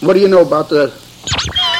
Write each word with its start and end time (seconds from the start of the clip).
What 0.00 0.14
do 0.14 0.20
you 0.20 0.28
know 0.28 0.42
about 0.42 0.68
the 0.68 0.84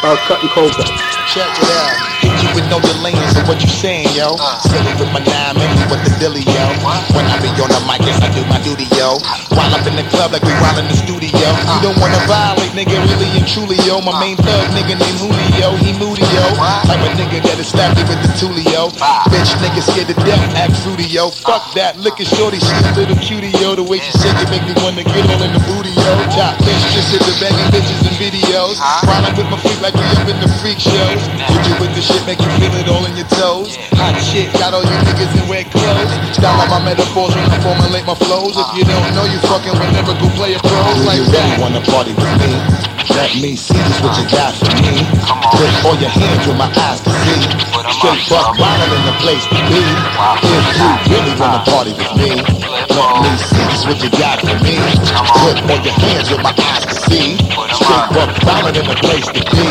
about 0.01 0.19
cutting 0.27 0.49
coca? 0.51 0.83
Check 0.83 1.47
it 1.63 1.71
out. 1.71 2.18
You 2.39 2.49
with 2.55 2.69
no 2.71 2.79
delay, 2.79 3.15
so 3.35 3.43
what 3.51 3.59
you 3.63 3.71
saying, 3.71 4.15
yo? 4.15 4.39
Uh. 4.39 4.59
Sit 4.63 4.79
it 4.87 4.95
with 5.03 5.11
my 5.11 5.23
nine 5.23 5.59
minutes 5.59 5.83
with 5.91 6.03
the 6.07 6.13
dilly, 6.23 6.47
yo. 6.47 6.65
When 7.15 7.27
I 7.27 7.35
be 7.43 7.51
on 7.59 7.67
the 7.67 7.83
mic, 7.91 8.03
yes, 8.07 8.23
I 8.23 8.31
do 8.31 8.47
my 8.47 8.63
duty, 8.63 8.87
yo. 8.95 9.19
While 9.55 9.75
up 9.75 9.83
in 9.87 9.99
the 9.99 10.07
club 10.15 10.31
like 10.31 10.47
we 10.47 10.55
while 10.63 10.79
in 10.79 10.87
the 10.87 10.95
studio. 10.95 11.35
Uh. 11.35 11.79
You 11.79 11.91
don't 11.91 11.99
wanna 11.99 12.21
violate, 12.31 12.71
nigga, 12.79 12.95
really 13.11 13.27
and 13.35 13.47
truly, 13.49 13.75
yo. 13.83 13.99
My 14.01 14.15
uh. 14.15 14.23
main 14.23 14.37
thug, 14.39 14.71
nigga 14.71 14.95
named 14.95 15.19
Julio, 15.19 15.75
he 15.83 15.91
moody, 15.99 16.23
yo. 16.31 16.45
Type 16.87 17.03
of 17.03 17.13
nigga 17.19 17.43
that'll 17.43 17.67
slap 17.67 17.99
you 17.99 18.07
with 18.07 18.21
the 18.23 18.31
tulio. 18.39 18.95
Bitch, 19.35 19.51
nigga 19.59 19.83
scared 19.83 20.07
to 20.07 20.17
death, 20.23 20.43
act 20.55 20.77
fruity, 20.87 21.11
yo. 21.11 21.31
Fuck 21.31 21.75
that, 21.75 21.99
look 21.99 22.21
at 22.23 22.31
shorty, 22.31 22.63
she 22.63 22.71
a 22.71 22.95
little 22.95 23.19
cutie, 23.19 23.51
yo. 23.59 23.75
The 23.75 23.83
way 23.83 23.99
she 23.99 24.13
shake 24.23 24.39
it 24.39 24.49
make 24.55 24.63
me 24.63 24.75
wanna 24.85 25.03
get 25.03 25.27
all 25.27 25.43
in 25.43 25.51
the 25.51 25.63
booty, 25.67 25.91
yo. 25.91 26.13
Top 26.39 26.55
bitch, 26.63 26.83
just 26.95 27.11
hit 27.11 27.23
the 27.27 27.35
banging 27.43 27.67
bitches 27.75 27.99
and 28.07 28.15
videos. 28.15 28.79
While 29.09 29.27
I'm 29.27 29.35
with 29.35 29.51
my 29.51 29.59
freak 29.59 29.81
like 29.83 29.95
we 29.99 30.07
up 30.15 30.29
in 30.31 30.39
the 30.39 30.51
freak 30.63 30.79
shows. 30.79 31.23
Hit 31.51 31.63
you 31.67 31.75
with 31.83 31.93
the 31.99 32.03
shit, 32.03 32.23
make 32.29 32.45
you 32.45 32.53
feel 32.61 32.77
it 32.77 32.89
all 32.93 33.01
in 33.09 33.17
your 33.17 33.31
toes. 33.41 33.73
Hot 33.97 34.13
shit, 34.21 34.53
got 34.61 34.77
all 34.77 34.85
you 34.85 34.97
niggas 35.09 35.33
in 35.33 35.49
wet 35.49 35.65
clothes. 35.73 36.13
Style 36.37 36.61
out 36.61 36.69
my 36.69 36.85
metaphors 36.85 37.33
when 37.33 37.49
I 37.49 37.57
formulate 37.65 38.05
my 38.05 38.13
flows. 38.13 38.53
If 38.53 38.69
you 38.77 38.85
don't 38.85 39.17
know, 39.17 39.25
you 39.25 39.41
fucking 39.49 39.73
with 39.73 39.89
lyrical 39.97 40.29
player 40.37 40.61
pros 40.61 41.01
like 41.09 41.25
that. 41.33 41.57
You 41.57 41.65
wanna 41.65 41.81
party 41.89 42.13
with 42.13 42.29
me? 42.45 42.53
Let 43.17 43.33
me 43.41 43.57
see 43.57 43.81
just 43.81 44.05
what 44.05 44.13
you 44.21 44.29
got 44.29 44.53
for 44.61 44.69
me. 44.77 45.09
Put 45.57 45.73
all 45.89 45.97
your 45.97 46.13
hands 46.13 46.45
where 46.45 46.61
my 46.61 46.69
eyes 46.69 47.01
can 47.01 47.17
see. 47.25 47.49
Straight 47.97 48.21
buck 48.29 48.61
wild 48.61 48.93
in 48.93 49.03
the 49.09 49.17
place 49.25 49.45
to 49.49 49.57
be. 49.73 49.81
If 49.81 50.69
you 50.77 50.89
really 51.09 51.33
wanna 51.41 51.65
party 51.65 51.97
with 51.97 52.13
me, 52.13 52.58
let 52.97 53.23
me 53.23 53.37
see 53.39 53.89
what 53.89 53.99
you 54.03 54.11
got 54.19 54.41
for 54.41 54.57
me. 54.65 54.77
Put 55.45 55.57
all 55.71 55.81
your 55.85 55.97
hands 56.01 56.31
where 56.31 56.43
my 56.43 56.55
eyes 56.57 56.85
can 56.87 56.99
see. 57.09 57.37
Straight 57.77 58.09
buck 58.15 58.31
wild 58.45 58.77
in 58.77 58.87
the 58.87 58.97
place 59.05 59.27
to 59.29 59.41
be. 59.53 59.67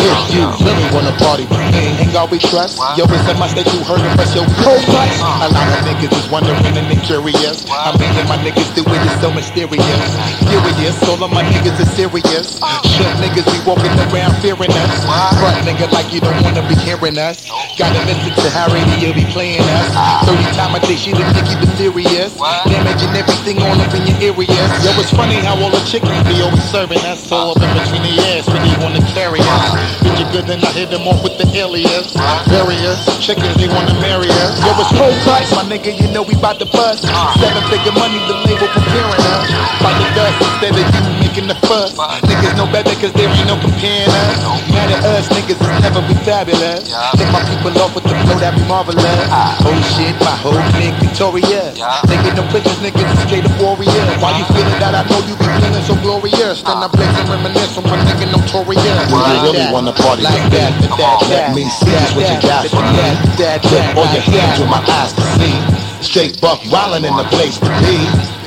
If 0.00 0.34
you 0.34 0.44
really 0.64 0.86
wanna 0.94 1.12
party 1.18 1.44
with 1.46 1.64
me, 1.72 1.92
ain't 2.00 2.12
God 2.12 2.30
we 2.30 2.38
trust. 2.38 2.78
Yo, 2.96 3.04
it's 3.08 3.28
a 3.28 3.34
must 3.38 3.56
that 3.56 3.66
you 3.72 3.80
heard 3.84 4.00
of 4.02 4.18
us, 4.18 4.34
yo. 4.34 4.44
Cold 4.64 4.82
price. 4.88 5.18
A 5.20 5.48
lot 5.48 5.68
of 5.72 5.80
niggas 5.86 6.12
is 6.16 6.26
wondering 6.30 6.60
and 6.66 6.86
they 6.90 7.00
curious. 7.04 7.64
I 7.70 7.92
mean, 7.98 8.12
and 8.18 8.28
my 8.28 8.38
niggas 8.38 8.70
do 8.74 8.82
it 8.86 9.02
is 9.06 9.16
so 9.20 9.30
mysterious. 9.32 10.10
Furious, 10.48 10.96
all 11.08 11.22
of 11.22 11.30
my 11.32 11.42
niggas 11.44 11.78
are 11.80 11.90
serious. 11.96 12.58
Shit 12.86 13.12
niggas 13.22 13.46
be 13.48 13.58
walking 13.66 13.92
around 14.10 14.34
fearing 14.42 14.72
us. 14.72 15.04
Front 15.40 15.58
nigga 15.66 15.90
like 15.92 16.12
you 16.12 16.20
don't 16.20 16.42
wanna 16.42 16.62
be 16.68 16.74
hearing 16.76 17.18
us. 17.18 17.46
Gotta 17.78 18.00
listen 18.06 18.32
to 18.44 18.50
Harry, 18.50 18.80
radio 18.92 19.12
be 19.14 19.24
playing 19.32 19.62
us. 19.80 19.88
30 20.26 20.44
time 20.56 20.74
a 20.74 20.80
day, 20.80 20.96
she 20.96 21.12
the 21.12 21.24
Nicky 21.32 21.54
the 21.60 21.68
serious. 21.76 22.32
Damaging 22.66 23.14
everything 23.14 23.62
all 23.62 23.78
up 23.78 23.94
in 23.94 24.06
your 24.06 24.18
areas. 24.34 24.70
Yo, 24.82 24.90
it's 24.98 25.10
funny 25.14 25.38
how 25.40 25.54
all 25.62 25.70
the 25.70 25.82
chickens 25.86 26.18
be 26.26 26.42
always 26.42 26.64
serving 26.70 26.98
That's 27.02 27.30
All 27.30 27.52
up 27.54 27.62
in 27.62 27.70
between 27.78 28.02
the 28.02 28.14
ass 28.34 28.46
when 28.48 28.62
they 28.62 28.76
wanna 28.82 29.02
carry 29.14 29.40
us. 29.40 29.70
Bitch, 30.02 30.18
you 30.18 30.26
good, 30.32 30.46
then 30.46 30.58
I 30.64 30.70
hit 30.74 30.90
them 30.90 31.06
off 31.06 31.22
with 31.22 31.38
the 31.38 31.46
alias. 31.54 32.12
Various 32.50 32.98
chickens, 33.22 33.54
they 33.56 33.68
wanna 33.68 33.94
marry 34.02 34.28
us. 34.42 34.52
Yo, 34.62 34.70
it's 34.82 34.92
cold 34.98 35.16
price, 35.22 35.50
my 35.54 35.62
nigga, 35.64 35.94
you 35.94 36.10
know 36.12 36.22
we 36.22 36.34
bout 36.36 36.58
to 36.58 36.66
bust. 36.66 37.06
Seven 37.38 37.62
figure 37.70 37.94
money, 37.94 38.18
the 38.26 38.34
label 38.46 38.68
preparing 38.74 39.24
us. 39.36 39.46
By 39.82 39.92
the 39.94 40.06
dust 40.14 40.36
instead 40.42 40.74
of 40.74 40.86
you 41.04 41.19
making 41.30 41.46
the 41.46 41.54
fuss. 41.66 41.94
Niggas 42.26 42.58
know 42.58 42.66
better 42.74 42.90
cause 42.98 43.14
there 43.14 43.30
ain't 43.30 43.46
no 43.46 43.54
comparing 43.62 44.10
us. 44.10 44.42
Mad 44.74 44.90
at 44.90 45.02
us, 45.06 45.30
niggas 45.30 45.62
will 45.62 45.78
never 45.78 46.02
be 46.10 46.14
fabulous. 46.26 46.90
Take 47.14 47.30
my 47.30 47.42
people 47.46 47.70
off 47.78 47.94
with 47.94 48.02
the 48.02 48.14
flow 48.26 48.38
that 48.42 48.58
be 48.58 48.62
marvelous. 48.66 48.98
Ah. 49.30 49.54
Oh 49.62 49.70
shit, 49.94 50.18
my 50.18 50.34
whole 50.34 50.58
clique 50.74 50.98
victorious. 50.98 51.78
Taking 52.10 52.34
no 52.34 52.42
pictures, 52.50 52.82
niggas 52.82 53.06
is 53.06 53.20
straight 53.30 53.46
up 53.46 53.54
warriors. 53.62 54.10
Why 54.18 54.34
you 54.34 54.44
feeling 54.50 54.78
that? 54.82 54.98
I 54.98 55.06
know 55.06 55.22
you 55.30 55.38
be 55.38 55.46
feeling 55.46 55.86
so 55.86 55.94
glorious. 56.02 56.66
Then 56.66 56.82
I 56.82 56.90
ah. 56.90 56.90
blaze 56.90 57.14
and 57.14 57.28
reminisce 57.30 57.78
on 57.78 57.86
my 57.86 57.96
nigga 58.02 58.26
notorious. 58.34 58.82
Do 58.82 59.14
you 59.14 59.38
really 59.46 59.70
wanna 59.70 59.94
party 59.94 60.26
like 60.26 60.34
with 60.34 60.58
that, 60.58 60.74
that, 60.82 61.18
that, 61.30 61.30
Let 61.30 61.54
me 61.54 61.70
see 61.70 61.94
what 62.18 62.26
you 62.26 62.38
got 62.42 62.66
for 62.66 62.82
me. 62.90 63.06
that, 63.38 63.62
Put 63.62 63.86
all 63.94 64.08
your 64.10 64.24
hands 64.26 64.58
where 64.58 64.70
my 64.70 64.82
eyes 64.98 65.14
to 65.14 65.22
see. 65.38 65.54
Straight 66.02 66.40
buck 66.40 66.58
wildin' 66.72 67.06
in 67.06 67.14
the 67.14 67.28
place 67.30 67.60
to 67.62 67.70
be. 67.86 68.02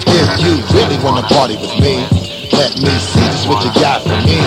If 0.05 0.29
you 0.43 0.59
really 0.75 0.99
wanna 1.01 1.23
party 1.23 1.55
with 1.55 1.79
me, 1.79 2.22
let 2.53 2.77
me 2.77 2.93
see 2.99 3.33
just 3.43 3.47
what 3.49 3.63
you 3.65 3.81
got 3.81 4.01
for 4.03 4.15
me. 4.23 4.39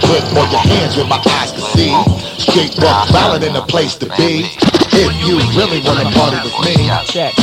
Put 0.00 0.22
all 0.36 0.48
your 0.50 0.64
hands 0.64 0.96
where 0.96 1.06
my 1.06 1.20
eyes 1.38 1.52
can 1.52 1.60
see. 1.76 1.92
Straight 2.38 2.74
buck 2.76 3.08
wildin' 3.08 3.46
in 3.46 3.52
the 3.52 3.62
place 3.62 3.96
to 3.96 4.06
be. 4.16 4.46
If 4.90 5.12
you 5.26 5.38
really 5.54 5.80
wanna 5.84 6.10
party 6.10 6.38
with 6.42 6.58
me. 6.64 6.90
Check. 7.06 7.34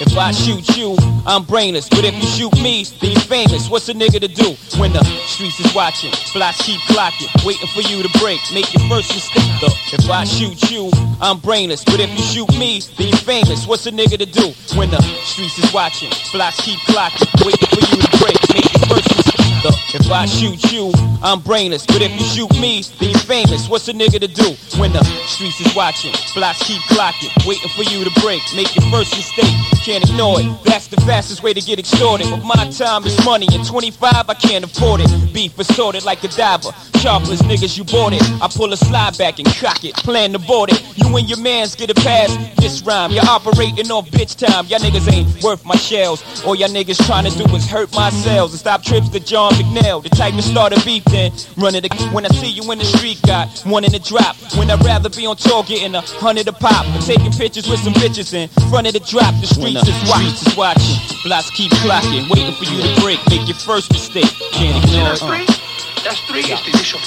If 0.00 0.16
I 0.16 0.32
shoot 0.32 0.76
you, 0.76 0.96
I'm 1.26 1.44
brainless. 1.44 1.88
But 1.88 2.04
if 2.04 2.14
you 2.14 2.26
shoot 2.26 2.54
me, 2.62 2.84
you 3.00 3.20
famous. 3.20 3.68
What's 3.68 3.88
a 3.88 3.94
nigga 3.94 4.20
to 4.20 4.28
do 4.28 4.56
when 4.80 4.92
the 4.92 5.04
streets 5.26 5.60
is 5.60 5.74
watching? 5.74 6.12
Blocks 6.32 6.62
keep 6.62 6.80
clocking, 6.92 7.30
waiting 7.44 7.68
for 7.68 7.82
you 7.82 8.02
to 8.02 8.18
break. 8.18 8.40
Make 8.52 8.72
your 8.72 8.82
first 8.88 9.14
mistake. 9.14 9.62
Look, 9.62 9.76
if 9.92 10.08
I 10.10 10.24
shoot 10.24 10.70
you, 10.70 10.90
I'm 11.20 11.38
brainless. 11.38 11.84
But 11.84 12.00
if 12.00 12.10
you 12.10 12.24
shoot 12.24 12.50
me, 12.58 12.80
you 12.98 13.16
famous. 13.18 13.66
What's 13.66 13.86
a 13.86 13.92
nigga 13.92 14.18
to 14.18 14.26
do 14.26 14.52
when 14.78 14.90
the 14.90 15.00
streets 15.24 15.58
is 15.58 15.72
watching? 15.72 16.10
Blocks 16.32 16.60
keep 16.60 16.78
clocking, 16.90 17.28
waiting 17.44 17.68
for 17.68 17.82
you 17.94 18.02
to 18.02 18.10
break. 18.18 18.38
Make 18.54 18.72
your 18.72 18.86
first 18.88 19.16
mistake. 19.16 19.35
Look, 19.66 19.96
if 19.96 20.08
I 20.12 20.26
shoot 20.26 20.70
you, 20.70 20.92
I'm 21.24 21.40
brainless. 21.40 21.84
But 21.86 22.00
if 22.00 22.12
you 22.12 22.24
shoot 22.24 22.52
me, 22.60 22.82
then 23.00 23.10
you're 23.10 23.18
famous. 23.18 23.68
What's 23.68 23.88
a 23.88 23.92
nigga 23.92 24.20
to 24.20 24.28
do 24.28 24.54
when 24.78 24.92
the 24.92 25.02
streets 25.26 25.60
is 25.60 25.74
watching? 25.74 26.12
Blocks 26.36 26.62
keep 26.62 26.80
clocking, 26.82 27.34
waiting 27.44 27.68
for 27.70 27.82
you 27.82 28.04
to 28.04 28.20
break. 28.20 28.42
Make 28.54 28.76
your 28.76 28.88
first 28.92 29.10
mistake, 29.16 29.50
can't 29.82 30.08
ignore 30.08 30.38
it. 30.38 30.46
That's 30.62 30.86
the 30.86 31.00
fastest 31.00 31.42
way 31.42 31.52
to 31.52 31.60
get 31.60 31.80
extorted. 31.80 32.30
But 32.30 32.44
my 32.44 32.70
time 32.70 33.04
is 33.06 33.18
money, 33.24 33.48
and 33.50 33.66
25 33.66 34.30
I 34.30 34.34
can't 34.34 34.64
afford 34.64 35.00
it. 35.02 35.34
Beef 35.34 35.58
assorted 35.58 36.04
like 36.04 36.22
a 36.22 36.28
diver. 36.28 36.70
Sharpless 37.02 37.42
niggas, 37.42 37.76
you 37.76 37.82
bought 37.82 38.12
it. 38.12 38.22
I 38.40 38.46
pull 38.46 38.72
a 38.72 38.76
slide 38.76 39.18
back 39.18 39.40
and 39.40 39.48
cock 39.58 39.82
it. 39.84 39.94
Plan 39.96 40.32
to 40.34 40.38
board 40.38 40.70
it. 40.70 40.80
You 40.96 41.16
and 41.16 41.28
your 41.28 41.40
mans 41.40 41.74
get 41.74 41.90
a 41.90 41.94
pass. 41.94 42.30
This 42.54 42.82
rhyme, 42.82 43.10
you're 43.10 43.26
operating 43.26 43.90
off 43.90 44.08
bitch 44.10 44.36
time. 44.38 44.66
Y'all 44.66 44.78
niggas 44.78 45.12
ain't 45.12 45.42
worth 45.42 45.64
my 45.64 45.76
shells. 45.76 46.22
All 46.44 46.54
y'all 46.54 46.68
niggas 46.68 47.04
trying 47.04 47.28
to 47.28 47.36
do 47.36 47.44
is 47.56 47.68
hurt 47.68 47.92
my 47.96 48.10
cells 48.10 48.52
and 48.52 48.60
stop 48.60 48.84
trips 48.84 49.08
to 49.08 49.18
John 49.18 49.55
McNeil. 49.56 50.02
The 50.02 50.10
type 50.10 50.34
to 50.34 50.42
start 50.42 50.72
a 50.72 50.80
beef 50.84 51.04
then. 51.04 51.32
Running 51.56 51.82
the 51.82 51.88
when 52.12 52.24
I 52.24 52.28
see 52.28 52.50
you 52.50 52.62
in 52.70 52.78
the 52.78 52.84
street, 52.84 53.20
got 53.26 53.48
one 53.64 53.84
in 53.84 53.92
the 53.92 53.98
drop. 53.98 54.36
When 54.56 54.70
I'd 54.70 54.84
rather 54.84 55.08
be 55.08 55.26
on 55.26 55.36
tour 55.36 55.64
getting 55.64 55.94
a 55.94 56.02
hundred 56.22 56.48
a 56.48 56.52
pop. 56.52 56.86
And 56.86 57.02
taking 57.02 57.32
pictures 57.32 57.68
with 57.68 57.80
some 57.80 57.94
bitches 57.94 58.34
in 58.34 58.48
front 58.70 58.86
of 58.86 58.92
the 58.92 59.00
drop. 59.00 59.34
The 59.40 59.48
streets 59.48 59.82
is 59.88 59.96
watching. 60.08 60.30
Streets 60.30 60.46
is 60.46 60.56
watching. 60.56 60.96
Blocks 61.24 61.50
keep 61.50 61.72
clocking, 61.82 62.28
waiting 62.30 62.54
for 62.54 62.64
you 62.64 62.82
to 62.82 63.00
break. 63.00 63.18
Make 63.28 63.48
your 63.48 63.58
first 63.58 63.90
mistake. 63.90 64.30
Can't 64.52 64.76
ignore 64.84 65.14
it. 65.14 65.22
Uh. 65.22 65.66
That's 66.04 66.20
three 66.30 66.40
is 66.40 66.62
the 66.62 66.70
initial. 66.70 67.00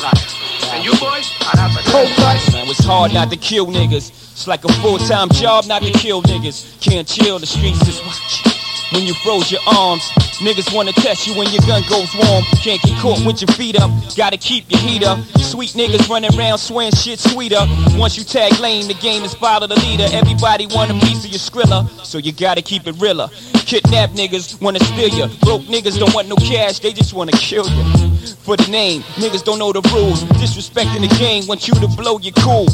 And 0.73 0.83
you 0.83 0.91
boys 0.99 1.31
are 1.41 1.59
out 1.59 1.71
for. 1.71 2.51
Man, 2.51 2.67
it's 2.67 2.83
hard 2.83 3.13
not 3.13 3.31
to 3.31 3.37
kill 3.37 3.67
niggas. 3.67 4.09
It's 4.09 4.47
like 4.47 4.65
a 4.65 4.73
full-time 4.73 5.29
job 5.29 5.65
not 5.67 5.83
to 5.83 5.91
kill 5.91 6.21
niggas. 6.21 6.81
Can't 6.81 7.07
chill, 7.07 7.39
the 7.39 7.45
streets 7.45 7.87
is 7.87 8.01
watching. 8.01 8.58
When 8.91 9.05
you 9.05 9.13
froze 9.13 9.51
your 9.51 9.61
arms, 9.67 10.01
niggas 10.41 10.73
wanna 10.73 10.93
test 10.93 11.27
you 11.27 11.35
when 11.35 11.47
your 11.51 11.61
gun 11.67 11.83
goes 11.87 12.09
warm. 12.15 12.43
Can't 12.63 12.81
get 12.81 12.97
caught 12.97 13.23
with 13.23 13.39
your 13.41 13.53
feet 13.53 13.79
up, 13.79 13.91
gotta 14.17 14.37
keep 14.37 14.65
your 14.71 14.79
heat 14.81 15.03
up. 15.03 15.19
Sweet 15.37 15.71
niggas 15.71 16.09
running 16.09 16.35
around 16.37 16.57
swearing 16.57 16.91
shit 16.93 17.19
sweeter. 17.19 17.61
Once 17.97 18.17
you 18.17 18.23
tag 18.23 18.59
lane, 18.59 18.87
the 18.87 18.95
game 18.95 19.23
is 19.23 19.33
follow 19.35 19.67
the 19.67 19.75
leader. 19.75 20.07
Everybody 20.11 20.65
want 20.67 20.89
a 20.89 20.95
piece 21.05 21.23
of 21.23 21.29
your 21.29 21.39
skrilla, 21.39 21.87
so 22.03 22.17
you 22.17 22.31
gotta 22.31 22.63
keep 22.63 22.87
it 22.87 22.95
realer. 22.99 23.29
Kidnap 23.65 24.09
niggas 24.11 24.59
wanna 24.59 24.79
steal 24.79 25.09
you. 25.09 25.27
Broke 25.41 25.61
niggas 25.63 25.99
don't 25.99 26.13
want 26.15 26.27
no 26.27 26.35
cash, 26.37 26.79
they 26.79 26.91
just 26.91 27.13
wanna 27.13 27.33
kill 27.33 27.69
you. 27.69 28.09
For 28.41 28.57
the 28.57 28.67
name, 28.71 29.03
niggas 29.21 29.43
don't 29.43 29.59
know 29.59 29.71
the 29.71 29.81
rules. 29.93 30.23
Disrespecting 30.41 31.07
the 31.07 31.15
game, 31.19 31.45
want 31.45 31.67
you 31.67 31.75
to 31.75 31.87
blow 31.89 32.17
your 32.17 32.33
cool. 32.39 32.65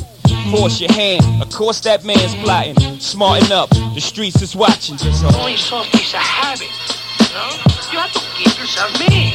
Force 0.51 0.79
your 0.79 0.91
hand, 0.93 1.23
of 1.41 1.49
course 1.51 1.79
that 1.81 2.03
man's 2.05 2.35
plotting. 2.35 2.75
Smarten 2.99 3.51
up, 3.51 3.69
the 3.93 3.99
streets 4.01 4.41
is 4.41 4.55
watching. 4.55 4.95
Just 4.97 5.23
It's 5.23 5.35
only 5.35 5.57
soft 5.57 5.91
piece 5.91 6.13
of 6.13 6.19
habit. 6.19 6.69
You? 7.19 7.41
You 7.91 7.99
have 7.99 8.11
to 8.13 8.19
keep 8.37 8.57
yourself. 8.59 8.91
Mean. 8.99 9.33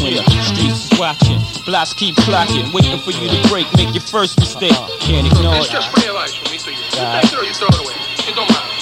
when 0.00 0.14
the 0.16 0.24
streets 0.24 0.92
is 0.92 0.98
watching. 0.98 1.40
Blocks 1.66 1.92
keep 1.92 2.14
clocking, 2.16 2.72
waiting 2.72 2.98
for 3.00 3.10
you 3.10 3.28
to 3.28 3.48
break. 3.48 3.66
Make 3.76 3.92
your 3.92 4.02
first 4.02 4.38
mistake, 4.40 4.72
can't 5.00 5.26
ignore 5.26 5.56
It's 5.56 5.68
it. 5.68 5.72
just 5.72 5.88
free 5.92 6.08
advice 6.08 6.34
from 6.34 6.50
me 6.52 6.58
to 6.58 6.70
you. 6.70 6.76
You 6.78 6.90
take 6.90 7.32
it 7.32 7.38
or 7.38 7.44
you 7.44 7.52
throw 7.52 7.68
it 7.68 7.80
away. 7.84 7.94
It 8.28 8.34
don't 8.34 8.48
matter. 8.48 8.77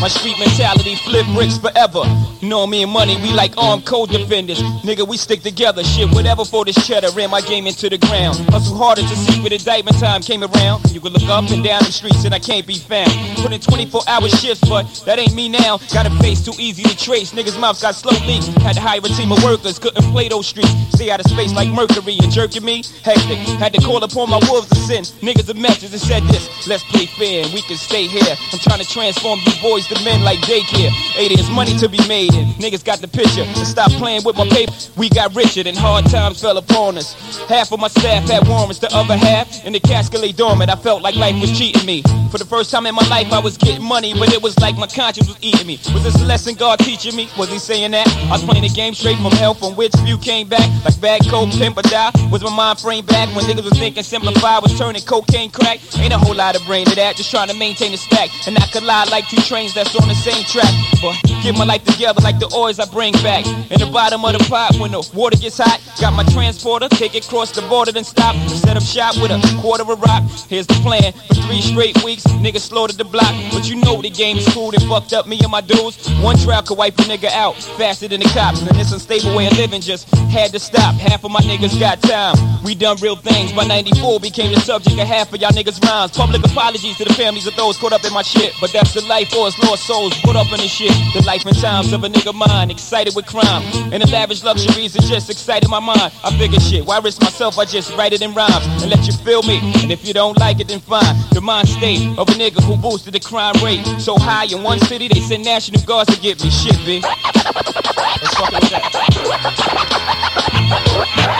My 0.00 0.06
street 0.06 0.38
mentality 0.38 0.94
flip 0.94 1.26
bricks 1.34 1.58
forever. 1.58 2.02
You 2.40 2.48
know 2.48 2.68
me 2.68 2.84
and 2.84 2.92
money, 2.92 3.16
we 3.16 3.32
like 3.32 3.58
armed 3.58 3.84
co-defenders. 3.84 4.62
Nigga, 4.86 5.06
we 5.06 5.16
stick 5.16 5.42
together. 5.42 5.82
Shit, 5.82 6.08
whatever 6.14 6.44
for 6.44 6.64
this 6.64 6.78
cheddar. 6.86 7.10
Ran 7.16 7.30
my 7.30 7.40
game 7.40 7.66
into 7.66 7.90
the 7.90 7.98
ground. 7.98 8.38
Hustle 8.54 8.76
harder 8.76 9.02
to 9.02 9.16
see 9.16 9.42
when 9.42 9.52
indictment 9.52 9.98
time 9.98 10.22
came 10.22 10.44
around. 10.44 10.88
You 10.92 11.00
could 11.00 11.12
look 11.12 11.28
up 11.28 11.50
and 11.50 11.64
down 11.64 11.82
the 11.82 11.90
streets 11.90 12.24
and 12.24 12.32
I 12.32 12.38
can't 12.38 12.64
be 12.64 12.78
found. 12.78 13.10
Put 13.42 13.50
in 13.50 13.60
24 13.60 14.02
hour 14.06 14.28
shifts, 14.28 14.62
but 14.68 14.86
that 15.04 15.18
ain't 15.18 15.34
me 15.34 15.48
now. 15.48 15.78
Got 15.92 16.06
a 16.06 16.10
face 16.22 16.44
too 16.44 16.54
easy 16.60 16.84
to 16.84 16.96
trace. 16.96 17.32
Niggas' 17.32 17.58
mouths 17.58 17.82
got 17.82 17.96
slow 17.96 18.14
leaks. 18.24 18.46
Had 18.62 18.74
to 18.74 18.80
hire 18.80 19.00
a 19.02 19.08
team 19.08 19.32
of 19.32 19.42
workers, 19.42 19.80
couldn't 19.80 20.04
play 20.14 20.28
those 20.28 20.46
streets. 20.46 20.70
Stay 20.94 21.10
out 21.10 21.18
of 21.18 21.26
space 21.26 21.52
like 21.54 21.68
Mercury 21.70 22.18
and 22.22 22.30
jerking 22.30 22.64
me. 22.64 22.84
Hectic. 23.02 23.38
Had 23.58 23.74
to 23.74 23.80
call 23.80 24.04
upon 24.04 24.30
my 24.30 24.38
wolves 24.46 24.68
to 24.68 24.76
sin. 24.76 25.02
Niggas 25.26 25.50
a 25.50 25.54
message 25.54 25.90
and 25.90 26.00
said 26.00 26.22
this. 26.30 26.46
Let's 26.68 26.84
play 26.84 27.06
fair 27.06 27.42
and 27.42 27.52
we 27.52 27.62
can 27.62 27.76
stay 27.76 28.06
here. 28.06 28.36
I'm 28.52 28.60
trying 28.60 28.78
to 28.78 28.86
transform 28.86 29.40
you 29.44 29.52
boys 29.60 29.87
the 29.88 30.00
men 30.04 30.22
like 30.22 30.38
daycare. 30.40 30.90
Hey, 31.16 31.28
there's 31.34 31.50
money 31.50 31.76
to 31.78 31.88
be 31.88 31.98
made, 32.08 32.34
and 32.34 32.52
niggas 32.54 32.84
got 32.84 33.00
the 33.00 33.08
picture. 33.08 33.44
Stop 33.64 33.90
playing 33.92 34.24
with 34.24 34.36
my 34.36 34.46
paper. 34.48 34.72
We 34.96 35.08
got 35.08 35.34
richer, 35.34 35.62
and 35.66 35.76
hard 35.76 36.06
times 36.06 36.40
fell 36.40 36.58
upon 36.58 36.98
us. 36.98 37.14
Half 37.48 37.72
of 37.72 37.80
my 37.80 37.88
staff 37.88 38.28
had 38.28 38.46
warrants, 38.46 38.78
the 38.78 38.92
other 38.94 39.16
half 39.16 39.64
in 39.64 39.72
the 39.72 39.80
casket 39.80 40.20
lay 40.20 40.32
dormant. 40.32 40.70
I 40.70 40.76
felt 40.76 41.02
like 41.02 41.16
life 41.16 41.40
was 41.40 41.56
cheating 41.56 41.84
me. 41.86 42.02
For 42.30 42.38
the 42.38 42.44
first 42.44 42.70
time 42.70 42.86
in 42.86 42.94
my 42.94 43.06
life, 43.08 43.32
I 43.32 43.38
was 43.38 43.56
getting 43.56 43.84
money, 43.84 44.12
but 44.12 44.32
it 44.32 44.42
was 44.42 44.58
like 44.58 44.76
my 44.76 44.86
conscience 44.86 45.28
was 45.28 45.38
eating 45.40 45.66
me. 45.66 45.78
Was 45.94 46.04
this 46.04 46.20
a 46.20 46.24
lesson 46.24 46.54
God 46.54 46.78
teaching 46.80 47.16
me? 47.16 47.28
Was 47.38 47.48
he 47.48 47.58
saying 47.58 47.92
that? 47.92 48.06
I 48.28 48.32
was 48.32 48.44
playing 48.44 48.62
the 48.62 48.68
game 48.68 48.94
straight 48.94 49.16
from 49.16 49.32
hell, 49.32 49.54
from 49.54 49.76
which 49.76 49.92
few 50.04 50.18
came 50.18 50.48
back. 50.48 50.68
Like 50.84 51.00
bad 51.00 51.26
coke, 51.28 51.50
pimp 51.50 51.78
or 51.78 51.82
die. 51.82 52.10
Was 52.30 52.42
my 52.42 52.54
mind 52.54 52.78
frame 52.80 53.06
back 53.06 53.34
when 53.34 53.44
niggas 53.46 53.64
was 53.64 53.78
thinking 53.78 54.02
simplify 54.02 54.58
was 54.58 54.76
turning 54.78 55.02
cocaine 55.02 55.50
crack? 55.50 55.80
Ain't 55.98 56.12
a 56.12 56.18
whole 56.18 56.34
lot 56.34 56.56
of 56.56 56.64
brain 56.66 56.84
to 56.86 56.94
that, 56.96 57.16
just 57.16 57.30
trying 57.30 57.48
to 57.48 57.54
maintain 57.54 57.92
the 57.92 57.98
stack. 57.98 58.30
And 58.46 58.56
I 58.58 58.66
could 58.68 58.82
lie 58.82 59.04
like 59.10 59.28
two 59.28 59.40
trains 59.42 59.76
that's 59.78 59.94
on 59.94 60.08
the 60.08 60.14
same 60.14 60.42
track. 60.44 60.74
But 61.00 61.14
get 61.42 61.56
my 61.56 61.64
life 61.64 61.84
together 61.84 62.20
like 62.20 62.38
the 62.40 62.50
oils 62.54 62.80
I 62.80 62.86
bring 62.86 63.12
back. 63.22 63.46
In 63.70 63.78
the 63.78 63.88
bottom 63.92 64.24
of 64.24 64.32
the 64.36 64.42
pot 64.50 64.74
when 64.78 64.90
the 64.90 65.06
water 65.14 65.36
gets 65.36 65.58
hot. 65.58 65.78
Got 66.00 66.14
my 66.14 66.24
transporter, 66.34 66.88
take 66.88 67.14
it 67.14 67.26
across 67.26 67.52
the 67.52 67.62
border, 67.62 67.92
then 67.92 68.04
stop. 68.04 68.34
Set 68.48 68.76
up 68.76 68.82
shop 68.82 69.14
with 69.22 69.30
a 69.30 69.38
quarter 69.60 69.82
of 69.82 69.90
a 69.90 69.94
rock. 69.94 70.22
Here's 70.48 70.66
the 70.66 70.74
plan. 70.82 71.12
For 71.28 71.34
three 71.46 71.62
straight 71.62 72.02
weeks, 72.02 72.24
niggas 72.42 72.66
slaughtered 72.66 72.98
the 72.98 73.04
block. 73.04 73.30
But 73.52 73.68
you 73.70 73.76
know 73.76 74.02
the 74.02 74.10
game 74.10 74.36
is 74.36 74.48
cool, 74.52 74.72
they 74.72 74.82
fucked 74.88 75.12
up 75.12 75.26
me 75.26 75.38
and 75.40 75.50
my 75.50 75.60
dudes. 75.60 75.96
One 76.18 76.36
trial 76.36 76.62
could 76.62 76.78
wipe 76.78 76.98
a 76.98 77.02
nigga 77.02 77.30
out 77.30 77.54
faster 77.78 78.08
than 78.08 78.20
the 78.20 78.28
cops. 78.34 78.60
And 78.60 78.70
this 78.74 78.92
unstable 78.92 79.36
way 79.36 79.46
of 79.46 79.56
living 79.56 79.80
just 79.80 80.10
had 80.34 80.50
to 80.52 80.58
stop. 80.58 80.94
Half 80.96 81.24
of 81.24 81.30
my 81.30 81.40
niggas 81.40 81.78
got 81.78 82.02
time. 82.02 82.34
We 82.64 82.74
done 82.74 82.96
real 83.00 83.16
things. 83.16 83.52
By 83.52 83.64
94 83.64 84.20
became 84.20 84.52
the 84.52 84.60
subject 84.60 84.98
of 84.98 85.06
half 85.06 85.32
of 85.32 85.40
y'all 85.40 85.52
niggas' 85.52 85.82
rhymes. 85.82 86.12
Public 86.12 86.44
apologies 86.44 86.96
to 86.98 87.04
the 87.04 87.14
families 87.14 87.46
of 87.46 87.54
those 87.54 87.78
caught 87.78 87.92
up 87.92 88.04
in 88.04 88.12
my 88.12 88.22
shit. 88.22 88.52
But 88.60 88.72
that's 88.72 88.94
the 88.94 89.02
life 89.02 89.32
or 89.36 89.46
it's 89.48 89.58
lost 89.68 89.86
souls 89.86 90.18
put 90.22 90.34
up 90.34 90.46
in 90.46 90.60
the 90.60 90.68
shit. 90.68 90.92
The 91.12 91.22
life 91.26 91.44
and 91.44 91.56
times 91.56 91.92
of 91.92 92.02
a 92.04 92.08
nigga 92.08 92.34
mind, 92.34 92.70
excited 92.70 93.14
with 93.14 93.26
crime. 93.26 93.62
And 93.92 94.02
the 94.02 94.10
lavish 94.10 94.42
luxuries 94.42 94.94
that 94.94 95.02
just 95.02 95.28
excited 95.28 95.68
my 95.68 95.80
mind. 95.80 96.12
I 96.24 96.36
figure 96.38 96.60
shit, 96.60 96.86
why 96.86 96.98
risk 97.00 97.20
myself? 97.20 97.58
I 97.58 97.64
just 97.64 97.94
write 97.96 98.12
it 98.12 98.22
in 98.22 98.32
rhymes 98.32 98.64
and 98.82 98.90
let 98.90 99.06
you 99.06 99.12
feel 99.12 99.42
me. 99.42 99.58
And 99.82 99.92
if 99.92 100.06
you 100.06 100.14
don't 100.14 100.38
like 100.38 100.60
it, 100.60 100.68
then 100.68 100.80
fine. 100.80 101.14
The 101.32 101.40
mind 101.40 101.68
state 101.68 102.00
of 102.18 102.28
a 102.28 102.32
nigga 102.32 102.62
who 102.62 102.76
boosted 102.76 103.12
the 103.12 103.20
crime 103.20 103.54
rate 103.62 103.84
so 103.98 104.16
high 104.16 104.46
in 104.46 104.62
one 104.62 104.78
city, 104.80 105.08
they 105.08 105.20
send 105.20 105.44
national 105.44 105.82
guards 105.82 106.14
to 106.14 106.20
get 106.20 106.42
me 106.42 106.50
shit, 106.50 106.78
B. 106.86 107.00
Let's 107.02 108.34
fuck 108.34 108.52
with 108.52 108.70
that. 108.70 109.07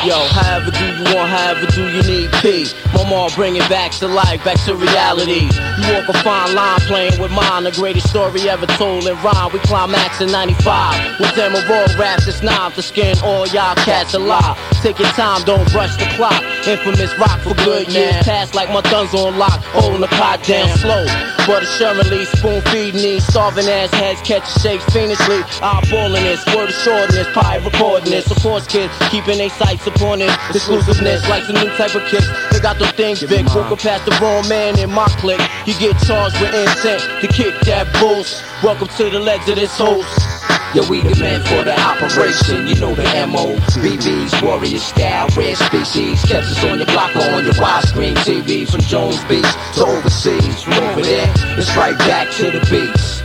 Yo, 0.05 0.17
however 0.31 0.71
do 0.71 0.85
you 0.85 1.05
want, 1.15 1.29
however 1.31 1.67
do 1.67 1.83
you 1.91 2.03
need 2.03 2.31
P. 2.41 2.67
My 2.95 3.09
mom 3.09 3.31
bring 3.35 3.57
it 3.57 3.69
back 3.69 3.93
to 3.99 4.09
life, 4.09 4.45
back 4.45 4.59
to 4.65 4.75
reality. 4.75 5.49
You 5.79 5.95
walk 5.95 6.09
a 6.09 6.17
fine 6.23 6.55
line 6.55 6.81
playing 6.81 7.21
with 7.21 7.33
mine, 7.33 7.65
the 7.65 7.73
greatest 7.73 8.09
story 8.11 8.49
ever 8.49 8.67
told 8.79 9.07
in 9.07 9.17
rhyme. 9.23 9.53
We 9.53 9.59
climax 9.61 10.21
in 10.21 10.31
95 10.31 11.21
with 11.21 11.35
them 11.35 11.53
raw 11.53 11.87
raps, 11.99 12.27
it's 12.29 12.43
nine 12.43 12.73
to 12.73 12.83
skin 12.83 13.17
all 13.25 13.47
y'all 13.49 13.75
cats 13.77 14.15
alive. 14.15 14.57
Take 14.83 14.99
your 14.99 15.09
time, 15.09 15.43
don't 15.45 15.67
rush 15.75 15.97
the 15.97 16.07
clock. 16.15 16.43
Infamous 16.67 17.17
rock 17.19 17.41
for 17.41 17.55
good 17.65 17.89
years 17.89 18.15
past 18.25 18.55
like 18.55 18.69
my 18.71 18.83
thumbs 18.83 19.15
on 19.15 19.37
lock, 19.37 19.61
holding 19.75 20.01
the 20.01 20.09
pot 20.09 20.43
down 20.45 20.69
slow. 20.79 21.05
But 21.47 21.63
assuredly, 21.63 22.25
spoon 22.27 22.61
feeding 22.71 23.01
these 23.01 23.27
starving 23.27 23.67
ass 23.67 23.91
heads, 23.91 24.21
catch 24.23 24.47
shakes 24.61 24.85
fiendishly. 24.93 25.41
Eyeballing 25.65 26.23
this, 26.23 26.45
word 26.55 26.71
shortness, 26.71 27.27
pie 27.33 27.57
recording 27.65 28.11
this. 28.11 28.31
Of 28.31 28.39
course, 28.43 28.67
kids 28.67 28.93
keeping 29.11 29.39
they 29.39 29.49
sights 29.69 29.87
upon 29.87 30.21
it. 30.21 30.31
Exclusiveness, 30.51 31.29
like 31.29 31.45
some 31.45 31.57
new 31.57 31.69
type 31.77 31.95
of 31.95 32.03
kicks. 32.09 32.29
They 32.53 32.61
got 32.61 32.79
them 32.79 32.93
things 32.95 33.21
big. 33.21 33.47
Walking 33.55 33.77
past 33.77 34.05
the 34.05 34.17
wrong 34.21 34.49
man 34.49 34.79
in 34.79 34.91
my 34.91 35.07
clique. 35.21 35.41
He 35.65 35.73
get 35.75 35.99
charged 36.05 36.41
with 36.41 36.55
intent 36.55 37.03
to 37.21 37.27
kick 37.29 37.55
that 37.67 37.87
bulls. 38.01 38.43
Welcome 38.63 38.89
to 38.97 39.11
the 39.11 39.21
legs 39.21 39.49
of 39.49 39.57
this 39.57 39.77
host. 39.77 40.09
Yo, 40.75 40.87
we 40.89 41.01
the 41.01 41.17
men 41.21 41.41
for 41.45 41.65
the 41.65 41.73
operation, 41.81 42.67
you 42.67 42.75
know 42.77 42.95
the 42.95 43.05
MO. 43.27 43.57
BB's 43.81 44.43
warrior 44.43 44.79
style, 44.79 45.29
rare 45.37 45.57
species. 45.57 46.21
Kept 46.25 46.45
us 46.45 46.65
on 46.65 46.79
your 46.79 46.87
block 46.87 47.15
or 47.17 47.31
on 47.33 47.45
your 47.45 47.55
widescreen 47.55 48.15
TV. 48.17 48.69
From 48.69 48.81
Jones 48.81 49.23
Beach 49.25 49.49
to 49.77 49.85
overseas. 49.85 50.63
From 50.63 50.75
over 50.75 51.03
there, 51.03 51.33
it's 51.57 51.75
right 51.77 51.97
back 51.99 52.31
to 52.33 52.51
the 52.51 52.61
beats. 52.71 53.23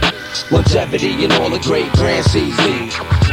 Longevity 0.52 1.24
and 1.24 1.34
all 1.34 1.50
the 1.50 1.60
great 1.60 1.92
grand 1.94 2.26
seasons. 2.26 3.33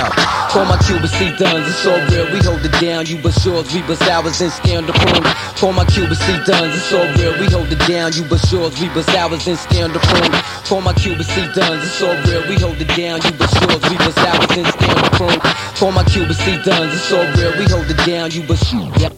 Yo, 0.00 0.06
for 0.48 0.64
my 0.64 0.80
QBC 0.80 1.36
duns, 1.36 1.68
it's 1.68 1.84
all 1.84 2.00
real. 2.08 2.24
We 2.32 2.40
hold 2.40 2.64
it 2.64 2.72
down. 2.80 3.04
You 3.04 3.20
but 3.20 3.36
yours, 3.44 3.68
we 3.74 3.82
but 3.82 4.00
ours 4.08 4.40
and 4.40 4.50
stand 4.50 4.86
the 4.88 4.96
room. 4.96 5.24
For 5.60 5.74
my 5.74 5.84
QBC 5.84 6.46
duns, 6.46 6.72
it's 6.74 6.90
all 6.94 7.04
real. 7.20 7.36
We 7.36 7.52
hold 7.52 7.68
it 7.68 7.84
down. 7.86 8.14
You 8.16 8.24
but 8.24 8.40
yours, 8.50 8.80
we 8.80 8.88
but 8.96 9.04
ours 9.14 9.46
and 9.46 9.58
stand 9.58 9.92
the 9.92 10.00
room. 10.00 10.32
For 10.64 10.80
my 10.80 10.94
QBC 10.94 11.52
duns, 11.52 11.84
it's 11.84 12.00
all 12.00 12.16
real. 12.24 12.48
We 12.48 12.56
hold 12.56 12.80
it 12.80 12.88
down. 12.96 13.20
You 13.20 13.32
but 13.36 13.52
yours, 13.60 13.82
we 13.92 13.96
but 14.00 14.16
ours 14.24 14.56
and 14.56 14.68
stand 14.72 14.96
the 15.04 15.10
room. 15.20 15.40
For 15.76 15.92
my 15.92 16.04
QBC 16.04 16.64
duns, 16.64 16.94
it's 16.94 17.12
all 17.12 17.28
real. 17.36 17.52
We 17.60 17.68
hold 17.68 17.90
it 17.90 18.00
down. 18.08 18.30
You 18.30 18.42
but 18.48 18.56
yep. 18.96 19.12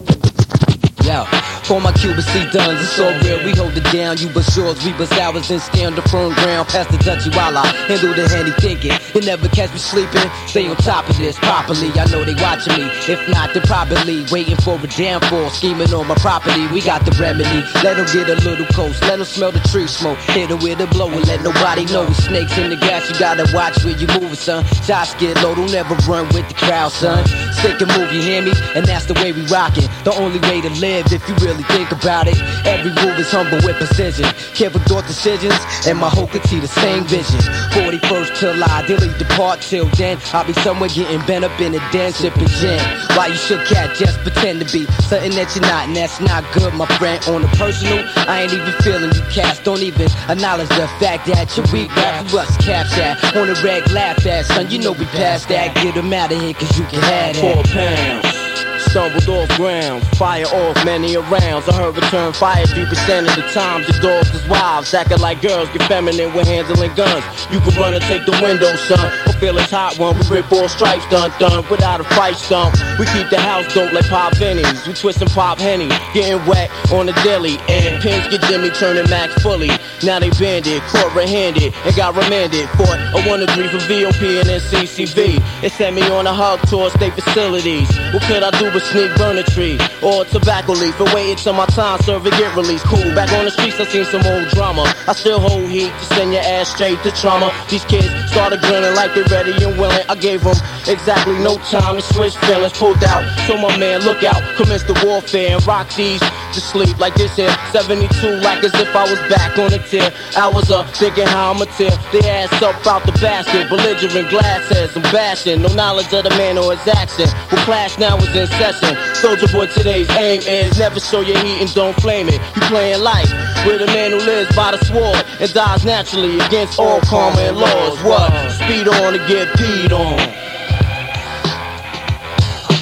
Yo, 1.07 1.23
for 1.65 1.79
my 1.79 1.91
QBC 1.91 2.51
duns, 2.51 2.81
it's 2.81 2.99
all 2.99 3.13
real. 3.21 3.43
We 3.45 3.51
hold 3.55 3.75
it 3.77 3.83
down. 3.91 4.17
You 4.17 4.29
but 4.29 4.47
yours, 4.55 4.83
we 4.83 4.91
but 4.93 5.11
ours 5.19 5.49
and 5.49 5.61
stand 5.61 5.95
the 5.95 6.01
firm 6.03 6.33
ground. 6.33 6.67
Past 6.69 6.91
the 6.91 6.97
Dutchy 6.97 7.29
while 7.31 7.57
I 7.57 7.65
handle 7.87 8.13
the 8.13 8.27
handy 8.27 8.51
thinking. 8.59 8.93
They 9.13 9.21
never 9.21 9.47
catch 9.49 9.71
me 9.71 9.79
sleeping. 9.79 10.29
Stay 10.47 10.67
on 10.67 10.75
top 10.77 11.09
of 11.09 11.17
this 11.17 11.37
properly. 11.39 11.91
I 11.95 12.05
know 12.11 12.23
they 12.23 12.35
watching 12.41 12.73
me. 12.75 12.89
If 13.07 13.21
not, 13.29 13.53
they're 13.53 13.63
probably 13.63 14.25
waiting 14.31 14.57
for 14.57 14.75
a 14.75 14.87
downfall. 14.87 15.49
Scheming 15.51 15.93
on 15.93 16.07
my 16.07 16.15
property. 16.15 16.67
We 16.67 16.81
got 16.81 17.05
the 17.05 17.11
remedy. 17.19 17.63
Let 17.83 17.97
them 17.97 18.07
get 18.11 18.29
a 18.29 18.35
little 18.43 18.65
close. 18.67 18.99
Let 19.01 19.17
them 19.17 19.25
smell 19.25 19.51
the 19.51 19.59
tree 19.69 19.87
smoke. 19.87 20.17
Hit 20.33 20.49
her 20.49 20.57
with 20.57 20.81
a 20.81 20.87
blow 20.87 21.09
and 21.09 21.25
let 21.27 21.43
nobody 21.43 21.85
know. 21.85 22.09
Snakes 22.13 22.57
in 22.57 22.69
the 22.69 22.77
grass, 22.77 23.09
you 23.09 23.17
gotta 23.19 23.45
watch 23.53 23.83
where 23.83 23.95
you 23.97 24.07
moving, 24.07 24.35
son. 24.35 24.65
Shots 24.83 25.13
get 25.15 25.37
low, 25.43 25.53
don't 25.55 25.73
ever 25.73 25.95
run 26.09 26.25
with 26.33 26.47
the 26.47 26.55
crowd, 26.55 26.91
son. 26.91 27.25
Stick 27.53 27.79
and 27.81 27.91
move, 27.97 28.11
you 28.11 28.21
hear 28.21 28.41
me? 28.41 28.53
And 28.75 28.85
that's 28.85 29.05
the 29.05 29.13
way 29.15 29.31
we 29.31 29.45
rockin'. 29.47 29.87
The 30.03 30.13
only 30.17 30.39
way 30.39 30.61
to 30.61 30.69
live 30.81 31.11
if 31.11 31.27
you 31.29 31.35
really 31.35 31.52
think 31.61 31.91
about 31.91 32.27
it. 32.27 32.39
Every 32.65 32.89
move 32.89 33.19
is 33.19 33.29
humble 33.29 33.61
with 33.61 33.77
precision. 33.77 34.25
Careful 34.55 34.81
thought 34.81 35.05
decisions, 35.05 35.53
and 35.85 35.99
my 35.99 36.09
whole 36.09 36.27
could 36.27 36.43
see 36.45 36.59
the 36.59 36.67
same 36.67 37.03
vision. 37.05 37.39
41st 37.77 38.37
till 38.39 38.63
I 38.63 38.85
daily 38.87 39.13
depart 39.19 39.61
till 39.61 39.85
then. 39.93 40.17
I'll 40.33 40.45
be 40.45 40.53
somewhere 40.65 40.89
getting 40.89 41.21
bent 41.27 41.45
up 41.45 41.59
in 41.61 41.75
a 41.75 41.91
den, 41.91 42.11
sipping 42.13 42.47
gin. 42.47 42.79
Why 43.13 43.27
you 43.27 43.35
shook 43.35 43.65
cat, 43.67 43.95
just 43.95 44.17
pretend 44.25 44.65
to 44.65 44.67
be 44.73 44.85
something 45.05 45.31
that 45.37 45.53
you're 45.53 45.61
not, 45.61 45.87
and 45.87 45.95
that's 45.95 46.19
not 46.19 46.41
good, 46.53 46.73
my 46.73 46.87
friend. 46.97 47.21
On 47.27 47.43
a 47.43 47.47
personal, 47.59 48.03
I 48.27 48.43
ain't 48.43 48.53
even 48.53 48.73
feeling 48.81 49.13
you 49.13 49.21
cats. 49.29 49.59
Don't 49.59 49.83
even 49.83 50.09
acknowledge 50.29 50.69
the 50.69 50.87
fact 50.97 51.27
that 51.27 51.55
you're 51.55 51.67
weak. 51.71 51.93
Rap 51.95 52.25
you 52.25 52.31
bust 52.31 52.59
caps. 52.61 52.97
On 53.35 53.47
the 53.47 53.59
reg, 53.63 53.89
laugh 53.91 54.25
at, 54.25 54.45
son. 54.45 54.69
You 54.71 54.79
know 54.79 54.93
we 54.93 55.05
passed 55.05 55.49
that. 55.49 55.75
Get 55.75 55.95
them 55.95 56.11
out 56.13 56.31
of 56.31 56.41
here, 56.41 56.53
cause 56.53 56.77
you 56.77 56.85
can 56.85 57.01
have 57.01 57.35
that. 57.35 57.53
Four 57.53 57.63
pounds. 57.63 58.72
Stumbled 58.89 59.27
off 59.29 59.49
ground, 59.57 60.05
fire 60.17 60.45
off 60.45 60.85
many 60.85 61.17
rounds. 61.17 61.67
I 61.67 61.73
heard 61.73 61.95
return 61.95 62.31
fire 62.33 62.65
3% 62.65 63.27
of 63.27 63.35
the 63.35 63.41
time. 63.51 63.81
The 63.83 63.93
dogs 64.01 64.29
is 64.33 64.47
wives, 64.47 64.93
acting 64.93 65.19
like 65.19 65.41
girls, 65.41 65.69
get 65.69 65.81
feminine 65.83 66.33
when 66.33 66.45
handling 66.45 66.93
guns. 66.93 67.23
You 67.51 67.59
can 67.61 67.73
run 67.79 67.93
and 67.93 68.03
take 68.03 68.25
the 68.25 68.33
window, 68.43 68.75
son. 68.75 69.11
Or 69.27 69.33
feel 69.39 69.57
it's 69.57 69.71
hot 69.71 69.97
one. 69.97 70.19
We 70.19 70.37
rip 70.37 70.51
all 70.51 70.69
stripes, 70.69 71.07
done, 71.09 71.31
done, 71.39 71.65
without 71.71 72.01
a 72.01 72.03
fight 72.03 72.35
stump. 72.35 72.75
We 72.99 73.05
keep 73.07 73.29
the 73.29 73.39
house 73.39 73.65
dope 73.73 73.93
like 73.93 74.07
pop 74.09 74.33
pennies. 74.33 74.85
We 74.85 74.93
twist 74.93 75.21
and 75.21 75.31
pop 75.31 75.57
henny, 75.57 75.87
getting 76.13 76.45
wet 76.45 76.69
on 76.91 77.07
the 77.07 77.13
deli. 77.23 77.57
And 77.69 78.01
pins 78.01 78.27
get 78.27 78.41
Jimmy 78.49 78.69
turning 78.69 79.09
max 79.09 79.41
fully. 79.41 79.71
Now 80.03 80.19
they 80.19 80.29
banded, 80.31 80.81
caught 80.83 81.15
red-handed, 81.15 81.73
and 81.73 81.95
got 81.95 82.15
remanded. 82.15 82.69
Fought 82.77 82.99
a 83.15 83.21
1 83.27 83.39
to 83.39 83.47
3 83.47 83.67
for 83.69 83.79
VOP 83.87 84.21
and 84.39 84.49
NCCV. 84.49 85.63
It 85.63 85.71
sent 85.71 85.95
me 85.95 86.03
on 86.09 86.27
a 86.27 86.33
hug 86.33 86.61
tour 86.67 86.89
state 86.91 87.13
facilities. 87.13 87.87
What 88.13 88.21
could 88.23 88.43
I 88.43 88.51
do 88.59 88.72
but 88.73 88.81
sneak 88.81 89.15
burn 89.15 89.37
a 89.37 89.43
tree 89.43 89.77
or 90.01 90.25
tobacco 90.25 90.73
leaf 90.73 90.99
and 90.99 91.13
wait 91.13 91.31
until 91.31 91.53
my 91.53 91.65
time 91.67 92.01
serve 92.01 92.25
and 92.25 92.35
get 92.35 92.55
released. 92.55 92.83
Cool, 92.85 93.13
back 93.13 93.31
on 93.33 93.45
the 93.45 93.51
streets, 93.51 93.79
I 93.79 93.85
seen 93.85 94.05
some 94.05 94.25
old 94.25 94.47
drama. 94.49 94.83
I 95.07 95.13
still 95.13 95.39
hold 95.39 95.69
heat 95.69 95.93
to 95.93 96.05
send 96.17 96.33
your 96.33 96.41
ass 96.41 96.73
straight 96.73 97.01
to 97.03 97.11
trauma. 97.11 97.53
These 97.69 97.85
kids 97.85 98.09
started 98.31 98.59
grinning 98.61 98.95
like 98.95 99.13
they 99.13 99.21
ready 99.29 99.53
and 99.63 99.77
willing. 99.77 100.05
I 100.09 100.15
gave 100.15 100.43
them 100.43 100.57
exactly 100.87 101.37
no 101.39 101.57
time 101.69 101.95
to 101.95 102.01
switch 102.01 102.35
feelings. 102.49 102.73
Pulled 102.73 103.03
out, 103.03 103.23
so 103.45 103.55
my 103.57 103.77
man, 103.77 104.01
look 104.01 104.23
out, 104.23 104.41
commence 104.57 104.83
the 104.83 104.97
warfare 105.05 105.55
and 105.55 105.67
rock 105.67 105.87
these 105.95 106.19
to 106.19 106.59
sleep 106.59 106.97
like 106.99 107.13
this 107.15 107.35
here. 107.35 107.53
72, 107.71 108.09
like 108.41 108.63
as 108.63 108.73
if 108.73 108.95
I 108.95 109.03
was 109.03 109.19
back 109.29 109.57
on 109.59 109.69
the 109.69 109.79
tier. 109.79 110.11
I 110.35 110.49
was 110.49 110.71
up 110.71 110.89
thinking 110.95 111.27
how 111.27 111.53
I'ma 111.53 111.65
tear 111.77 111.91
the 112.11 112.27
ass 112.27 112.61
up 112.61 112.85
out 112.87 113.05
the 113.05 113.11
basket. 113.13 113.69
Belligerent 113.69 114.29
glass 114.29 114.67
heads, 114.69 114.95
I'm 114.95 115.03
bashing. 115.13 115.61
No 115.61 115.69
knowledge 115.73 116.11
of 116.13 116.23
the 116.23 116.31
man 116.31 116.57
or 116.57 116.75
his 116.75 116.87
action. 116.87 117.27
Who 117.49 117.57
clash 117.65 117.97
now 117.97 118.17
is 118.17 118.35
in 118.35 118.47
session. 118.71 118.95
Soldier 119.15 119.47
boy, 119.51 119.67
today's 119.67 120.09
aim 120.11 120.41
is 120.41 120.77
never 120.77 120.99
show 120.99 121.19
your 121.19 121.37
heat 121.39 121.59
and 121.61 121.73
don't 121.73 121.95
flame 122.01 122.29
it. 122.29 122.39
You 122.55 122.61
playing 122.71 123.01
life 123.01 123.29
with 123.65 123.81
a 123.81 123.87
man 123.87 124.11
who 124.11 124.17
lives 124.17 124.55
by 124.55 124.71
the 124.71 124.79
sword 124.85 125.19
and 125.41 125.53
dies 125.53 125.83
naturally 125.83 126.39
against 126.39 126.79
all 126.79 127.01
karma 127.01 127.41
and 127.41 127.57
laws. 127.57 128.01
What? 128.03 128.31
Speed 128.51 128.87
on 128.87 129.13
to 129.13 129.19
get 129.27 129.49
peed 129.59 129.91
on. 129.91 130.19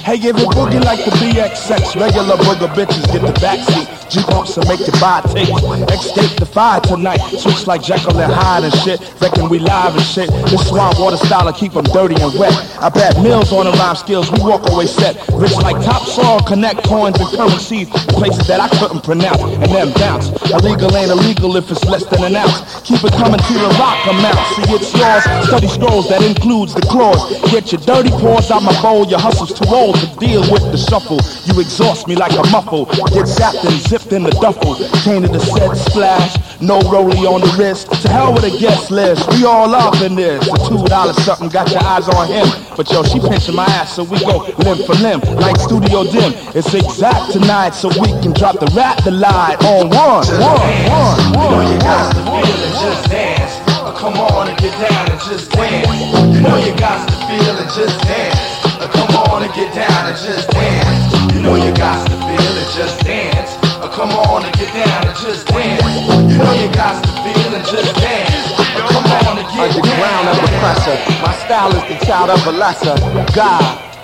Hey, 0.02 0.18
give 0.18 0.36
it 0.36 0.50
boogie 0.58 0.84
like 0.84 1.06
the 1.06 1.12
BXX. 1.22 1.94
Regular 1.94 2.36
booger 2.42 2.74
bitches 2.74 3.06
get 3.14 3.22
the 3.22 3.34
backseat. 3.38 3.86
G-bumps 4.10 4.58
and 4.58 4.68
make 4.68 4.82
your 4.82 4.98
buy 5.00 5.22
tape. 5.30 5.48
Escape 5.94 6.42
the 6.42 6.46
fire 6.46 6.82
tonight. 6.82 7.22
Switch 7.38 7.68
like 7.68 7.84
Jekyll 7.84 8.18
and 8.18 8.34
Hyde 8.34 8.66
and 8.66 8.74
shit. 8.82 9.00
Reckon 9.22 9.48
we 9.48 9.60
live 9.60 9.94
and 9.94 10.04
shit. 10.04 10.28
This 10.50 10.68
swamp 10.68 10.98
water 11.00 11.18
style 11.18 11.46
will 11.46 11.54
keep 11.54 11.74
them 11.74 11.86
dirty 11.94 12.18
and 12.18 12.34
wet. 12.34 12.52
I 12.82 12.90
bet 12.90 13.22
mills 13.22 13.54
on 13.54 13.70
the 13.70 13.72
rhyme 13.78 13.96
skills. 13.96 14.30
We 14.32 14.42
walk 14.42 14.68
away 14.74 14.88
set. 14.88 15.22
Rich 15.38 15.56
like 15.62 15.78
top 15.86 16.02
soil, 16.04 16.42
connect 16.42 16.84
coins 16.84 17.22
and 17.22 17.30
currencies. 17.38 17.88
Places 18.18 18.48
that 18.48 18.60
I 18.60 18.68
couldn't 18.82 19.06
pronounce. 19.06 19.40
And 19.40 19.70
then 19.70 19.94
bounce. 20.02 20.34
Illegal 20.50 20.90
ain't 20.98 21.12
illegal 21.14 21.56
if 21.56 21.70
it's 21.70 21.86
less 21.86 22.04
than 22.10 22.26
an 22.26 22.36
ounce. 22.36 22.82
Keep 22.82 23.06
it 23.06 23.14
coming 23.22 23.40
to 23.40 23.54
the 23.54 23.70
rock 23.78 24.02
amount. 24.10 24.42
See, 24.58 24.66
it's 24.74 24.92
yours. 24.98 25.24
Study 25.46 25.70
scrolls 25.70 26.10
that 26.10 26.26
includes 26.26 26.74
the 26.74 26.82
claws. 26.90 27.22
Get 27.54 27.72
your 27.72 27.80
dirty 27.86 28.10
paws 28.10 28.50
out 28.50 28.64
my 28.64 28.74
bowl. 28.82 29.06
Your 29.06 29.20
hustle's 29.20 29.54
too 29.54 29.70
old 29.70 29.91
to 29.94 30.08
deal 30.20 30.42
with 30.52 30.64
the 30.72 30.78
shuffle. 30.78 31.20
You 31.46 31.60
exhaust 31.60 32.08
me 32.08 32.16
like 32.16 32.34
a 32.34 32.44
muffle. 32.50 32.86
Get 32.86 33.28
zapped 33.28 33.64
and 33.64 33.80
zipped 33.88 34.12
in 34.14 34.24
the 34.24 34.32
duffel. 34.32 34.76
Came 35.04 35.24
to 35.24 35.28
the 35.28 35.40
set 35.40 35.76
splash. 35.78 36.62
No 36.62 36.80
rollie 36.80 37.26
on 37.28 37.42
the 37.42 37.54
wrist. 37.58 37.92
To 38.04 38.10
hell 38.10 38.34
with 38.34 38.44
a 38.44 38.58
guest 38.60 38.92
list. 38.92 39.28
We 39.34 39.46
all 39.46 39.74
up 39.74 40.02
in 40.02 40.16
this. 40.16 40.48
A 40.48 40.58
two 40.70 40.84
dollar 40.86 41.14
something 41.14 41.50
got 41.50 41.72
your 41.72 41.84
eyes 41.84 42.08
on 42.10 42.28
him. 42.28 42.48
But 42.76 42.92
yo, 42.92 43.04
she 43.04 43.20
pinching 43.20 43.56
my 43.56 43.66
ass, 43.66 43.96
so 43.96 44.04
we 44.04 44.20
go 44.20 44.46
limb 44.60 44.86
for 44.86 44.96
limb. 44.96 45.22
Like 45.38 45.58
studio 45.58 46.04
dim. 46.04 46.34
It's 46.56 46.74
exact 46.74 47.34
tonight, 47.34 47.72
so 47.72 47.90
we 47.90 48.10
can 48.22 48.34
drop 48.34 48.60
the 48.60 48.72
rap 48.76 49.04
the 49.04 49.12
lie 49.12 49.56
on 49.66 49.90
one. 49.90 50.26
One, 50.40 50.62
one, 50.90 51.32
one. 51.38 51.42
You 51.42 51.50
know 51.50 51.72
you 51.72 51.80
got 51.80 52.14
to 52.14 52.22
feel 52.24 52.34
and 52.34 52.76
just 52.80 53.10
dance. 53.10 53.72
Come 54.02 54.14
on 54.16 54.48
and 54.50 54.58
get 54.58 54.72
down 54.82 55.12
and 55.12 55.20
just 55.22 55.52
dance. 55.52 55.88
You 56.36 56.42
know 56.42 56.58
you 56.58 56.76
got 56.78 57.08
to 57.08 57.16
feel 57.28 57.58
and 57.58 57.70
just 57.70 58.02
dance. 58.02 58.51
Come 58.90 59.14
on 59.30 59.44
and 59.44 59.54
get 59.54 59.74
down 59.76 60.08
and 60.10 60.18
just 60.18 60.50
dance. 60.50 61.34
You 61.36 61.42
know 61.42 61.56
you 61.56 61.74
got 61.76 62.02
to 62.08 62.16
feel 62.18 62.54
and 62.58 62.70
just 62.74 63.00
dance. 63.06 63.52
Uh, 63.82 63.88
come 63.90 64.12
on 64.12 64.46
and 64.46 64.54
get 64.58 64.74
down 64.74 65.08
and 65.08 65.18
just 65.18 65.48
dance. 65.48 65.84
You 66.32 66.38
know 66.38 66.54
you 66.58 66.70
got 66.74 67.04
to 67.04 67.10
feel 67.22 67.52
and 67.56 67.66
just 67.66 67.94
dance. 68.02 68.48
Uh, 68.58 68.88
come 68.90 69.06
on 69.06 69.38
and 69.38 69.48
get 69.54 69.70
Underground 69.70 70.26
down. 70.26 70.38
of 70.38 70.44
oppressor. 70.50 70.96
My 71.22 71.34
style 71.46 71.72
is 71.78 71.84
the 71.90 72.06
child 72.06 72.30
of 72.32 72.46
a 72.48 72.52
lesser. 72.52 72.96
God. 73.36 73.62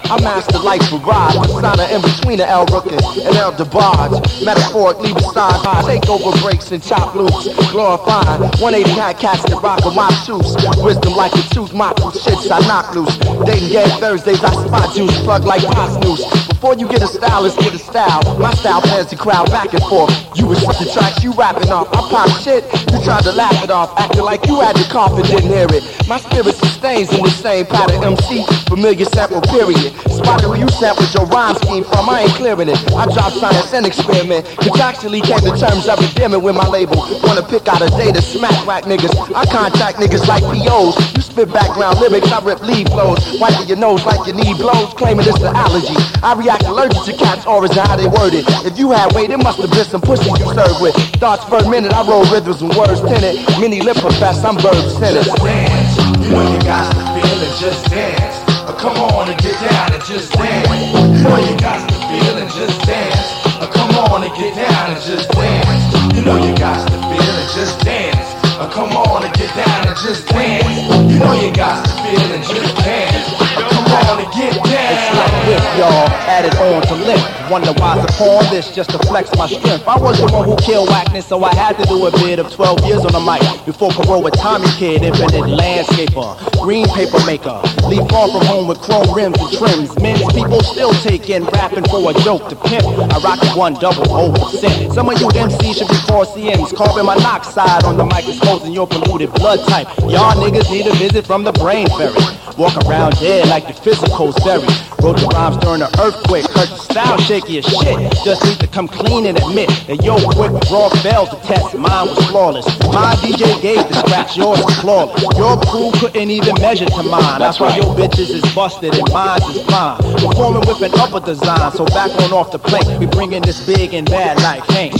I 0.10 0.16
master 0.22 0.60
life 0.60 0.80
barrage, 0.90 1.36
persona 1.36 1.84
in 1.92 2.02
between 2.02 2.38
the 2.38 2.48
El 2.48 2.66
Rookin 2.68 2.96
and 3.28 3.36
El 3.36 3.52
DeBarge. 3.52 4.24
Metaphorically 4.46 5.14
beside 5.14 5.60
high, 5.60 5.84
take 5.84 6.08
over 6.08 6.32
breaks 6.40 6.72
and 6.72 6.82
chop 6.82 7.14
loops. 7.14 7.52
Glorifying 7.72 8.48
180 8.64 8.88
hat 8.96 9.20
cats 9.20 9.44
that 9.52 9.60
rock 9.62 9.84
with 9.84 9.96
my 9.96 10.08
shoes. 10.24 10.56
Wisdom 10.80 11.12
like 11.12 11.36
a 11.36 11.44
tooth, 11.52 11.74
my 11.74 11.92
shits 12.24 12.48
I 12.48 12.64
knock 12.68 12.96
loose. 12.96 13.18
Dating 13.44 13.68
gay 13.68 13.90
Thursdays, 14.00 14.42
I 14.44 14.52
spot 14.56 14.96
juice, 14.96 15.12
plug 15.28 15.44
like 15.44 15.64
pop 15.76 15.92
news. 16.04 16.24
Before 16.48 16.74
you 16.76 16.88
get 16.88 17.04
a 17.04 17.08
stylist, 17.08 17.60
get 17.60 17.74
a 17.74 17.78
style. 17.78 18.24
My 18.40 18.54
style 18.54 18.82
pans 18.82 19.10
the 19.10 19.18
crowd 19.18 19.52
back 19.52 19.74
and 19.74 19.84
forth. 19.84 20.10
You 20.40 20.48
was 20.48 20.64
the 20.64 20.90
tracks, 20.92 21.24
you 21.24 21.34
rapping 21.34 21.70
off. 21.70 21.92
I 21.92 22.02
pop 22.08 22.30
shit, 22.42 22.64
you 22.92 23.04
tried 23.04 23.24
to 23.28 23.34
laugh 23.34 23.62
it 23.62 23.70
off, 23.70 23.92
acting 24.00 24.24
like 24.24 24.48
you 24.48 24.62
had 24.62 24.76
the 24.76 24.88
cough 24.90 25.20
and 25.20 25.28
didn't 25.28 25.52
hear 25.52 25.68
it. 25.70 25.84
My 26.08 26.18
spirit 26.18 26.56
sustains 26.56 27.12
in 27.12 27.22
the 27.22 27.30
same 27.30 27.66
pattern 27.66 28.04
MC, 28.04 28.46
familiar 28.68 29.06
sample 29.06 29.42
period. 29.42 29.96
Spotted 30.12 30.48
where 30.48 30.60
you 30.60 30.68
sampled 30.70 31.14
your 31.14 31.26
rhyme 31.28 31.56
scheme 31.56 31.84
from, 31.84 32.10
I 32.10 32.28
ain't 32.28 32.36
clearing 32.36 32.70
it. 32.70 32.78
I 32.94 33.06
drop 33.12 33.32
science 33.34 33.74
and 33.74 33.86
experiment. 33.86 34.46
Contractually 34.62 35.24
came 35.24 35.40
to 35.42 35.56
terms 35.58 35.88
of 35.88 36.00
endearment 36.00 36.44
with 36.44 36.56
my 36.56 36.68
label. 36.68 36.98
Wanna 37.24 37.44
pick 37.44 37.68
out 37.68 37.82
a 37.82 37.90
day 37.98 38.12
to 38.12 38.22
smack 38.22 38.56
whack 38.68 38.84
niggas. 38.84 39.12
I 39.34 39.46
contact 39.46 39.98
niggas 39.98 40.28
like 40.28 40.44
POs. 40.44 40.96
You 41.16 41.22
spit 41.22 41.52
background 41.52 42.00
lyrics, 42.00 42.32
I 42.32 42.44
rip 42.44 42.62
lead 42.62 42.88
flows. 42.90 43.20
Wiping 43.40 43.68
your 43.68 43.78
nose 43.78 44.06
like 44.06 44.26
your 44.28 44.36
knee 44.36 44.54
blows, 44.54 44.94
claiming 44.94 45.26
it's 45.28 45.42
an 45.42 45.56
allergy. 45.56 45.96
I 46.22 46.34
react 46.34 46.64
allergic 46.64 47.04
to 47.04 47.14
cats' 47.14 47.46
auras 47.46 47.72
and 47.72 47.88
how 47.88 47.96
they 47.96 48.08
word 48.08 48.34
it. 48.34 48.46
If 48.66 48.78
you 48.78 48.92
had 48.92 49.14
weight, 49.14 49.30
it 49.30 49.38
must 49.38 49.60
have 49.60 49.72
been 49.72 49.86
some 49.86 50.02
pussy 50.02 50.30
you 50.30 50.54
served 50.54 50.82
with. 50.82 50.96
Thoughts 51.18 51.46
per 51.46 51.68
minute, 51.70 51.94
I 51.94 52.06
roll 52.08 52.26
rhythms 52.26 52.62
and 52.62 52.74
words 52.76 53.02
tinted. 53.02 53.40
Mini 53.60 53.82
lip 53.82 53.98
profess, 53.98 54.44
I'm 54.44 54.58
verb 54.60 54.76
centered. 55.00 55.24
Just 55.24 55.38
dance. 55.44 55.98
You 56.28 56.58
you 56.58 56.60
got 56.62 56.94
the 56.94 57.22
feel 57.22 57.42
and 57.42 57.60
just 57.60 57.86
dance. 57.90 58.37
Come 58.76 58.98
on 58.98 59.30
and 59.30 59.40
get 59.42 59.60
down 59.62 59.94
and 59.94 60.04
just 60.04 60.34
dance. 60.34 60.68
You 60.68 61.24
know 61.24 61.38
you 61.38 61.58
got 61.58 61.88
to 61.88 61.96
feel 61.96 62.38
and 62.38 62.52
just 62.52 62.86
dance. 62.86 63.72
Come 63.74 63.92
on 64.12 64.24
and 64.24 64.36
get 64.36 64.56
down 64.56 64.92
and 64.92 65.02
just 65.02 65.30
dance. 65.32 66.16
You 66.16 66.22
know 66.24 66.36
you 66.36 66.54
got 66.56 66.86
to 66.86 66.94
feel 66.94 67.36
and 67.36 67.50
just 67.56 67.80
dance. 67.80 68.27
Uh, 68.58 68.68
come 68.72 68.90
on 68.90 69.24
and 69.24 69.34
get 69.36 69.54
down 69.54 69.88
and 69.88 69.96
just 69.98 70.28
dance. 70.30 70.66
You 71.14 71.20
know 71.20 71.34
you 71.34 71.54
got 71.54 71.86
to 71.86 71.92
feel 72.02 72.34
and 72.34 72.44
just 72.44 72.76
dance. 72.82 73.30
Come 73.54 73.86
on 73.86 74.18
and 74.18 74.34
get 74.34 74.54
down. 74.66 74.98
It's 74.98 75.14
like 75.14 75.34
whip, 75.46 75.62
y'all, 75.78 76.10
added 76.26 76.56
on 76.58 76.82
to 76.90 76.96
lip. 77.06 77.22
Wonder 77.52 77.72
why's 77.74 78.04
upon 78.04 78.50
this 78.50 78.74
just 78.74 78.90
to 78.90 79.00
flex 79.06 79.30
my 79.38 79.46
strength. 79.46 79.88
I 79.88 79.98
was 80.00 80.18
the 80.18 80.26
one 80.34 80.50
who 80.50 80.58
killed 80.58 80.90
whackness, 80.90 81.28
so 81.28 81.44
I 81.44 81.54
had 81.54 81.78
to 81.78 81.86
do 81.86 82.08
a 82.08 82.12
bit 82.12 82.40
of 82.40 82.52
12 82.52 82.84
years 82.86 83.06
on 83.06 83.14
the 83.14 83.22
mic. 83.22 83.46
Before 83.66 83.92
parole 83.92 84.24
with 84.24 84.34
Tommy 84.34 84.68
Kid, 84.82 85.04
infinite 85.04 85.46
landscaper, 85.54 86.34
green 86.60 86.88
paper 86.98 87.24
maker. 87.30 87.62
Leave 87.86 88.10
far 88.10 88.28
from 88.28 88.44
home 88.44 88.68
with 88.68 88.82
chrome 88.82 89.14
rims 89.14 89.38
and 89.38 89.54
trims. 89.54 89.94
Men's 90.02 90.26
people 90.34 90.62
still 90.64 90.94
taking 91.06 91.46
rapping 91.54 91.86
for 91.86 92.10
a 92.10 92.14
joke 92.26 92.50
to 92.50 92.56
pimp. 92.56 92.84
I 93.14 93.22
rock 93.22 93.40
one 93.56 93.76
double 93.76 94.10
O 94.10 94.34
percent. 94.34 94.92
Some 94.94 95.10
of 95.10 95.22
you 95.22 95.28
MCs 95.30 95.78
should 95.78 95.88
be 95.94 96.02
called 96.10 96.28
CMs, 96.34 96.76
carving 96.76 97.06
monoxide 97.06 97.86
on 97.86 97.98
the 97.98 98.06
exposing 98.48 98.74
your 98.74 98.88
polluted 98.88 99.34
blood 99.34 99.60
type. 99.68 99.88
Y'all 100.08 100.32
niggas 100.40 100.72
need 100.72 100.88
a 100.88 100.96
visit 100.96 101.28
from 101.28 101.44
the 101.44 101.52
brain 101.52 101.86
fairy. 102.00 102.16
Walk 102.58 102.78
around 102.88 103.12
dead 103.20 103.50
like 103.50 103.68
the 103.68 103.74
physical 103.74 104.32
buried. 104.46 104.64
Wrote 105.04 105.20
the 105.20 105.28
rhymes 105.36 105.58
during 105.58 105.80
the 105.80 105.92
earthquake, 106.00 106.48
hurt 106.56 106.70
the 106.70 106.78
style 106.80 107.18
shaky 107.20 107.60
as 107.60 107.66
shit. 107.66 108.00
Just 108.24 108.46
need 108.46 108.58
to 108.60 108.68
come 108.68 108.88
clean 108.88 109.26
and 109.26 109.38
admit 109.38 109.68
that 109.88 110.02
yo 110.02 110.16
quick 110.32 110.52
raw 110.72 110.88
failed 111.04 111.30
to 111.30 111.36
test. 111.46 111.76
Mine 111.76 112.08
was 112.08 112.18
flawless. 112.32 112.66
My 112.88 113.16
DJ 113.20 113.62
gave 113.62 113.84
the 113.90 114.00
scratch, 114.08 114.38
yours 114.38 114.60
is 114.60 114.80
flawless. 114.80 115.22
Your 115.36 115.60
crew 115.68 115.92
couldn't 116.00 116.32
even 116.32 116.56
measure 116.62 116.88
to 116.88 117.04
mine. 117.04 117.40
That's 117.40 117.60
why 117.60 117.76
your 117.76 117.94
bitches 118.00 118.32
is 118.32 118.48
busted 118.56 118.96
and 118.96 119.12
mine 119.12 119.44
is 119.52 119.62
fine. 119.68 120.00
Performing 120.24 120.64
with 120.64 120.82
an 120.82 120.96
upper 120.96 121.20
design, 121.20 121.72
so 121.74 121.84
back 121.92 122.12
on 122.24 122.32
off 122.32 122.52
the 122.52 122.60
plate. 122.60 122.88
We 122.98 123.08
bringing 123.08 123.42
this 123.42 123.60
big 123.68 123.94
and 123.94 124.10
bad 124.10 124.40
like 124.40 124.64
Hank. 124.72 124.96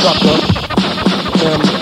Sucker. 0.00 0.63
MC. 1.44 1.74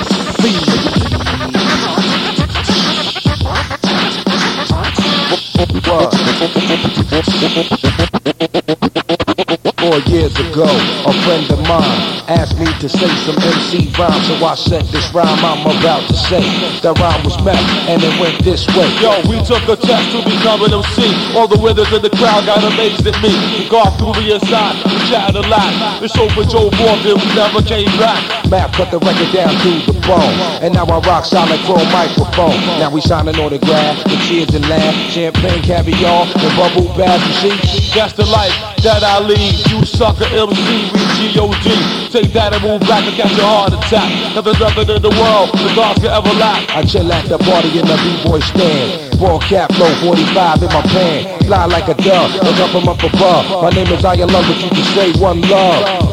Four 9.82 9.98
years 10.06 10.30
ago, 10.38 10.62
a 10.62 11.12
friend 11.26 11.42
of 11.50 11.58
mine 11.66 12.22
asked 12.30 12.54
me 12.54 12.70
to 12.78 12.88
say 12.88 13.10
some 13.26 13.34
MC 13.34 13.90
rhyme, 13.98 14.22
so 14.30 14.38
I 14.38 14.54
said 14.54 14.86
this 14.94 15.10
rhyme 15.10 15.26
I'm 15.42 15.66
about 15.66 16.06
to 16.06 16.14
say. 16.14 16.38
That 16.86 16.94
rhyme 17.02 17.18
was 17.26 17.34
met, 17.42 17.58
and 17.90 17.98
it 17.98 18.14
went 18.22 18.38
this 18.46 18.62
way. 18.78 18.86
Yo, 19.02 19.10
we 19.26 19.42
took 19.42 19.66
a 19.66 19.74
test 19.74 20.06
to 20.14 20.22
become 20.22 20.62
an 20.62 20.70
MC. 20.70 21.10
All 21.34 21.50
the 21.50 21.58
withers 21.58 21.90
in 21.90 21.98
the 21.98 22.14
crowd 22.14 22.46
got 22.46 22.62
amazed 22.62 23.02
at 23.10 23.18
me. 23.18 23.34
We 23.58 23.66
golfed 23.66 23.98
through 23.98 24.22
the 24.22 24.38
inside, 24.38 24.78
we 24.86 25.02
chatted 25.10 25.34
a 25.34 25.42
lot. 25.50 25.74
The 25.98 26.06
show 26.06 26.30
for 26.30 26.46
Joe 26.46 26.70
Morgan, 26.78 27.18
we 27.18 27.26
never 27.34 27.58
came 27.66 27.90
back. 27.98 28.22
Matt 28.46 28.70
put 28.78 28.94
the 28.94 29.02
record 29.02 29.34
down 29.34 29.50
to 29.50 29.70
the 29.90 29.98
bone, 30.06 30.62
and 30.62 30.78
now 30.78 30.86
I 30.86 31.02
rock 31.02 31.26
solid 31.26 31.58
chrome 31.66 31.90
microphone. 31.90 32.54
Now 32.78 32.94
we 32.94 33.02
signing 33.02 33.34
autographs, 33.34 34.06
with 34.06 34.22
cheers 34.30 34.54
and 34.54 34.62
laugh, 34.70 34.94
champagne, 35.10 35.58
caviar, 35.66 36.30
and 36.30 36.52
bubble 36.54 36.86
baths. 36.94 37.26
You 37.42 37.50
see, 37.58 37.98
That's 37.98 38.14
the 38.14 38.30
life 38.30 38.54
that 38.86 39.02
I 39.02 39.18
lead. 39.18 39.71
You 39.72 39.86
sucker 39.88 40.28
MC, 40.28 40.92
we 40.92 41.00
G.O.D. 41.32 41.64
Take 42.12 42.28
that 42.36 42.52
and 42.52 42.60
move 42.60 42.84
back 42.84 43.08
and 43.08 43.16
catch 43.16 43.32
a 43.40 43.40
heart 43.40 43.72
attack. 43.72 44.04
Nothing 44.36 44.60
other 44.60 44.84
than 44.84 45.00
the 45.00 45.08
world, 45.16 45.48
the 45.56 45.72
gods 45.72 45.96
can 45.96 46.12
ever 46.12 46.28
lack. 46.36 46.68
I 46.76 46.84
chill 46.84 47.08
at 47.08 47.24
the 47.24 47.40
party 47.40 47.80
in 47.80 47.88
the 47.88 47.96
b-boy 48.04 48.44
stand. 48.52 49.16
Ball 49.16 49.40
cap, 49.40 49.72
low 49.80 49.88
45 50.04 50.60
in 50.60 50.68
my 50.68 50.84
pants. 50.92 51.46
Fly 51.48 51.64
like 51.72 51.88
a 51.88 51.96
dove, 51.96 52.36
look 52.44 52.60
up 52.60 52.68
from 52.68 52.84
up 52.84 53.00
above. 53.00 53.64
My 53.64 53.72
name 53.72 53.88
is 53.88 54.04
Iron 54.04 54.28
Love, 54.28 54.44
but 54.44 54.60
you 54.60 54.68
can 54.68 54.84
say 54.92 55.08
one 55.16 55.40
love. 55.48 56.12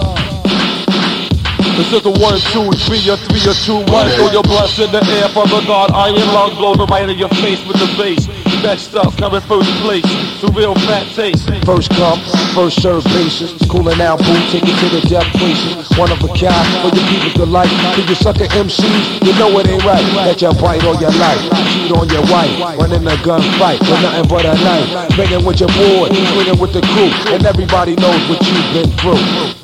This 1.76 1.92
is 1.92 2.04
a 2.08 2.12
one, 2.16 2.40
two, 2.56 2.72
three, 2.88 3.04
or 3.12 3.20
three, 3.28 3.44
or 3.44 3.56
two, 3.60 3.84
one. 3.92 4.08
Throw 4.16 4.32
your 4.32 4.44
blunts 4.44 4.80
in 4.80 4.88
the 4.92 5.04
air 5.20 5.28
from 5.36 5.52
the 5.52 5.60
guard. 5.68 5.92
Iron 5.92 6.16
lung 6.32 6.56
blow 6.56 6.76
the 6.76 6.88
right 6.88 7.08
in 7.08 7.18
your 7.20 7.32
face 7.44 7.60
with 7.68 7.76
the 7.76 7.88
bass. 8.00 8.24
Next 8.64 8.92
stuff 8.92 9.16
coming 9.16 9.40
first 9.42 9.72
place. 9.80 10.04
The 10.42 10.52
real 10.52 10.76
fat 10.84 11.08
taste. 11.16 11.48
First 11.64 11.90
come, 11.92 12.20
first 12.54 12.82
serve 12.82 13.04
basis. 13.06 13.56
Cooling 13.72 14.02
out 14.02 14.20
boo, 14.20 14.36
take 14.52 14.68
it 14.68 14.76
to 14.84 14.88
the 14.92 15.02
death 15.08 15.28
places. 15.40 15.88
One 15.98 16.12
of 16.12 16.20
a 16.20 16.28
kind 16.36 16.68
for 16.84 16.92
your 16.92 17.08
people 17.08 17.32
to 17.40 17.46
like. 17.46 17.70
To 17.70 18.02
you 18.04 18.16
sucker 18.16 18.52
MCs, 18.52 19.26
you 19.26 19.34
know 19.40 19.58
it 19.60 19.68
ain't 19.68 19.84
right. 19.86 20.04
That 20.28 20.42
you 20.42 20.52
bite 20.60 20.84
all 20.84 21.00
your 21.00 21.16
life. 21.16 21.40
Cheat 21.72 21.92
on 21.96 22.10
your 22.10 22.24
wife. 22.28 22.80
Running 22.80 23.08
a 23.08 23.16
gunfight 23.24 23.80
with 23.80 24.02
nothing 24.04 24.28
but 24.28 24.44
a 24.44 24.54
knife. 24.60 25.16
Banging 25.16 25.46
with 25.46 25.60
your 25.60 25.70
boy, 25.70 26.12
swinging 26.12 26.60
with 26.60 26.74
the 26.74 26.82
crew. 26.82 27.12
And 27.32 27.46
everybody 27.46 27.96
knows 27.96 28.22
what 28.28 28.44
you've 28.44 28.74
been 28.76 28.92
through. 29.00 29.59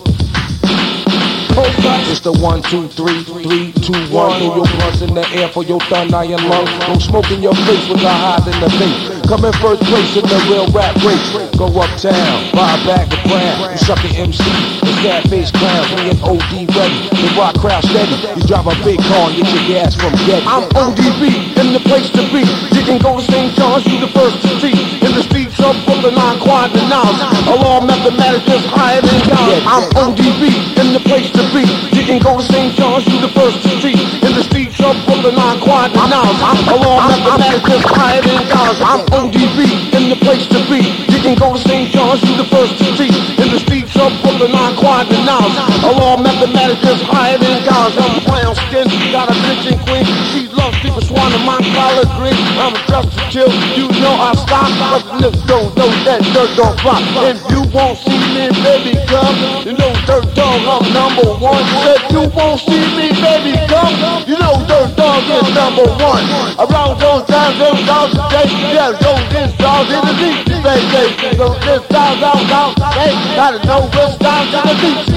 It's 2.16 2.24
the 2.24 2.32
one, 2.32 2.64
two, 2.64 2.88
three, 2.88 3.28
three, 3.28 3.76
two, 3.84 3.92
one. 4.08 4.40
Throw 4.40 4.56
your 4.56 4.70
blunts 4.80 5.04
in 5.04 5.12
the 5.12 5.28
air 5.36 5.52
for 5.52 5.68
your 5.68 5.84
thun 5.92 6.16
iron 6.16 6.40
lungs. 6.48 6.72
Don't 6.88 7.04
smoke 7.04 7.28
in 7.28 7.44
your 7.44 7.52
face 7.68 7.92
with 7.92 8.00
the 8.00 8.08
highs 8.08 8.48
in 8.48 8.56
the 8.64 8.72
face. 8.80 9.20
Come 9.28 9.44
in 9.44 9.52
first 9.60 9.84
place 9.84 10.16
in 10.16 10.24
the 10.24 10.40
real 10.48 10.64
rap 10.72 10.96
race. 11.04 11.28
Go 11.60 11.68
uptown, 11.76 12.40
buy 12.56 12.72
a 12.72 12.80
bag 12.88 13.12
of 13.12 13.20
brown. 13.28 13.68
You 13.68 13.80
suckin' 13.84 14.16
MC, 14.16 14.48
the 14.80 14.96
sad 15.04 15.28
face 15.28 15.52
clown. 15.52 15.84
Me 16.00 16.16
and 16.16 16.20
OD 16.24 16.72
ready, 16.72 17.04
the 17.20 17.36
rock 17.36 17.60
crowd 17.60 17.84
steady. 17.84 18.16
You 18.40 18.48
drive 18.48 18.72
a 18.72 18.76
big 18.88 19.04
car 19.12 19.28
and 19.28 19.36
get 19.36 19.52
your 19.52 19.68
gas 19.68 19.92
from 20.00 20.16
Getty. 20.24 20.48
I'm 20.48 20.72
ODB, 20.72 21.52
in 21.60 21.76
the 21.76 21.84
place 21.84 22.08
to 22.16 22.24
be. 22.32 22.48
You 22.72 22.84
can 22.88 22.96
go 23.04 23.20
to 23.20 23.24
St. 23.28 23.52
John's, 23.60 23.84
you 23.92 24.00
the 24.00 24.08
first 24.16 24.40
to 24.40 24.56
see. 24.64 24.72
In 25.04 25.12
the 25.12 25.24
streets 25.28 25.45
Brooklyn, 25.86 26.14
I'm 26.18 26.38
quieter 26.40 26.86
now. 26.86 27.10
Along 27.50 27.88
mathematics 27.88 28.46
just 28.46 28.68
higher 28.70 29.02
than 29.02 29.18
God. 29.26 29.50
I'm 29.66 29.90
ODB, 29.98 30.78
in 30.78 30.94
the 30.94 31.02
place 31.02 31.32
to 31.32 31.42
be. 31.50 31.66
You 31.96 32.06
can 32.06 32.22
go 32.22 32.38
to 32.38 32.44
St. 32.44 32.76
John's, 32.76 33.08
you 33.08 33.22
the 33.22 33.34
first 33.34 33.64
to 33.64 33.70
see. 33.82 33.98
In 34.22 34.36
the 34.38 34.44
streets 34.44 34.78
of 34.82 34.94
Brooklyn, 35.06 35.34
I'm 35.38 35.60
quieter 35.62 36.06
now. 36.06 36.28
Along 36.70 37.02
mathematics 37.10 37.66
just 37.66 37.88
higher 37.90 38.22
than 38.22 38.46
God. 38.50 38.76
I'm 38.86 39.02
ODB, 39.10 39.94
in 39.98 40.10
the 40.10 40.18
place 40.22 40.46
to 40.54 40.60
be. 40.70 41.15
Go 41.34 41.58
to 41.58 41.58
St. 41.58 41.90
John's, 41.90 42.22
you 42.22 42.38
the 42.38 42.46
first 42.54 42.78
to 42.78 42.86
see. 43.02 43.10
In 43.42 43.50
the 43.50 43.58
streets 43.58 43.98
of 43.98 44.14
Brooklyn, 44.22 44.54
I'm 44.54 44.78
quieter 44.78 45.18
now. 45.26 45.42
Along 45.82 46.22
mathematics 46.22 46.86
just 46.86 47.02
higher 47.02 47.42
than 47.42 47.66
God. 47.66 47.98
I'm 47.98 48.22
brown 48.30 48.54
skin, 48.70 48.86
got 49.10 49.34
a 49.34 49.36
bitch 49.42 49.74
and 49.74 49.82
queen. 49.90 50.06
She 50.30 50.46
loves 50.54 50.78
people 50.86 51.02
swan 51.02 51.34
in 51.34 51.42
my 51.42 51.58
collard 51.74 52.14
green. 52.22 52.38
I'm 52.62 52.78
a 52.78 52.82
just 52.86 53.10
to 53.18 53.22
chill, 53.34 53.50
you 53.74 53.90
know 54.06 54.14
I 54.14 54.38
stop. 54.38 54.70
But 54.78 55.02
look, 55.18 55.34
don't 55.50 55.74
know 55.74 55.90
that 56.06 56.22
dirt 56.30 56.54
don't 56.54 56.78
fly. 56.86 57.02
If 57.26 57.42
you 57.50 57.66
won't 57.74 57.98
see 58.06 58.22
me, 58.38 58.46
baby, 58.62 58.94
come. 59.10 59.66
You 59.66 59.74
know 59.74 59.98
dirt 60.06 60.30
dog, 60.38 60.62
I'm 60.62 60.86
number 60.94 61.26
one. 61.42 61.66
If 61.90 62.06
you 62.14 62.30
won't 62.38 62.62
see 62.62 62.86
me, 62.94 63.10
baby, 63.18 63.58
come. 63.66 63.98
You 64.30 64.38
know 64.38 64.62
dirt 64.70 64.94
dog 64.94 65.26
is 65.26 65.50
number 65.58 65.90
one. 65.90 66.22
Around 66.62 67.02
those 67.02 67.26
times, 67.26 67.58
those 67.58 67.82
dogs 67.90 68.14
today, 68.14 68.46
yeah, 68.78 68.94
those 68.94 69.26
dogs 69.58 69.90
in 69.90 70.06
the 70.06 70.14
deep. 70.22 70.45
Say, 70.66 70.82
say, 70.90 71.36
those 71.38 71.60
this 71.60 71.88
dogs 71.90 72.24
out, 72.24 72.50
out, 72.50 72.94
hey, 72.96 73.14
gotta 73.36 73.64
know 73.68 73.82
which 73.86 74.18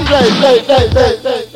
say, 0.09 0.29
say, 0.29 0.61
say, 0.61 0.89
say, 0.93 1.17
say, 1.17 1.43
say. 1.43 1.48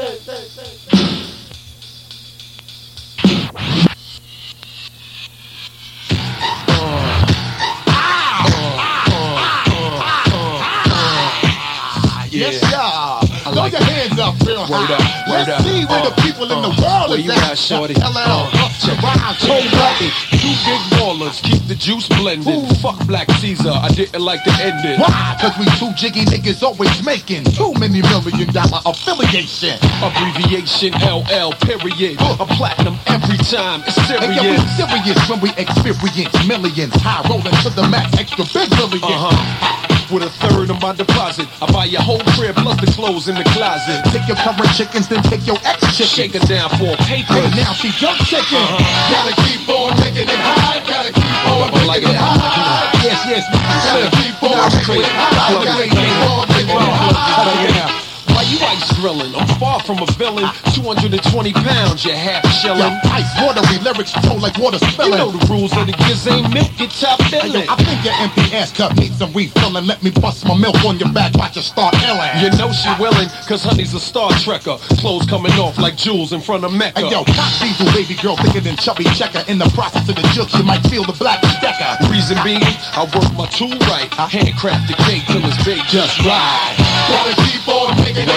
It. 14.17 14.23
up 14.23 14.35
real 14.45 14.61
Word 14.69 14.89
high. 14.89 14.93
up, 14.95 15.29
word 15.29 15.47
Let's 15.47 15.49
up. 15.49 15.61
see 15.63 15.85
where 15.85 15.99
Uh, 16.01 16.09
the 16.09 16.21
people 16.21 16.43
in 16.51 16.61
the 16.61 16.73
world 16.81 17.09
Where 17.09 17.19
is 17.19 17.25
you 17.25 17.31
at. 17.31 17.51
at, 17.51 17.57
shorty? 17.57 17.93
LL, 17.95 18.49
Uh, 18.53 19.33
Toe 19.39 19.61
Blacky, 19.71 20.09
two 20.31 20.53
big 20.67 20.81
ballers, 20.99 21.41
keep 21.41 21.61
the 21.67 21.75
juice 21.75 22.07
blended. 22.09 22.59
Fuck 22.79 22.99
Black 23.07 23.29
Caesar, 23.39 23.71
I 23.71 23.89
didn't 23.89 24.21
like 24.21 24.43
the 24.43 24.51
ending. 24.61 24.99
Why? 24.99 25.37
Cause 25.39 25.55
we 25.57 25.65
two 25.79 25.91
jiggy 25.95 26.25
niggas 26.25 26.61
always 26.63 27.03
making 27.03 27.43
too 27.45 27.73
many 27.79 28.01
million 28.01 28.51
dollar 28.51 28.79
affiliation. 28.85 29.77
Abbreviation 30.03 30.93
LL, 31.01 31.53
period. 31.65 32.19
A 32.21 32.45
platinum 32.57 32.97
every 33.07 33.37
time, 33.37 33.81
it's 33.87 33.95
serious. 34.07 34.23
And 34.23 34.35
yeah, 34.35 34.41
we 34.51 34.57
serious. 34.57 34.77
serious 34.77 35.29
when 35.29 35.39
we 35.41 35.49
experience 35.57 36.35
millions. 36.47 36.93
High 37.01 37.23
rolling 37.29 37.55
to 37.63 37.69
the 37.69 37.87
max, 37.87 38.13
extra 38.19 38.45
big 38.53 38.69
million. 38.77 39.01
Uh-huh. 39.03 39.79
With 40.11 40.23
a 40.23 40.29
third 40.45 40.69
of 40.69 40.81
my 40.81 40.93
deposit, 40.93 41.47
I 41.61 41.71
buy 41.71 41.85
your 41.85 42.01
whole 42.01 42.19
crib 42.35 42.55
plus 42.57 42.79
the 42.81 42.91
clothes 42.91 43.27
in 43.29 43.35
the 43.35 43.43
closet. 43.55 44.02
Take 44.11 44.27
your 44.27 44.37
current 44.37 44.73
chickens, 44.75 45.07
then 45.07 45.21
take 45.23 45.45
your 45.47 45.57
ex 45.63 45.83
Shake 45.93 46.33
chickens. 46.33 46.49
it 46.49 46.53
down 46.53 46.69
for 46.71 46.95
paper. 47.07 47.33
Hey, 47.33 47.49
now 47.55 47.73
she 47.73 47.89
jump 47.95 48.17
chicken. 48.25 48.57
Uh-huh. 48.57 49.13
Gotta 49.13 49.33
keep 49.45 49.63
on 49.69 49.93
making 49.99 50.29
it 50.29 50.41
high. 50.41 50.79
Gotta 50.83 51.13
keep 51.13 51.23
on 51.47 51.73
I 51.73 51.85
like 51.85 52.03
it 52.03 52.15
high. 52.15 52.91
Yes, 53.03 53.23
yes. 53.27 53.43
Gotta 53.87 54.09
keep 54.17 54.43
on 54.43 54.69
making 54.73 55.03
it 55.03 55.11
high. 55.13 55.63
Gotta 55.63 55.87
keep 55.89 55.99
on 56.29 56.47
making 56.49 56.69
it 56.69 57.81
high. 57.81 58.02
Why 58.43 58.49
you 58.51 58.59
ice 58.59 58.91
grilling? 58.99 59.31
I'm 59.35 59.47
far 59.55 59.79
from 59.87 60.03
a 60.03 60.05
villain. 60.19 60.43
220 60.75 61.53
pounds, 61.53 62.03
you 62.03 62.11
half 62.11 62.43
Yo, 62.43 62.75
shilling. 62.75 62.91
ice 63.07 63.31
watery 63.39 63.79
lyrics 63.79 64.11
flow 64.19 64.35
like 64.35 64.57
water 64.59 64.79
spilling. 64.91 65.13
You 65.15 65.17
know 65.17 65.31
the 65.31 65.47
rules 65.47 65.71
of 65.79 65.87
the 65.87 65.93
kids 65.93 66.27
ain't 66.27 66.51
milk, 66.53 66.67
get 66.75 66.91
top 66.91 67.23
filling. 67.31 67.63
I 67.71 67.75
think 67.79 68.03
your 68.03 68.11
empty 68.19 68.43
ass 68.51 68.75
cup 68.75 68.97
needs 68.99 69.15
some 69.17 69.31
refilling. 69.31 69.87
Let 69.87 70.03
me 70.03 70.11
bust 70.11 70.43
my 70.43 70.57
milk 70.59 70.75
on 70.83 70.99
your 70.99 71.07
back, 71.15 71.31
watch 71.39 71.55
you 71.55 71.61
start 71.63 71.95
illing. 72.03 72.43
You 72.43 72.51
know 72.59 72.67
she 72.75 72.91
willing, 72.99 73.31
cause 73.47 73.63
honey's 73.63 73.93
a 73.93 73.99
Star 74.01 74.29
Trekker. 74.43 74.75
Clothes 74.99 75.25
coming 75.25 75.53
off 75.53 75.77
like 75.79 75.95
jewels 75.95 76.33
in 76.33 76.41
front 76.41 76.65
of 76.65 76.73
Mecca. 76.73 76.99
Hey 76.99 77.11
yo, 77.15 77.23
cock 77.23 77.47
diesel 77.63 77.87
baby 77.95 78.19
girl 78.19 78.35
thicker 78.35 78.59
than 78.59 78.75
chubby 78.75 79.05
checker. 79.15 79.47
In 79.47 79.55
the 79.57 79.71
process 79.71 80.03
of 80.09 80.15
the 80.19 80.25
jukes, 80.35 80.51
you 80.59 80.63
might 80.67 80.83
feel 80.91 81.05
the 81.07 81.15
black 81.15 81.39
decker. 81.63 81.95
Reason 82.11 82.35
being, 82.43 82.59
I 82.91 83.07
work 83.15 83.31
my 83.39 83.47
tool 83.55 83.71
right. 83.87 84.11
I 84.19 84.27
handcraft 84.27 84.91
the 84.91 84.99
cake 85.07 85.23
till 85.31 85.39
it's 85.47 85.55
baked 85.63 85.87
just 85.87 86.19
right. 86.27 86.75
Gotta 87.07 87.35
keep 87.47 87.63
on 87.71 87.95
making 88.03 88.32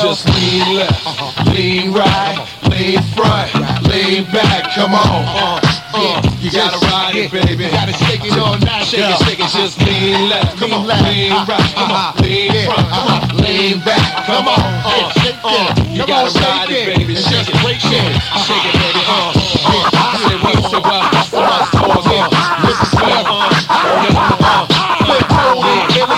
Just 0.00 0.28
lean 1.52 1.92
right, 1.92 2.38
lean 2.70 3.02
front, 3.12 3.52
lean 3.90 4.24
back. 4.32 4.70
Come 4.74 4.94
on, 4.94 5.24
uh, 5.26 5.60
uh, 5.92 6.22
you 6.40 6.50
gotta 6.50 6.78
ride 6.86 7.16
it, 7.16 7.30
baby. 7.32 7.68
Shake 7.98 8.24
it 8.24 8.38
all 8.38 8.56
night, 8.58 8.86
Shake 8.86 9.04
it, 9.04 9.18
shake 9.26 9.40
it, 9.40 9.50
just 9.50 9.78
lean 9.82 10.28
left, 10.28 10.56
come 10.56 10.72
on, 10.72 10.86
lean 10.86 11.32
uh, 11.32 11.44
right, 11.48 11.74
come 11.74 11.90
uh-huh, 11.90 12.14
on, 12.16 12.24
lean 12.24 12.64
front, 12.64 12.88
uh-huh, 12.88 13.42
lean 13.42 13.80
back, 13.80 14.24
come 14.24 14.48
on, 14.48 14.58
uh, 14.58 15.12
uh, 15.44 15.74
it. 15.76 15.90
you 15.90 16.06
gotta 16.06 16.30
ride 16.38 16.70
it, 16.70 16.96
baby, 16.96 17.14
shake 17.16 17.48
it, 17.48 17.56
shake 17.58 17.82
it. 17.84 18.22
shake 18.46 18.64
it, 18.64 18.74
baby, 18.78 19.02
uh, 19.06 19.34
uh, 19.34 19.90
I 19.92 20.60
so 20.70 20.80
well, 20.80 21.04
bust 21.10 21.67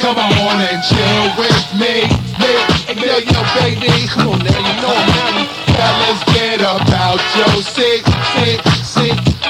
Come 0.00 0.18
on 0.18 0.60
and 0.60 0.82
chill 0.84 1.24
with 1.40 1.64
me, 1.80 2.04
me. 2.38 2.52
Yo, 3.00 3.40
baby. 3.56 4.06
Come 4.08 4.28
on 4.28 4.38
now, 4.40 4.58
you 4.58 4.74
know 4.82 4.92
I'm 4.92 5.08
ready. 5.24 5.44
Get 6.34 6.60
up 6.60 6.88
out 6.90 7.20
your. 7.36 7.62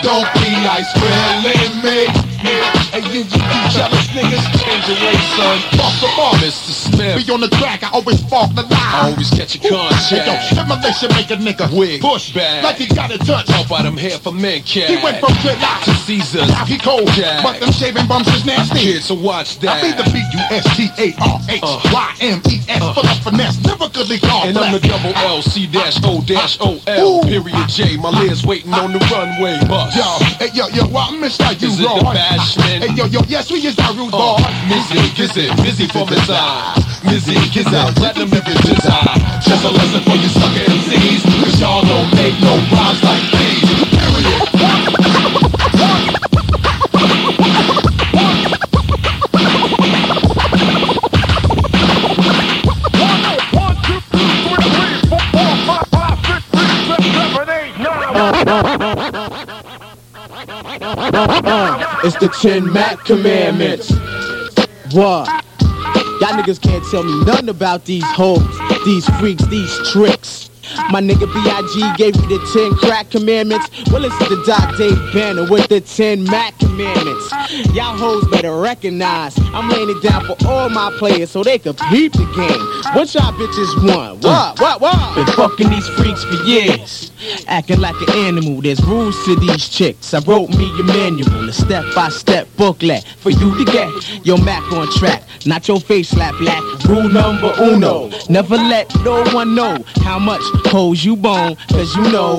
Don't 0.02 0.28
be 0.34 0.50
me, 1.42 1.56
me. 1.82 2.06
Hey, 2.44 3.00
you, 3.10 3.24
niggas? 4.12 4.44
Change 4.60 4.86
way, 5.00 5.16
son. 5.34 5.58
Fuck 5.78 5.94
the 6.00 6.08
bar. 6.16 6.34
Mr. 6.34 6.93
Be 6.96 7.30
on 7.33 7.40
the 7.40 7.48
track, 7.48 7.83
I 7.83 7.90
always 7.90 8.20
spark 8.20 8.54
the 8.54 8.62
line. 8.62 8.70
I 8.72 9.11
always 9.11 9.30
catch 9.30 9.54
a 9.57 9.59
Hey, 9.59 9.68
yo, 9.70 9.76
contract. 9.88 10.44
stimulation 10.54 11.09
make 11.14 11.30
a 11.30 11.37
nigga 11.37 11.68
Wig, 11.76 12.00
push 12.00 12.33
back. 12.33 12.62
like 12.64 12.76
he 12.76 12.87
got 12.94 13.11
a 13.11 13.18
touch. 13.18 13.48
Help 13.48 13.70
out 13.72 13.83
them 13.83 13.96
hair 13.96 14.18
for 14.18 14.33
men, 14.33 14.62
cat. 14.62 14.88
He 14.90 14.96
went 15.02 15.18
from 15.20 15.33
dreadlocks 15.42 15.85
to 15.85 15.94
Caesars. 16.07 16.48
Now 16.48 16.64
he 16.64 16.78
cold, 16.78 17.09
Jag. 17.12 17.42
but 17.42 17.59
them 17.61 17.72
shaving 17.72 18.07
bumps 18.07 18.28
is 18.35 18.44
nasty. 18.44 18.78
Kids, 18.78 19.04
so 19.07 19.14
watch 19.14 19.59
that. 19.61 19.78
I 19.78 19.83
be 19.83 19.90
that. 19.92 20.04
the 20.04 20.11
B-U-S-T-A-R-H-Y-M-E-S 21.44 22.83
Uh. 22.83 22.94
full 22.94 23.07
of 23.07 23.18
finesse, 23.22 23.59
never 23.64 23.88
goodly 23.88 24.18
called 24.18 24.48
And 24.48 24.59
I'm 24.59 24.72
the 24.72 24.80
double 24.80 25.12
L, 25.16 25.42
C 25.42 25.66
dash 25.66 25.98
O 26.04 26.20
dash 26.22 26.59
O 26.61 26.78
L, 26.87 27.22
period 27.22 27.68
J. 27.68 27.96
My 27.96 28.11
legs 28.11 28.44
waiting 28.46 28.72
on 28.74 28.92
the 28.92 28.98
runway 29.11 29.59
bus. 29.68 29.94
Yo, 29.96 30.18
hey, 30.38 30.50
yo, 30.54 30.68
yo, 30.68 30.87
well, 30.88 31.09
I 31.11 31.16
miss 31.16 31.37
how 31.38 31.50
you 31.50 31.68
Is 31.68 31.80
it 31.80 31.83
the 31.83 31.88
bashment? 31.88 32.83
Hey, 32.85 32.94
yo, 32.94 33.07
yo, 33.07 33.20
yes, 33.28 33.50
we 33.50 33.59
is 33.66 33.78
our 33.78 33.92
rude 33.94 34.12
Uh, 34.14 34.37
boy. 34.37 34.42
Mizzy, 34.68 34.98
Gizzy, 35.16 35.48
Mizzy 35.64 35.90
from 35.90 36.09
his 36.09 36.28
eyes. 37.06 37.24
Mizzy, 37.24 37.34
Gizzy, 37.50 37.94
platinum 37.96 38.28
niggas 38.30 38.60
desire. 38.62 39.40
Just 39.40 39.64
a 39.64 39.70
lesson 39.70 40.02
for 40.02 40.16
you 40.16 40.28
sucker 40.28 40.64
MCs, 40.70 41.22
cause 41.42 41.60
y'all 41.60 41.82
don't 41.82 42.14
make 42.14 42.40
no 42.40 42.56
rhymes 42.72 43.02
like 43.02 43.22
these. 43.32 43.84
Period. 43.90 44.64
It's 62.06 62.16
the 62.18 62.28
10 62.28 62.70
Mac 62.70 63.04
Commandments. 63.06 63.90
What? 64.92 65.43
Y'all 66.20 66.31
niggas 66.31 66.61
can't 66.61 66.85
tell 66.90 67.03
me 67.03 67.24
nothing 67.24 67.48
about 67.48 67.85
these 67.85 68.05
hoes, 68.05 68.38
these 68.85 69.05
freaks, 69.18 69.44
these 69.46 69.90
tricks. 69.90 70.33
My 70.90 71.00
nigga 71.00 71.26
B.I.G. 71.32 71.96
gave 71.96 72.14
you 72.16 72.38
the 72.38 72.50
10 72.52 72.74
crack 72.76 73.10
commandments. 73.10 73.68
Well, 73.90 74.02
listen 74.02 74.28
to 74.28 74.44
Doc 74.44 74.76
Dave 74.76 74.98
Banner 75.12 75.48
with 75.50 75.68
the 75.68 75.80
10 75.80 76.24
Mac 76.24 76.58
commandments. 76.58 77.32
Y'all 77.72 77.96
hoes 77.96 78.26
better 78.28 78.54
recognize 78.60 79.36
I'm 79.52 79.68
laying 79.68 79.90
it 79.90 80.02
down 80.02 80.24
for 80.24 80.36
all 80.46 80.68
my 80.68 80.94
players 80.98 81.30
so 81.30 81.42
they 81.42 81.58
could 81.58 81.76
peep 81.90 82.12
the 82.12 82.24
game. 82.36 82.94
What 82.94 83.12
y'all 83.14 83.32
bitches 83.32 83.94
want? 83.94 84.22
What? 84.22 84.60
What? 84.60 84.80
What? 84.80 85.14
Been 85.14 85.26
fucking 85.34 85.70
these 85.70 85.88
freaks 85.88 86.22
for 86.24 86.42
years. 86.44 87.10
Acting 87.46 87.80
like 87.80 87.96
an 88.08 88.18
animal, 88.18 88.60
there's 88.60 88.84
rules 88.84 89.16
to 89.24 89.36
these 89.36 89.68
chicks. 89.68 90.12
I 90.12 90.20
wrote 90.20 90.50
me 90.50 90.70
a 90.78 90.82
manual, 90.82 91.48
a 91.48 91.52
step 91.52 91.84
by 91.94 92.10
step 92.10 92.46
booklet 92.56 93.04
for 93.18 93.30
you 93.30 93.56
to 93.56 93.64
get 93.64 94.26
your 94.26 94.38
Mac 94.44 94.62
on 94.72 94.90
track. 94.92 95.22
Not 95.46 95.66
your 95.68 95.80
face 95.80 96.08
slap 96.10 96.34
black. 96.38 96.62
Rule 96.84 97.08
number 97.08 97.52
uno. 97.60 98.10
Never 98.28 98.56
let 98.56 98.94
no 99.04 99.22
one 99.32 99.54
know 99.54 99.76
how 100.02 100.18
much 100.18 100.42
hoes 100.74 101.04
you 101.04 101.14
bone, 101.14 101.54
cause 101.70 101.94
you 101.94 102.02
know 102.10 102.37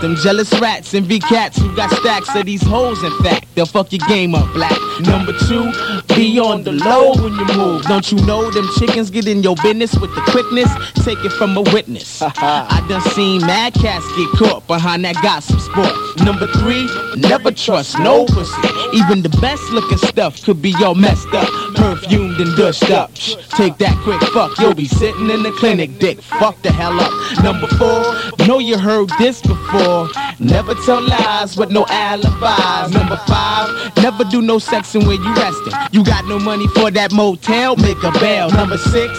them 0.00 0.14
jealous 0.14 0.52
rats 0.60 0.94
and 0.94 1.04
V 1.04 1.18
cats 1.18 1.58
who 1.58 1.74
got 1.74 1.90
stacks 1.90 2.32
of 2.36 2.46
these 2.46 2.62
hoes, 2.62 3.02
in 3.02 3.10
fact. 3.24 3.46
They'll 3.56 3.66
fuck 3.66 3.92
your 3.92 4.06
game 4.06 4.36
up 4.36 4.52
black. 4.54 4.78
Number 5.00 5.32
two, 5.46 5.72
be 6.14 6.38
on 6.38 6.62
the 6.62 6.72
low 6.72 7.12
when 7.14 7.34
you 7.34 7.44
move. 7.56 7.82
Don't 7.82 8.10
you 8.12 8.18
know 8.24 8.50
them 8.50 8.68
chickens 8.78 9.10
get 9.10 9.26
in 9.26 9.42
your 9.42 9.56
business 9.62 9.94
with 9.96 10.14
the 10.14 10.20
quickness? 10.30 10.70
Take 11.04 11.24
it 11.24 11.32
from 11.32 11.56
a 11.56 11.62
witness. 11.62 12.22
I 12.36 12.84
done 12.88 13.02
seen 13.12 13.40
mad 13.42 13.74
cats 13.74 14.06
get 14.16 14.28
caught 14.38 14.66
behind 14.66 15.04
that 15.04 15.16
gossip 15.22 15.60
sport. 15.60 15.92
Number 16.24 16.46
three, 16.58 16.88
never 17.16 17.50
trust 17.50 17.98
no 17.98 18.26
pussy. 18.26 18.68
Even 18.94 19.22
the 19.22 19.36
best 19.40 19.62
looking 19.70 19.98
stuff 19.98 20.42
could 20.44 20.62
be 20.62 20.74
all 20.84 20.94
messed 20.94 21.32
up, 21.34 21.48
perfumed 21.82 22.40
and 22.40 22.54
dushed 22.56 22.90
up. 22.90 23.10
Shh, 23.16 23.34
Take 23.50 23.76
that 23.78 23.96
quick 24.04 24.20
fuck, 24.32 24.58
you'll 24.58 24.74
be 24.74 24.86
sitting 24.86 25.30
in 25.30 25.42
the 25.42 25.50
clinic, 25.52 25.98
dick. 25.98 26.20
Fuck 26.22 26.60
the 26.62 26.70
hell 26.70 26.98
up. 27.00 27.12
Number 27.42 27.66
four, 27.66 28.46
know 28.46 28.58
you 28.58 28.78
heard 28.78 29.10
this 29.18 29.40
before. 29.42 30.08
Never 30.38 30.74
tell 30.86 31.02
lies 31.02 31.56
with 31.56 31.70
no 31.70 31.84
alibis. 31.88 32.94
Number 32.94 33.16
five, 33.26 33.68
never 33.96 34.24
do 34.24 34.40
no 34.42 34.58
sexing 34.58 35.06
when 35.06 35.22
you 35.22 35.34
resting. 35.34 35.72
You 35.92 36.04
got 36.04 36.24
no 36.26 36.38
money 36.38 36.66
for 36.68 36.90
that 36.90 37.12
motel, 37.12 37.76
make 37.76 38.02
a 38.02 38.12
bail. 38.12 38.50
Number 38.50 38.78
six, 38.78 39.10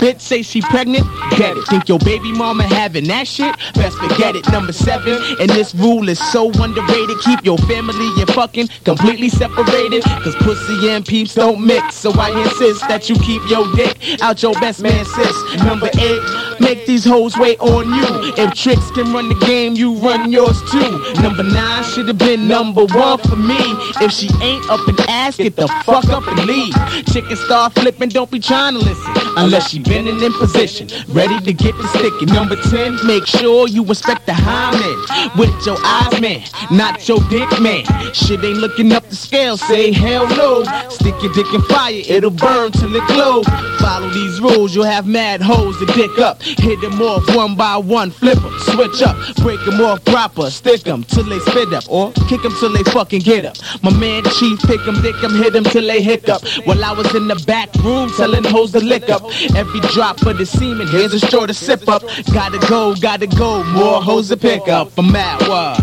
bitch 0.00 0.20
say 0.20 0.42
she 0.42 0.62
pregnant, 0.62 1.06
get 1.36 1.56
it. 1.56 1.64
Think 1.68 1.88
your 1.88 1.98
baby 1.98 2.32
mama 2.32 2.64
having 2.64 3.04
that 3.08 3.28
shit? 3.28 3.54
Best 3.74 3.96
forget 3.98 4.34
it. 4.34 4.50
Number 4.50 4.72
seven, 4.72 5.22
and 5.38 5.50
this 5.50 5.74
rule 5.74 6.08
is 6.08 6.18
so 6.32 6.50
underrated. 6.50 7.18
Keep 7.20 7.44
your 7.44 7.58
family 7.58 8.08
and 8.18 8.28
fucking 8.32 8.68
completely 8.84 9.28
separated. 9.28 10.02
Cause 10.24 10.34
pussy 10.36 10.88
and 10.88 11.04
peeps 11.04 11.34
don't 11.34 11.64
mix. 11.64 11.94
So 11.96 12.10
I 12.12 12.30
insist 12.42 12.80
that 12.88 13.08
you 13.08 13.16
keep 13.16 13.42
your 13.50 13.70
dick 13.76 14.22
out 14.22 14.42
your 14.42 14.54
best 14.54 14.82
man 14.82 15.04
sis. 15.04 15.62
Number 15.62 15.90
eight, 15.98 16.22
make 16.60 16.86
these 16.86 17.04
hoes 17.04 17.36
wait 17.36 17.58
on 17.60 17.86
you. 17.92 18.32
If 18.36 18.54
tricks 18.54 18.90
can 18.92 19.12
run 19.12 19.28
the 19.28 19.34
game, 19.46 19.74
you 19.74 19.94
run 19.96 20.30
yours 20.30 20.60
too. 20.70 21.22
Number 21.22 21.42
nine 21.42 21.84
should 21.84 22.08
have 22.08 22.18
been 22.18 22.46
number 22.46 22.84
one 22.86 23.18
for 23.18 23.36
me. 23.36 23.58
If 24.00 24.12
she 24.12 24.28
ain't 24.42 24.68
up 24.70 24.86
and 24.86 25.00
ass, 25.08 25.36
get 25.36 25.56
the 25.56 25.68
fuck 25.84 26.08
up 26.08 26.26
and 26.28 26.46
leave. 26.46 26.74
Chicken 27.12 27.36
start 27.36 27.74
flipping, 27.74 28.10
don't 28.10 28.30
be 28.30 28.38
trying 28.38 28.74
to 28.74 28.80
listen. 28.80 29.12
Unless 29.36 29.70
she 29.70 29.78
been 29.78 30.06
in 30.06 30.22
in 30.22 30.32
position, 30.34 30.88
ready 31.08 31.40
to 31.40 31.52
get 31.52 31.76
the 31.76 31.86
sticky. 31.88 32.26
Number 32.26 32.56
10, 32.56 33.06
make 33.06 33.26
sure 33.26 33.68
you 33.68 33.84
respect 33.84 34.26
the 34.26 34.34
hymen. 34.34 34.96
With 35.38 35.54
your 35.66 35.78
eyes, 35.84 36.20
man, 36.20 36.42
not 36.70 37.08
your 37.08 37.20
dick, 37.28 37.48
man. 37.60 37.84
Shit 38.12 38.44
ain't 38.44 38.58
looking 38.58 38.92
up 38.92 39.08
the 39.08 39.16
scale, 39.16 39.56
say 39.56 39.92
hell 39.92 40.26
no. 40.28 40.64
Stick 40.88 41.14
your 41.22 41.32
dick 41.32 41.52
in 41.54 41.62
fire, 41.62 42.02
it'll 42.08 42.30
burn 42.30 42.72
till 42.72 42.94
it 42.94 43.06
glow. 43.06 43.42
Follow 43.78 44.10
these 44.10 44.40
rules, 44.40 44.74
you'll 44.74 44.84
have 44.84 45.06
mad 45.06 45.40
hoes 45.40 45.78
to 45.78 45.86
dick 45.86 46.18
up. 46.18 46.42
Hit 46.58 46.80
them 46.80 47.00
off 47.00 47.34
one 47.34 47.54
by 47.56 47.76
one, 47.76 48.10
flip 48.10 48.38
them, 48.38 48.58
switch 48.60 49.02
up, 49.02 49.16
break 49.36 49.64
them 49.64 49.80
off 49.80 50.04
proper, 50.04 50.50
stick 50.50 50.82
them 50.82 51.04
till 51.04 51.24
they 51.24 51.38
spit 51.40 51.72
up, 51.72 51.84
or 51.88 52.12
kick 52.28 52.42
them 52.42 52.52
till 52.58 52.72
they 52.72 52.82
fucking 52.90 53.20
get 53.20 53.44
up. 53.44 53.56
My 53.82 53.92
man 53.96 54.24
Chief, 54.38 54.58
pick 54.60 54.84
them, 54.84 55.00
dick 55.02 55.16
them, 55.20 55.34
hit 55.34 55.52
them 55.52 55.64
till 55.64 55.86
they 55.86 56.02
hiccup. 56.02 56.42
While 56.64 56.84
I 56.84 56.92
was 56.92 57.14
in 57.14 57.28
the 57.28 57.42
back 57.46 57.74
room 57.76 58.10
telling 58.16 58.44
hoes 58.44 58.72
to 58.72 58.80
lick 58.80 59.08
up. 59.08 59.22
Every 59.54 59.80
drop 59.92 60.20
of 60.22 60.38
the 60.38 60.46
semen, 60.46 60.86
here's 60.88 61.12
a 61.12 61.20
straw 61.20 61.46
to 61.46 61.54
sip 61.54 61.88
up. 61.88 62.02
Gotta 62.32 62.58
go, 62.68 62.94
gotta 62.94 63.26
go, 63.26 63.64
more 63.64 64.02
hoes 64.02 64.28
to 64.28 64.36
pick 64.36 64.68
up. 64.68 64.92
I'm 64.98 65.10
Matt 65.12 65.40
what? 65.48 65.80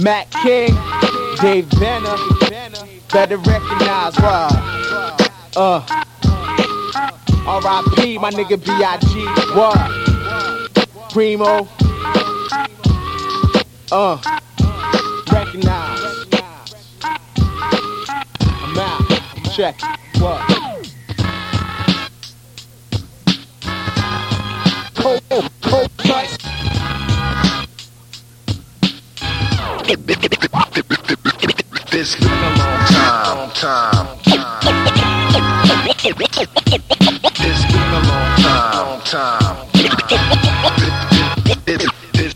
Matt 0.00 0.30
King, 0.30 0.74
Dave 1.40 1.70
Banner, 1.78 2.16
better 3.12 3.36
recognize 3.38 4.16
what? 4.16 5.56
Uh. 5.56 6.04
R.I.P. 7.46 8.18
my 8.18 8.30
nigga 8.30 8.56
B.I.G. 8.64 9.26
What? 9.54 9.76
Primo. 11.12 11.68
Uh. 13.92 14.18
Recognize. 15.30 16.00
I'm 18.40 18.78
out. 18.78 19.02
Check. 19.52 19.78
What? 20.18 20.40
Cold, 24.94 25.50
cold, 25.60 25.90
nice. 26.06 26.38
A 31.94 32.26
long 32.26 33.50
time, 33.50 34.18
time. 34.24 35.63
It's 36.06 36.12
been 36.12 36.20
a 36.20 38.00
long 38.04 38.36
time, 38.36 39.00
time. 39.04 39.66
It, 39.72 39.88
it, 41.66 41.80
it, 42.12 42.34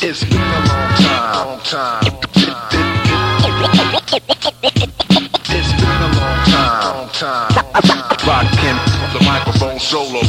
it's 0.00 0.22
been 0.22 0.38
a 0.38 0.62
long 0.68 0.94
time, 0.94 1.58
time. 1.64 2.06
It's 5.50 5.72
been 5.72 5.98
a 5.98 6.10
long 6.14 6.38
time, 6.46 6.94
long 6.94 7.10
time. 7.10 7.50
Rockin' 8.24 8.78
the 9.12 9.20
microphone 9.26 9.80
solo. 9.80 10.22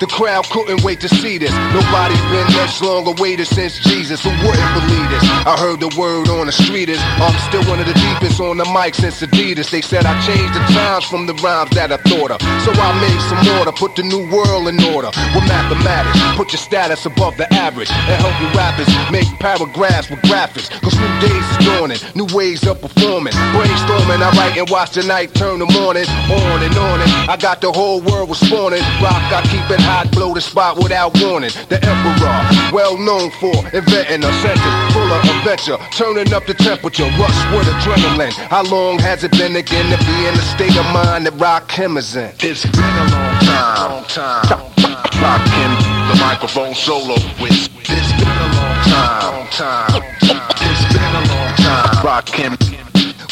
The 0.00 0.06
crowd 0.06 0.46
couldn't 0.50 0.84
wait 0.84 1.00
to 1.00 1.08
see 1.08 1.38
this. 1.38 1.50
Nobody's 1.74 2.22
been 2.30 2.46
this 2.54 2.80
long 2.80 3.02
awaited 3.08 3.48
since 3.48 3.80
Jesus. 3.80 4.22
Who 4.22 4.30
wouldn't 4.30 4.72
believe 4.78 5.10
this? 5.10 5.24
I 5.42 5.58
heard 5.58 5.80
the 5.80 5.90
word 5.98 6.28
on 6.30 6.46
the 6.46 6.52
street 6.52 6.88
is 6.88 7.00
I'm 7.18 7.34
still 7.50 7.66
one 7.66 7.80
of 7.80 7.86
the 7.86 7.98
deepest 7.98 8.38
on 8.38 8.58
the 8.58 8.66
mic 8.70 8.94
since 8.94 9.18
Adidas. 9.26 9.70
They 9.70 9.80
said 9.82 10.06
I 10.06 10.14
changed 10.22 10.54
the 10.54 10.62
times 10.70 11.04
from 11.10 11.26
the 11.26 11.34
rhymes 11.42 11.74
that 11.74 11.90
I 11.90 11.98
thought 12.06 12.30
of. 12.30 12.38
So 12.62 12.70
I 12.70 12.94
made 13.02 13.22
some 13.26 13.42
order, 13.58 13.72
put 13.72 13.96
the 13.96 14.04
new 14.06 14.22
world 14.30 14.70
in 14.70 14.78
order. 14.94 15.10
With 15.34 15.46
mathematics, 15.50 16.14
put 16.38 16.52
your 16.54 16.62
status 16.62 17.04
above 17.04 17.36
the 17.36 17.50
average. 17.54 17.90
And 17.90 18.22
help 18.22 18.38
you 18.38 18.46
rappers 18.54 18.86
make 19.10 19.26
paragraphs 19.42 20.10
with 20.10 20.22
graphics. 20.30 20.70
Cause 20.78 20.94
new 20.94 21.10
days 21.18 21.42
is 21.42 21.58
dawning, 21.66 21.98
new 22.14 22.30
ways 22.30 22.62
of 22.70 22.78
performing. 22.78 23.34
Brainstorming, 23.50 24.22
I 24.22 24.30
write 24.38 24.54
and 24.58 24.70
watch 24.70 24.94
the 24.94 25.02
night 25.02 25.34
turn 25.34 25.58
the 25.58 25.66
morning. 25.66 26.06
On 26.30 26.62
and 26.62 26.76
on 26.78 27.02
and 27.02 27.10
I 27.26 27.36
got 27.36 27.60
the 27.60 27.72
whole 27.72 28.00
world 28.00 28.30
responding. 28.30 28.86
Rock, 29.02 29.26
I 29.34 29.42
keep 29.50 29.66
it 29.74 29.87
hot, 29.88 30.12
blow 30.12 30.34
the 30.34 30.40
spot 30.40 30.76
without 30.76 31.16
warning. 31.22 31.50
The 31.72 31.80
emperor, 31.80 32.38
well 32.72 32.96
known 32.98 33.30
for 33.40 33.56
inventing 33.72 34.22
a 34.22 34.32
sentence 34.44 34.76
full 34.92 35.08
of 35.08 35.24
adventure, 35.24 35.78
turning 35.96 36.32
up 36.32 36.44
the 36.46 36.54
temperature, 36.54 37.08
rush 37.16 37.40
with 37.56 37.66
adrenaline. 37.72 38.36
How 38.52 38.64
long 38.64 38.98
has 39.00 39.24
it 39.24 39.32
been 39.32 39.56
again 39.56 39.88
to 39.90 39.98
be 40.04 40.16
in 40.28 40.34
the 40.36 40.46
state 40.54 40.76
of 40.76 40.86
mind 40.92 41.26
that 41.26 41.34
Rakim 41.40 41.96
is 41.96 42.14
in? 42.16 42.30
It's 42.40 42.64
been 42.68 42.96
a 43.04 43.06
long 43.16 43.34
time, 43.40 43.88
long 43.88 44.04
time. 44.04 44.68
Rockin' 45.18 45.74
the 46.08 46.16
microphone 46.20 46.74
solo 46.74 47.14
with. 47.40 47.68
It's 47.90 48.12
been 48.20 48.28
a 48.28 48.48
long 48.60 48.78
time, 48.84 49.34
long 49.34 49.48
time. 49.48 50.02
It's 50.68 50.84
been 50.92 51.12
a 51.16 51.24
long 51.32 51.52
time. 51.56 52.04
Rockin' 52.04 52.78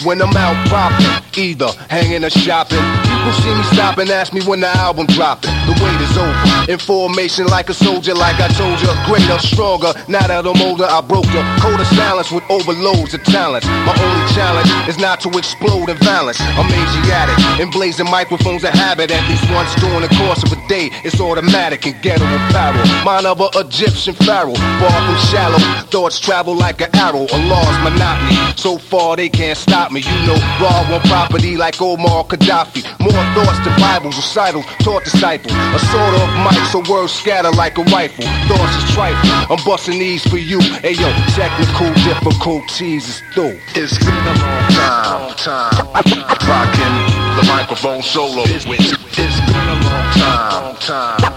When 0.05 0.21
I'm 0.21 0.37
out 0.37 0.69
popping, 0.69 1.09
either 1.41 1.69
hanging 1.89 2.23
or 2.23 2.31
shopping, 2.31 2.85
people 3.01 3.33
see 3.41 3.55
me 3.55 3.63
stop 3.73 3.97
and 3.97 4.11
ask 4.11 4.33
me 4.35 4.43
when 4.43 4.61
the 4.61 4.69
album 4.69 5.07
dropping. 5.07 5.51
The 5.65 5.73
wait 5.83 6.01
is 6.05 6.17
over. 6.19 6.71
In 6.71 6.79
formation 6.79 7.47
like 7.47 7.71
a 7.71 7.75
soldier, 7.75 8.15
like 8.15 8.39
I 8.39 8.49
told 8.49 8.81
you, 8.81 8.93
greater, 9.07 9.39
stronger. 9.39 9.95
Now 10.07 10.27
that 10.27 10.45
I'm 10.47 10.61
older, 10.61 10.85
I 10.85 11.01
broke 11.01 11.25
the 11.33 11.41
code 11.61 11.81
of 11.81 11.87
silence 11.97 12.31
with 12.31 12.45
overloads 12.51 13.15
of 13.15 13.25
talent. 13.25 13.65
My 13.89 13.97
only 13.97 14.27
challenge 14.35 14.69
is 14.87 14.99
not 14.99 15.21
to 15.21 15.31
explode 15.39 15.89
in 15.89 15.97
violence. 15.99 16.41
I'm 16.41 16.69
Asiatic, 16.69 17.39
and 17.61 18.11
microphones 18.11 18.65
a 18.65 18.71
habit. 18.71 19.11
At 19.11 19.29
least 19.29 19.49
once 19.51 19.75
during 19.77 20.03
the 20.03 20.13
course 20.17 20.43
of 20.43 20.53
a 20.53 20.69
day, 20.69 20.91
it's 21.05 21.21
automatic 21.21 21.87
and 21.87 22.01
ghetto 22.03 22.25
apparel. 22.25 22.85
Mine 23.05 23.27
of 23.27 23.41
a 23.41 23.49
Egyptian 23.61 24.15
pharaoh, 24.15 24.55
far 24.55 24.99
from 25.07 25.17
shallow. 25.33 25.59
Thoughts 25.89 26.21
travel 26.21 26.55
like 26.55 26.81
an 26.81 26.95
arrow, 26.95 27.27
a 27.33 27.39
law's 27.49 27.79
monotony. 27.83 28.37
So 28.57 28.79
far 28.79 29.17
they 29.17 29.29
can't 29.29 29.57
stop 29.57 29.86
me. 29.93 30.01
You 30.01 30.27
know, 30.27 30.39
raw 30.61 30.95
on 30.95 31.01
property 31.03 31.57
like 31.57 31.77
Muammar 31.77 32.27
Gaddafi. 32.29 32.83
More 33.01 33.25
thoughts 33.35 33.59
than 33.65 33.75
Bible 33.81 34.11
recitals, 34.11 34.67
taught 34.81 35.05
disciples. 35.05 35.53
A 35.53 35.79
sort 35.79 36.15
of 36.15 36.27
mic, 36.45 36.61
so 36.73 36.83
words 36.91 37.13
scatter 37.13 37.51
like 37.53 37.79
a 37.79 37.85
rifle. 37.95 38.25
Thoughts 38.49 38.77
is 38.77 38.95
trifle. 38.95 39.31
I'm 39.53 39.63
busting 39.65 39.99
these 39.99 40.27
for 40.29 40.39
you. 40.39 40.61
Hey 40.85 40.93
yo, 40.93 41.09
technical 41.35 41.93
difficulties 42.05 43.09
is 43.09 43.23
through. 43.35 43.59
It's 43.75 43.99
been 43.99 44.15
a 44.15 44.35
long 44.39 45.35
time, 45.35 45.35
time. 45.37 45.87
Rockin' 46.47 46.97
the 47.37 47.45
microphone 47.49 48.03
solo 48.03 48.43
with. 48.69 48.81
It's 49.19 49.41
been 49.47 49.69
a 49.69 49.79
long 49.87 50.13
time, 50.13 50.63
long 50.63 50.77
time. 50.77 51.37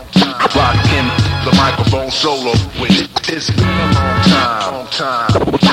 Rockin' 0.56 1.30
microphone 1.60 2.10
solo 2.10 2.52
with 2.80 2.92
it. 2.92 3.30
It's 3.30 3.50
been 3.50 3.68
a 3.68 3.94
long 3.94 4.22
time. 4.24 4.74
Long 4.74 5.58
time. 5.60 5.69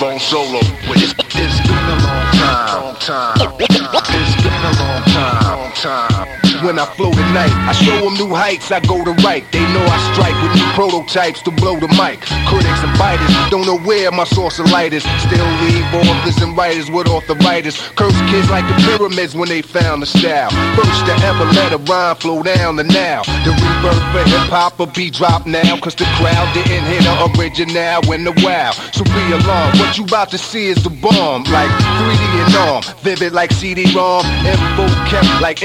Microphone 0.00 0.20
solo. 0.20 0.60
It's 0.94 1.12
been 1.12 1.74
a 1.74 1.96
long 2.06 2.30
time. 2.32 2.82
Long 2.82 2.94
time. 3.00 3.34
It's 3.58 4.42
been 4.42 4.52
a 4.52 4.72
long 4.78 5.02
time. 5.02 5.58
Long 5.58 5.72
time. 5.72 6.47
When 6.62 6.76
I 6.76 6.86
flow 6.86 7.12
tonight, 7.12 7.54
I 7.70 7.72
show 7.72 7.94
them 8.02 8.14
new 8.14 8.34
heights, 8.34 8.72
I 8.72 8.80
go 8.80 9.04
to 9.04 9.12
right. 9.22 9.44
They 9.52 9.62
know 9.72 9.84
I 9.86 9.98
strike 10.12 10.34
with 10.42 10.58
new 10.58 10.66
prototypes 10.74 11.40
to 11.42 11.52
blow 11.52 11.78
the 11.78 11.86
mic. 11.94 12.18
Critics 12.50 12.82
and 12.82 12.98
biters 12.98 13.30
don't 13.48 13.64
know 13.64 13.78
where 13.78 14.10
my 14.10 14.24
source 14.24 14.58
of 14.58 14.70
light 14.70 14.92
is. 14.92 15.04
Still 15.22 15.46
leave 15.62 15.86
authors 15.94 16.42
and 16.42 16.56
writers 16.56 16.90
with 16.90 17.06
arthritis. 17.06 17.78
Curse 17.94 18.18
kids 18.26 18.50
like 18.50 18.66
the 18.66 18.74
pyramids 18.82 19.36
when 19.36 19.48
they 19.48 19.62
found 19.62 20.02
the 20.02 20.06
style. 20.06 20.50
First 20.74 21.06
to 21.06 21.14
ever 21.30 21.44
let 21.54 21.72
a 21.72 21.78
rhyme 21.78 22.16
flow 22.16 22.42
down 22.42 22.76
the 22.76 22.84
now. 22.84 23.22
The 23.46 23.54
rebirth 23.54 24.02
for 24.10 24.24
hip 24.26 24.50
hop 24.50 24.78
will 24.78 24.86
be 24.86 25.10
dropped 25.10 25.46
now. 25.46 25.78
Cause 25.78 25.94
the 25.94 26.10
crowd 26.18 26.52
didn't 26.54 26.84
hear 26.90 27.02
the 27.02 27.14
original 27.38 28.02
when 28.10 28.24
the 28.24 28.32
wow. 28.42 28.72
So 28.92 29.04
be 29.04 29.24
alarmed, 29.30 29.78
what 29.78 29.96
you 29.96 30.04
about 30.04 30.30
to 30.30 30.38
see 30.38 30.66
is 30.66 30.82
the 30.82 30.90
bomb. 30.90 31.44
Like 31.44 31.70
3D 32.02 32.24
and 32.46 32.54
arm, 32.56 32.82
vivid 33.02 33.32
like 33.32 33.52
CD-ROM. 33.52 34.26
Info 34.44 34.88
kept 35.06 35.40
like 35.40 35.62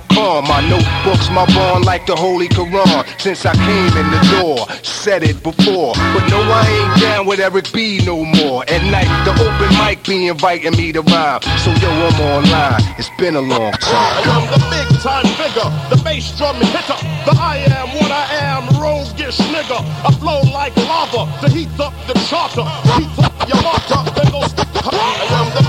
internet.com. 0.00 0.44
My 0.44 0.60
notebooks, 0.68 1.30
my 1.30 1.46
bond 1.54 1.84
like 1.84 2.06
the 2.06 2.16
Holy 2.16 2.48
Quran. 2.48 3.20
Since 3.20 3.46
I 3.46 3.54
came 3.54 3.96
in 3.96 4.10
the 4.10 4.40
door, 4.40 4.66
said 4.82 5.22
it 5.22 5.42
before. 5.42 5.94
But 5.94 6.28
no, 6.30 6.40
I 6.40 6.66
ain't 6.68 7.00
down 7.00 7.26
with 7.26 7.40
Eric 7.40 7.72
B 7.72 8.00
no 8.04 8.24
more. 8.24 8.64
At 8.68 8.82
night, 8.90 9.10
the 9.24 9.32
open 9.32 9.70
mic 9.78 10.04
be 10.06 10.28
inviting 10.28 10.76
me 10.76 10.92
to 10.92 11.02
rhyme. 11.02 11.42
So 11.58 11.70
yo, 11.72 11.90
I'm 11.90 12.20
online. 12.20 12.82
It's 12.98 13.10
been 13.18 13.36
a 13.36 13.40
long 13.40 13.72
time. 13.72 14.28
I'm 14.28 14.46
the 14.50 14.60
big 14.70 15.00
time 15.00 15.26
figure, 15.40 15.70
the 15.90 16.00
bass 16.04 16.36
drum 16.36 16.56
hitter, 16.56 16.98
the 17.24 17.32
I 17.40 17.64
am 17.72 17.88
what 17.96 18.10
I 18.10 18.26
am, 18.52 18.68
roguish 18.80 19.38
nigga. 19.38 19.80
I 20.04 20.12
flow 20.20 20.40
like 20.52 20.76
lava 20.76 21.24
to 21.40 21.52
heat 21.52 21.72
up 21.80 21.94
the 22.06 22.14
charter, 22.28 22.64
heat 22.96 23.24
up 23.24 23.32
your 23.48 23.62
marker, 23.62 24.00
then 24.14 24.30
go 24.32 24.42
stick. 24.46 24.68
I 24.80 25.26
am 25.38 25.46
the 25.54 25.59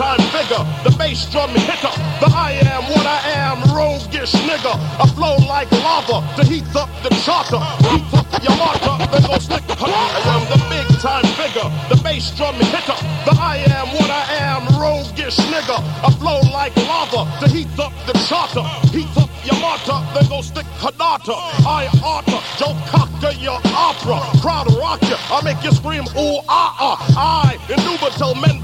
time 0.00 0.24
figure, 0.32 0.64
the 0.82 0.96
bass 0.96 1.28
drum 1.30 1.50
hitter, 1.50 1.92
the 2.24 2.28
I 2.32 2.52
am 2.72 2.84
what 2.88 3.04
I 3.04 3.20
am, 3.36 3.60
roguish 3.76 4.32
nigga. 4.48 4.72
I 4.96 5.04
flow 5.12 5.36
like 5.44 5.70
lava 5.72 6.24
to 6.40 6.42
heat 6.48 6.64
up 6.74 6.88
the 7.04 7.10
charter, 7.20 7.60
heat 7.92 8.08
up 8.16 8.24
your 8.40 8.56
marker, 8.56 8.96
then 9.12 9.22
go 9.28 9.36
stick. 9.36 9.60
I 9.68 10.20
am 10.32 10.42
the 10.48 10.60
big 10.72 10.88
time 11.04 11.28
figure, 11.36 11.68
the 11.92 12.00
bass 12.02 12.32
drum 12.34 12.54
hitter, 12.54 12.96
the 13.28 13.36
I 13.36 13.60
am 13.76 13.88
what 13.92 14.08
I 14.08 14.24
am, 14.40 14.64
roguish 14.80 15.36
nigga. 15.52 15.76
I 15.76 16.10
flow 16.16 16.40
like 16.48 16.74
lava 16.88 17.28
to 17.44 17.52
heat 17.52 17.68
up 17.78 17.92
the 18.08 18.16
charter, 18.24 18.64
heat 18.96 19.12
up 19.20 19.28
your 19.44 19.60
martyr, 19.60 20.00
then 20.14 20.24
go 20.30 20.40
stick 20.40 20.64
Hadata. 20.80 21.36
I 21.68 21.92
Arthur, 22.02 22.40
Joe 22.56 22.74
Cocker, 22.88 23.36
your 23.36 23.60
opera. 23.76 24.20
Crowd 24.40 24.72
rock 24.80 25.02
you, 25.02 25.16
I 25.28 25.42
make 25.44 25.62
you 25.62 25.72
scream 25.72 26.04
ooh 26.16 26.40
ah 26.48 26.72
ah. 26.80 26.96
I, 27.44 27.58
indubitable 27.68 28.34
mental 28.40 28.59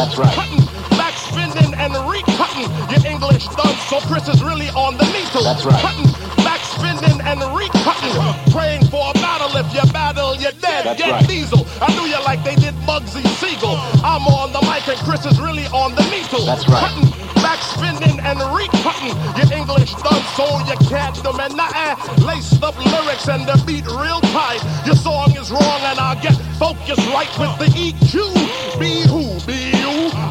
That's 0.00 0.16
right. 0.16 0.32
Cutting, 0.32 0.64
back 0.96 1.12
spinning 1.12 1.76
and 1.76 1.92
recutting. 2.08 2.72
Your 2.88 3.04
English 3.04 3.44
done, 3.52 3.76
so 3.92 4.00
Chris 4.08 4.28
is 4.32 4.42
really 4.42 4.72
on 4.72 4.96
the 4.96 5.04
needle. 5.12 5.44
That's 5.44 5.66
right. 5.68 5.76
Cutting, 5.76 6.08
back 6.40 6.64
spinning 6.64 7.20
and 7.20 7.40
recutting. 7.52 8.16
Praying 8.50 8.88
for 8.88 9.10
a 9.10 9.14
battle. 9.20 9.52
If 9.60 9.68
you 9.76 9.84
battle, 9.92 10.36
you're 10.36 10.56
dead. 10.56 10.88
That's 10.88 10.96
Get 11.02 11.10
right. 11.12 11.28
diesel. 11.28 11.66
I 11.82 11.92
knew 11.92 12.08
you 12.08 12.16
like 12.24 12.42
they 12.44 12.56
did 12.56 12.72
Bugsy 12.88 13.20
Siegel. 13.44 13.76
I'm 14.00 14.24
on 14.24 14.56
the 14.56 14.64
mic 14.64 14.88
and 14.88 14.96
Chris 15.04 15.26
is 15.26 15.38
really 15.38 15.66
on 15.68 15.94
the 15.94 16.04
needle. 16.08 16.46
That's 16.48 16.64
right. 16.66 16.80
Cutting, 16.80 17.12
back 17.44 17.60
spinning 17.60 18.24
and 18.24 18.40
recutting. 18.56 19.12
Your 19.36 19.52
English 19.52 19.92
done 20.00 20.24
so 20.32 20.48
you 20.64 20.80
can't 20.88 21.12
demand 21.22 21.60
nothing. 21.60 22.24
Laced 22.24 22.62
up 22.64 22.72
lyrics 22.88 23.28
and 23.28 23.44
the 23.44 23.60
beat 23.68 23.84
real 23.84 24.24
tight. 24.32 24.64
Your 24.86 24.96
song 24.96 25.36
is 25.36 25.50
wrong 25.52 25.80
and 25.92 26.00
I'll 26.00 26.16
get 26.24 26.40
focused 26.56 27.04
right 27.12 27.28
with 27.36 27.52
the 27.60 27.68
EQ. 27.76 28.80
Be 28.80 29.04
who? 29.08 29.38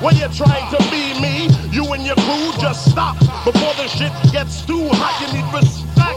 When 0.02 0.16
you're 0.16 0.32
trying 0.32 0.64
to 0.72 0.80
be 0.88 1.20
me, 1.20 1.52
you 1.76 1.84
and 1.92 2.06
your 2.06 2.16
crew 2.16 2.52
just 2.62 2.90
stop 2.90 3.20
before 3.44 3.74
the 3.76 3.86
shit 3.88 4.14
gets 4.32 4.66
too 4.66 4.88
hot. 4.96 5.20
You 5.20 5.28
need 5.36 5.44
respect 5.52 6.16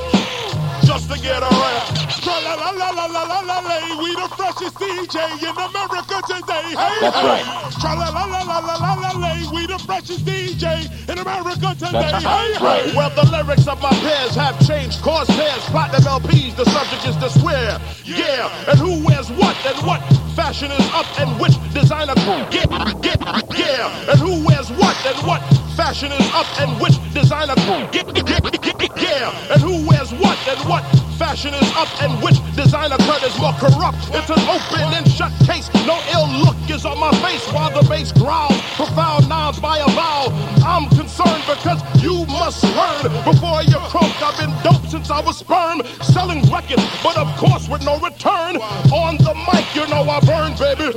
just 0.87 1.11
to 1.11 1.19
get 1.19 1.43
around. 1.43 1.91
Tra-la-la-la-la-la-la-lay, 2.23 3.99
we 3.99 4.15
the 4.15 4.31
freshest 4.39 4.79
DJ 4.79 5.19
in 5.43 5.51
America 5.51 6.23
today. 6.31 6.79
Hey, 6.79 6.95
That's 7.03 7.23
right. 7.27 7.43
Tra-la-la-la-la-la-la-lay, 7.83 9.51
we 9.51 9.67
the 9.67 9.79
freshest 9.83 10.25
DJ 10.25 10.87
in 11.11 11.19
America 11.19 11.75
today. 11.75 12.07
That's 12.07 12.23
hey, 12.23 12.55
right. 12.63 12.95
Well, 12.95 13.11
the 13.11 13.27
lyrics 13.35 13.67
of 13.67 13.83
my 13.83 13.91
peers 13.99 14.37
have 14.37 14.55
changed, 14.63 15.03
theirs 15.03 15.65
platinum 15.75 16.23
LPs. 16.23 16.55
The 16.55 16.67
subject 16.71 17.03
is 17.03 17.17
to 17.19 17.31
swear. 17.41 17.81
Yeah, 18.05 18.71
and 18.71 18.79
who 18.79 19.05
wears 19.05 19.29
what 19.31 19.59
and 19.67 19.79
what 19.85 20.12
fashion 20.35 20.71
is 20.71 20.89
up 20.93 21.07
and 21.21 21.29
which 21.41 21.53
designer 21.73 22.15
get 22.51 22.69
get 23.03 23.21
yeah, 23.57 24.11
and 24.11 24.19
who 24.19 24.45
wears 24.47 24.71
what 24.71 24.97
and 25.07 25.27
what 25.27 25.41
fashion 25.77 26.11
is 26.13 26.29
up 26.33 26.47
and 26.61 26.71
which 26.81 26.97
designer 27.13 27.55
get 27.93 28.07
get 28.15 28.25
get 28.79 28.93
yeah, 28.97 29.53
and 29.53 29.61
who 29.61 29.87
wears 29.87 30.13
what 30.13 30.39
and 30.49 30.61
what 30.69 30.83
fashion 31.19 31.53
is 31.55 31.71
up 31.77 31.89
and 32.03 32.13
which 32.23 32.39
designer 32.57 32.97
cut 32.99 33.23
is 33.23 33.37
more 33.39 33.53
corrupt. 33.61 33.99
It's 34.11 34.31
an 34.31 34.41
open 34.49 34.93
and 34.97 35.09
shut 35.11 35.33
case. 35.47 35.69
No 35.87 36.01
ill 36.13 36.29
look 36.45 36.62
on 36.73 36.99
my 36.99 37.13
face 37.21 37.47
while 37.53 37.71
the 37.71 37.87
bass 37.87 38.13
growls. 38.13 38.57
Profound 38.77 39.29
nouns 39.29 39.61
by 39.61 39.77
a 39.77 39.89
vowel. 39.91 40.33
I'm 40.65 40.89
concerned 40.89 41.45
because 41.45 41.79
you 42.03 42.25
must 42.27 42.65
learn 42.65 43.13
before 43.29 43.61
you 43.63 43.77
croak. 43.93 44.11
I've 44.25 44.39
been 44.41 44.55
dope 44.65 44.87
since 44.89 45.11
I 45.11 45.21
was 45.21 45.37
sperm, 45.37 45.83
selling 46.01 46.41
records, 46.51 46.83
but 47.05 47.19
of 47.19 47.29
course 47.37 47.69
with 47.69 47.85
no 47.85 48.01
return. 48.01 48.57
On 48.89 49.19
the 49.19 49.35
mic, 49.53 49.69
you 49.77 49.87
know 49.93 50.09
I 50.09 50.19
burn, 50.25 50.57
baby. 50.57 50.97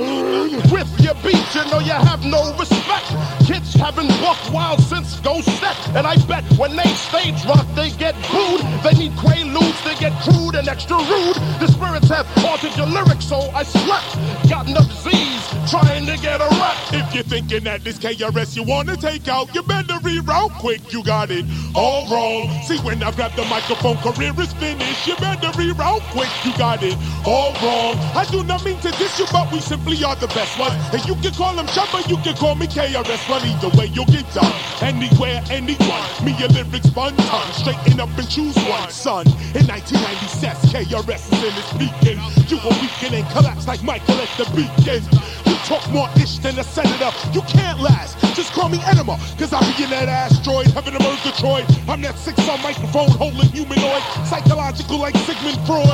With 0.72 0.88
your 0.98 1.14
beats, 1.20 1.54
you 1.54 1.64
know 1.70 1.80
you 1.80 1.92
have 1.92 2.24
no 2.24 2.56
respect. 2.56 3.12
Kids 3.44 3.74
haven't 3.74 4.08
bucked 4.24 4.50
wild 4.50 4.80
since 4.80 5.20
go 5.20 5.42
set, 5.42 5.76
and 5.94 6.06
I 6.06 6.16
bet 6.24 6.44
when 6.56 6.74
they 6.74 6.88
stage 6.96 7.44
rock, 7.44 7.66
they 7.76 7.90
get 7.90 8.14
booed. 8.32 8.64
They 8.80 8.96
need 8.96 9.12
quaaludes, 9.12 9.84
they 9.84 9.94
get 10.00 10.16
crude 10.24 10.54
and 10.56 10.68
extra 10.68 10.96
rude. 10.96 11.36
The 11.60 11.68
spirits 11.68 12.08
have 12.08 12.26
haunted 12.40 12.74
your 12.78 12.86
lyrics, 12.86 13.26
so 13.26 13.36
I 13.52 13.62
slept. 13.62 14.16
Got 14.48 14.68
enough 14.68 14.90
Z's 15.04 15.26
trying 15.66 16.06
to 16.06 16.16
get 16.18 16.40
a 16.40 16.48
rep. 16.58 16.76
If 16.92 17.14
you're 17.14 17.24
thinking 17.24 17.64
that 17.64 17.84
this 17.84 17.98
KRS 17.98 18.56
you 18.56 18.62
wanna 18.62 18.96
take 18.96 19.28
out, 19.28 19.54
you 19.54 19.62
better 19.62 19.94
reroute 20.00 20.56
quick. 20.58 20.92
You 20.92 21.02
got 21.02 21.30
it 21.30 21.44
all 21.74 22.06
wrong. 22.10 22.48
See, 22.62 22.78
when 22.78 23.02
I 23.02 23.10
grab 23.12 23.32
the 23.34 23.44
microphone, 23.46 23.96
career 23.98 24.32
is 24.38 24.52
finished. 24.54 25.06
You 25.06 25.16
better 25.16 25.48
reroute 25.58 26.02
quick. 26.12 26.30
You 26.44 26.56
got 26.56 26.82
it 26.82 26.96
all 27.24 27.52
wrong. 27.62 27.96
I 28.14 28.26
do 28.30 28.44
not 28.44 28.64
mean 28.64 28.78
to 28.80 28.90
diss 28.92 29.18
you, 29.18 29.26
but 29.32 29.50
we 29.52 29.60
simply 29.60 30.02
are 30.04 30.16
the 30.16 30.28
best 30.28 30.58
ones. 30.58 30.74
And 30.92 31.04
you 31.06 31.14
can 31.16 31.32
call 31.34 31.54
him 31.54 31.66
Chubba, 31.66 32.08
you 32.08 32.16
can 32.18 32.36
call 32.36 32.54
me 32.54 32.66
KRS. 32.66 33.28
But 33.28 33.44
either 33.44 33.76
way, 33.76 33.86
you'll 33.86 34.06
get 34.06 34.26
done. 34.32 34.52
Anywhere, 34.80 35.42
anyone. 35.50 36.06
Me, 36.24 36.32
your 36.38 36.48
lyrics 36.48 36.90
fun 36.90 37.16
ton. 37.16 37.52
Straighten 37.52 38.00
up 38.00 38.10
and 38.16 38.28
choose 38.28 38.56
one, 38.68 38.90
son. 38.90 39.26
In 39.58 39.66
1996, 39.66 40.72
KRS 40.72 41.32
is 41.32 41.42
in 41.42 41.52
his 41.52 41.70
beacon. 41.74 42.18
You 42.48 42.58
a 42.62 42.70
weaken 42.80 43.14
and 43.14 43.28
collapse 43.32 43.66
like 43.66 43.82
Michael 43.82 44.16
at 44.16 44.30
the 44.38 44.44
beacon. 44.54 45.02
You 45.46 45.55
talk 45.66 45.82
more 45.90 46.08
ish 46.16 46.38
than 46.38 46.58
a 46.58 46.64
senator. 46.64 47.10
You 47.32 47.42
can't 47.42 47.80
last. 47.80 48.18
Just 48.36 48.52
call 48.52 48.68
me 48.68 48.80
Enema, 48.86 49.18
cause 49.36 49.52
I 49.52 49.60
be 49.74 49.82
in 49.82 49.90
that 49.90 50.08
asteroid, 50.08 50.68
heaven 50.68 50.94
to 50.94 51.00
Murgatroyd. 51.02 51.66
I'm 51.88 52.00
that 52.02 52.16
six 52.18 52.38
on 52.48 52.62
microphone 52.62 53.10
holding 53.10 53.50
humanoid, 53.50 54.04
psychological 54.24 54.98
like 54.98 55.16
Sigmund 55.16 55.58
Freud. 55.66 55.90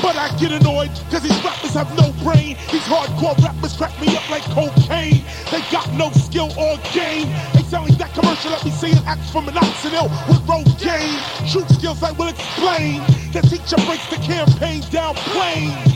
But 0.00 0.16
I 0.16 0.28
get 0.38 0.52
annoyed, 0.52 0.90
cause 1.10 1.22
these 1.22 1.36
rappers 1.44 1.74
have 1.74 1.92
no 1.96 2.12
brain. 2.24 2.56
These 2.72 2.88
hardcore 2.88 3.36
rappers 3.44 3.76
crack 3.76 3.92
me 4.00 4.16
up 4.16 4.28
like 4.30 4.44
cocaine. 4.56 5.24
They 5.50 5.60
got 5.70 5.92
no 5.92 6.10
skill 6.12 6.48
or 6.56 6.78
game. 6.92 7.28
They 7.52 7.62
sound 7.62 7.90
like 7.90 7.98
that 7.98 8.14
commercial 8.14 8.52
let 8.52 8.64
me 8.64 8.70
see 8.70 8.92
an 8.92 9.04
act 9.06 9.24
from 9.30 9.48
oxygen 9.48 10.04
with 10.28 10.40
Rogaine. 10.48 11.20
True 11.52 11.66
skills 11.76 12.02
I 12.02 12.12
will 12.12 12.28
explain. 12.28 13.04
The 13.32 13.42
teacher 13.42 13.76
breaks 13.84 14.06
the 14.08 14.16
campaign 14.16 14.80
down 14.90 15.14
plain. 15.16 15.93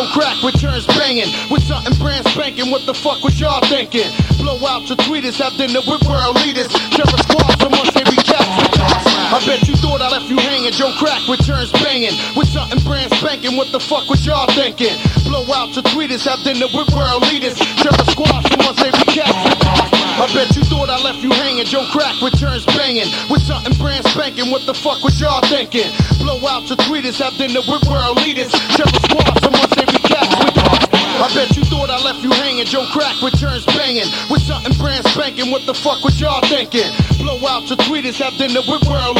Joe 0.00 0.08
Crack 0.16 0.40
returns 0.40 0.86
banging 0.96 1.28
with 1.52 1.60
something 1.68 1.92
brand 2.00 2.24
spanking. 2.32 2.70
What 2.72 2.86
the 2.86 2.94
fuck 2.94 3.20
was 3.20 3.38
y'all 3.38 3.60
thinking? 3.68 4.08
Blow 4.40 4.56
out 4.64 4.88
your 4.88 4.96
tweeters, 4.96 5.36
have 5.36 5.52
dinner 5.60 5.84
with 5.84 6.00
world 6.08 6.40
leaders. 6.40 6.72
Terror 6.96 7.20
squads, 7.20 7.60
once 7.60 7.92
they 7.92 8.00
recap 8.08 8.40
I 9.28 9.36
bet 9.44 9.68
you 9.68 9.76
thought 9.76 10.00
I 10.00 10.08
left 10.08 10.24
you 10.24 10.40
hanging. 10.40 10.72
Joe 10.72 10.88
Crack 10.96 11.20
returns 11.28 11.68
banging 11.84 12.16
with 12.32 12.48
something 12.48 12.80
brand 12.80 13.12
spanking. 13.12 13.60
What 13.60 13.76
the 13.76 13.80
fuck 13.80 14.08
was 14.08 14.24
y'all 14.24 14.48
thinking? 14.56 14.96
Blow 15.28 15.44
out 15.52 15.76
your 15.76 15.84
tweeters, 15.92 16.24
have 16.24 16.40
dinner 16.48 16.72
with 16.72 16.88
world 16.96 17.20
leaders. 17.28 17.60
Terror 17.84 18.08
squads, 18.08 18.48
and 18.48 18.56
once 18.64 18.80
they 18.80 18.88
recap 18.88 19.36
I 20.16 20.32
bet 20.32 20.56
you 20.56 20.64
thought 20.64 20.88
I 20.88 20.96
left 21.04 21.20
you 21.20 21.28
hanging. 21.28 21.68
Joe 21.68 21.84
Crack 21.92 22.16
returns 22.24 22.64
banging 22.72 23.12
with 23.28 23.44
something 23.44 23.76
brand 23.76 24.08
spanking. 24.08 24.48
What 24.48 24.64
the 24.64 24.72
fuck 24.72 25.04
was 25.04 25.20
y'all 25.20 25.44
thinking? 25.52 25.92
Blow 26.16 26.40
out 26.48 26.64
your 26.72 26.80
tweeters, 26.88 27.20
have 27.20 27.36
dinner 27.36 27.60
with 27.68 27.84
world 27.84 28.16
leaders. 28.24 28.48
Terror 28.80 28.96
squads, 29.04 29.44
and 29.44 29.52
once 29.52 29.79
they 30.10 30.26
recap 30.42 30.90
I 31.20 31.28
bet 31.34 31.54
you 31.56 31.64
thought 31.64 31.90
I 31.90 32.02
left 32.02 32.24
you 32.24 32.32
hanging. 32.32 32.64
Joe 32.64 32.86
Crack 32.92 33.20
returns 33.22 33.66
banging 33.66 34.08
with 34.30 34.40
something 34.42 34.72
brand 34.78 35.04
spanking. 35.06 35.50
What 35.50 35.66
the 35.66 35.74
fuck 35.74 36.02
was 36.02 36.18
y'all 36.20 36.40
thinking? 36.48 36.88
Blow 37.18 37.36
out 37.46 37.68
your 37.68 37.76
tweeters, 37.84 38.16
have 38.18 38.34
dinner 38.38 38.60
with 38.64 38.88
world 38.88 39.18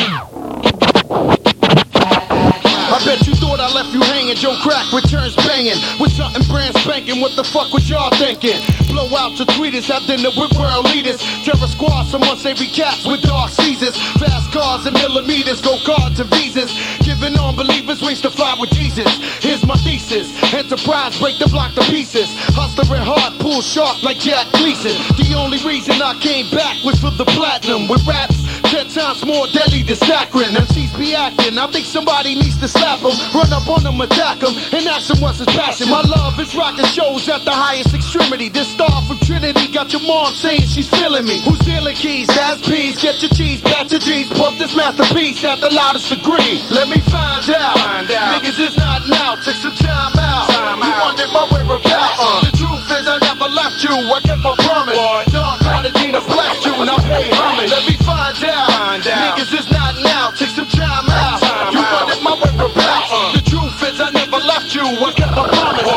I 2.90 2.98
bet 3.04 3.22
you 3.26 3.34
thought 3.38 3.60
I 3.60 3.70
left 3.72 3.94
you 3.94 4.02
hanging. 4.02 4.34
Joe 4.34 4.56
Crack 4.64 4.90
returns 4.92 5.36
banging 5.36 5.78
with 6.00 6.10
something 6.10 6.42
brand 6.50 6.74
spanking. 6.82 7.20
What 7.20 7.36
the 7.36 7.44
fuck 7.44 7.72
was 7.72 7.88
y'all 7.88 8.10
thinking? 8.18 8.58
Blow 8.88 9.06
out 9.14 9.38
your 9.38 9.46
tweeters, 9.54 9.86
have 9.86 10.02
dinner 10.10 10.34
with 10.34 10.50
world 10.58 10.90
leaders. 10.90 11.22
Terror 11.46 11.70
squad, 11.70 12.10
someone 12.10 12.36
say 12.36 12.52
recaps 12.54 13.06
with 13.06 13.22
dark 13.22 13.50
seasons. 13.52 13.94
Fast 14.18 14.50
cars 14.52 14.86
and 14.86 14.96
millimeters, 14.98 15.60
go 15.60 15.78
cards 15.86 16.18
and 16.18 16.28
visas. 16.30 16.72
Giving 17.20 17.38
on 17.38 17.54
believers 17.54 18.00
wings 18.00 18.22
to 18.22 18.30
fly 18.30 18.56
with 18.58 18.70
Jesus. 18.70 19.04
Here's 19.44 19.66
my 19.66 19.74
thesis. 19.74 20.32
Enterprise, 20.54 21.18
break 21.20 21.38
the 21.38 21.48
block 21.48 21.74
to 21.74 21.82
pieces. 21.82 22.32
Hustling 22.56 23.02
hard, 23.02 23.38
pull 23.40 23.60
sharp 23.60 24.02
like 24.02 24.16
Jack 24.16 24.50
Gleason. 24.52 24.96
The 25.20 25.36
only 25.36 25.58
reason 25.62 26.00
I 26.00 26.18
came 26.20 26.48
back 26.50 26.82
was 26.82 26.98
for 26.98 27.10
the 27.10 27.26
platinum. 27.26 27.88
With 27.88 28.06
raps 28.06 28.40
ten 28.70 28.86
times 28.86 29.26
more 29.26 29.50
deadly 29.50 29.82
than 29.82 29.98
saccharin. 29.98 30.54
MCs 30.54 30.94
be 30.96 31.14
acting. 31.14 31.58
I 31.58 31.66
think 31.74 31.84
somebody 31.84 32.38
needs 32.38 32.56
to 32.62 32.68
slap 32.68 33.02
them, 33.02 33.18
run 33.34 33.50
up 33.52 33.66
on 33.66 33.82
them, 33.82 34.00
attack 34.00 34.38
them, 34.38 34.54
and 34.70 34.86
ask 34.86 35.10
them 35.10 35.20
what's 35.20 35.38
his 35.42 35.50
passion. 35.50 35.90
My 35.90 36.02
love 36.06 36.38
is 36.38 36.54
rocking 36.54 36.86
shows 36.86 37.28
at 37.28 37.42
the 37.44 37.50
highest 37.50 37.92
extremity. 37.92 38.48
This 38.48 38.70
star 38.70 39.02
from 39.10 39.18
Trinity 39.26 39.66
got 39.74 39.92
your 39.92 40.02
mom 40.06 40.32
saying 40.34 40.62
she's 40.70 40.88
feeling 40.88 41.26
me. 41.26 41.42
Who's 41.42 41.58
dealing 41.66 41.96
keys? 41.96 42.28
That's 42.28 42.62
peas. 42.62 43.02
Get 43.02 43.20
your 43.20 43.34
cheese, 43.34 43.60
batch 43.60 43.90
your 43.90 44.00
G's. 44.00 44.30
Pump 44.30 44.58
this 44.58 44.74
masterpiece 44.76 45.42
at 45.44 45.58
the 45.58 45.70
loudest 45.74 46.08
degree. 46.08 46.62
Let 46.70 46.86
me 46.88 47.02
find 47.10 47.42
out. 47.50 47.74
Find 47.74 48.10
out. 48.10 48.38
Niggas 48.38 48.58
is 48.70 48.76
not 48.78 49.02
now. 49.10 49.34
Take 49.42 49.58
some 49.58 49.74
time 49.74 50.14
out. 50.14 50.46
Time 50.46 50.78
you 50.78 50.84
out. 50.86 51.10
wondered 51.10 51.32
my 51.34 51.44
whereabouts. 51.50 52.22
Uh. 52.22 52.46
The 52.46 52.54
truth 52.54 52.86
is 52.86 53.04
I 53.10 53.18
never 53.18 53.50
left 53.50 53.82
you. 53.82 53.90
I 53.90 54.20
kept 54.22 54.42
my 54.46 54.54
promise. 54.62 54.94
Boy. 54.94 55.59
Don 55.80 55.88
Cartagena 55.88 56.20
blessed 56.20 56.66
you. 56.66 56.74
and 56.76 56.90
I 56.90 56.96
pay 57.08 57.30
homage. 57.32 57.70
Let 57.70 57.88
me 57.88 57.96
find 58.04 58.36
out. 58.44 58.68
Find 58.68 59.06
out. 59.06 59.38
Niggas 59.38 59.52
is 59.60 59.70
not 59.72 59.96
now. 60.04 60.30
Take 60.36 60.52
some 60.52 60.68
time 60.68 61.08
out. 61.08 61.40
Time 61.40 61.72
you 61.72 61.80
wondered 61.80 62.20
my 62.20 62.34
whereabouts. 62.36 63.08
Uh. 63.08 63.32
The 63.40 63.42
truth 63.48 63.80
is 63.88 63.96
I 64.00 64.10
never 64.12 64.36
left 64.44 64.74
you. 64.76 64.84
I 64.84 65.12
kept 65.16 65.32
my 65.32 65.48
promise. 65.48 65.88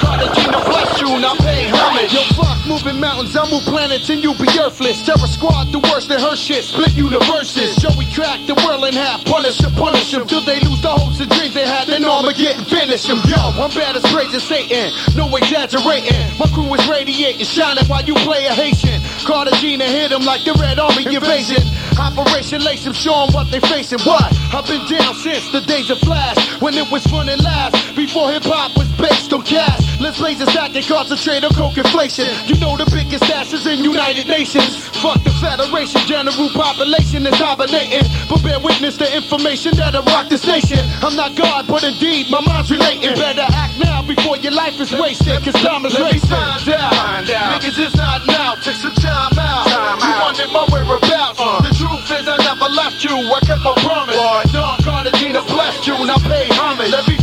Cartagena 0.00 0.64
blessed 0.64 1.00
you. 1.04 1.20
Now 1.20 1.34
pay 1.44 1.68
homage. 1.68 2.12
Yo, 2.16 2.24
fuck 2.40 2.56
moving 2.64 3.00
mountains. 3.00 3.36
I 3.36 3.44
move 3.50 3.64
planets 3.68 4.08
and 4.08 4.24
you 4.24 4.32
be 4.40 4.48
earthless. 4.60 5.04
Terror 5.04 5.28
squad, 5.28 5.72
the 5.72 5.80
worst 5.92 6.08
of 6.10 6.20
her 6.24 6.36
shit. 6.36 6.64
Split 6.64 6.96
universes. 6.96 7.76
Joey 7.76 8.08
crack 8.16 8.40
the 8.48 8.56
world 8.64 8.84
in 8.88 8.94
half. 8.94 9.24
Punish 9.24 9.58
them, 9.58 9.72
punish 9.76 10.12
them. 10.12 10.26
Till 10.26 10.40
they 10.40 10.60
lose 10.60 10.80
the 10.80 10.88
hopes 10.88 11.20
and 11.20 11.28
dreams 11.36 11.52
they 11.52 11.66
had. 11.68 11.84
Then 11.88 12.04
Armageddon 12.04 12.64
finish 12.64 13.04
them. 13.04 13.20
Yo, 13.28 13.36
I'm 13.36 13.68
bad 13.76 13.96
as 13.96 14.04
praising 14.08 14.40
Satan. 14.40 14.88
No 15.16 15.28
exaggerating. 15.36 16.16
My 16.40 16.48
crew 16.48 16.72
is 16.72 16.84
radiating, 16.88 17.44
shining 17.44 17.84
while 17.92 18.04
you 18.04 18.14
play 18.24 18.46
a 18.46 18.54
Haitian. 18.56 18.97
Cartagena 19.28 19.84
hit 19.84 20.08
them 20.08 20.22
like 20.24 20.42
the 20.44 20.54
Red 20.54 20.78
Army 20.78 21.04
invasion. 21.04 21.62
Operation 22.00 22.64
Lace 22.64 22.84
them, 22.84 22.94
show 22.94 23.24
'em 23.24 23.32
what 23.34 23.50
they 23.50 23.60
facing. 23.60 24.00
What? 24.00 24.24
I've 24.54 24.66
been 24.66 24.80
down 24.88 25.14
since 25.16 25.44
the 25.52 25.60
days 25.60 25.90
of 25.90 25.98
Flash. 26.00 26.38
When 26.62 26.72
it 26.72 26.90
was 26.90 27.04
and 27.12 27.42
last. 27.44 27.94
Before 27.94 28.32
hip 28.32 28.44
hop 28.44 28.74
was 28.74 28.87
based 28.98 29.32
on 29.32 29.42
cash. 29.42 30.00
Let's 30.00 30.18
blaze 30.18 30.40
a 30.40 30.46
stack 30.50 30.74
and 30.74 30.84
concentrate 30.84 31.44
on 31.44 31.54
coke 31.54 31.78
inflation. 31.78 32.26
You 32.46 32.58
know 32.60 32.76
the 32.76 32.86
biggest 32.90 33.24
asses 33.30 33.66
in 33.66 33.82
United 33.82 34.26
Nations. 34.26 34.86
Fuck 34.98 35.22
the 35.24 35.30
Federation, 35.38 36.02
general 36.06 36.50
population 36.50 37.26
is 37.26 37.38
dominating. 37.38 38.02
But 38.28 38.42
bear 38.42 38.58
witness 38.58 38.96
to 38.98 39.06
information 39.06 39.76
that'll 39.76 40.02
rock 40.02 40.28
this 40.28 40.46
nation. 40.46 40.78
I'm 41.02 41.14
not 41.14 41.36
God, 41.36 41.66
but 41.66 41.84
indeed 41.84 42.30
my 42.30 42.40
mind's 42.40 42.70
relating. 42.70 43.14
Better 43.14 43.46
act 43.54 43.78
now 43.78 44.02
before 44.02 44.36
your 44.38 44.52
life 44.52 44.78
is 44.80 44.92
wasted, 44.92 45.42
cause 45.44 45.54
time 45.62 45.86
is 45.86 45.98
racing. 45.98 46.28
Find 46.28 46.68
out. 46.74 46.94
Find 46.94 47.30
out. 47.30 47.62
Niggas 47.62 47.78
is 47.78 47.94
not 47.94 48.26
now, 48.26 48.54
take 48.62 48.76
some 48.76 48.94
time 48.94 49.38
out. 49.38 49.66
Time 49.66 49.98
you 49.98 50.14
out. 50.14 50.22
wanted 50.26 50.50
my 50.50 50.64
whereabouts. 50.70 51.38
Uh. 51.38 51.62
The 51.62 51.74
truth 51.74 52.10
is 52.10 52.26
I 52.26 52.36
never 52.42 52.68
left 52.74 53.04
you, 53.04 53.14
I 53.14 53.40
kept 53.46 53.62
my 53.62 53.74
promise. 53.84 54.16
Boy. 54.16 54.42
Don 54.52 54.78
Cartagena 54.82 55.42
blessed 55.42 55.86
you, 55.86 55.94
now 56.06 56.18
pay 56.18 56.48
homage. 56.50 56.90
Let 56.90 57.06
me 57.06 57.17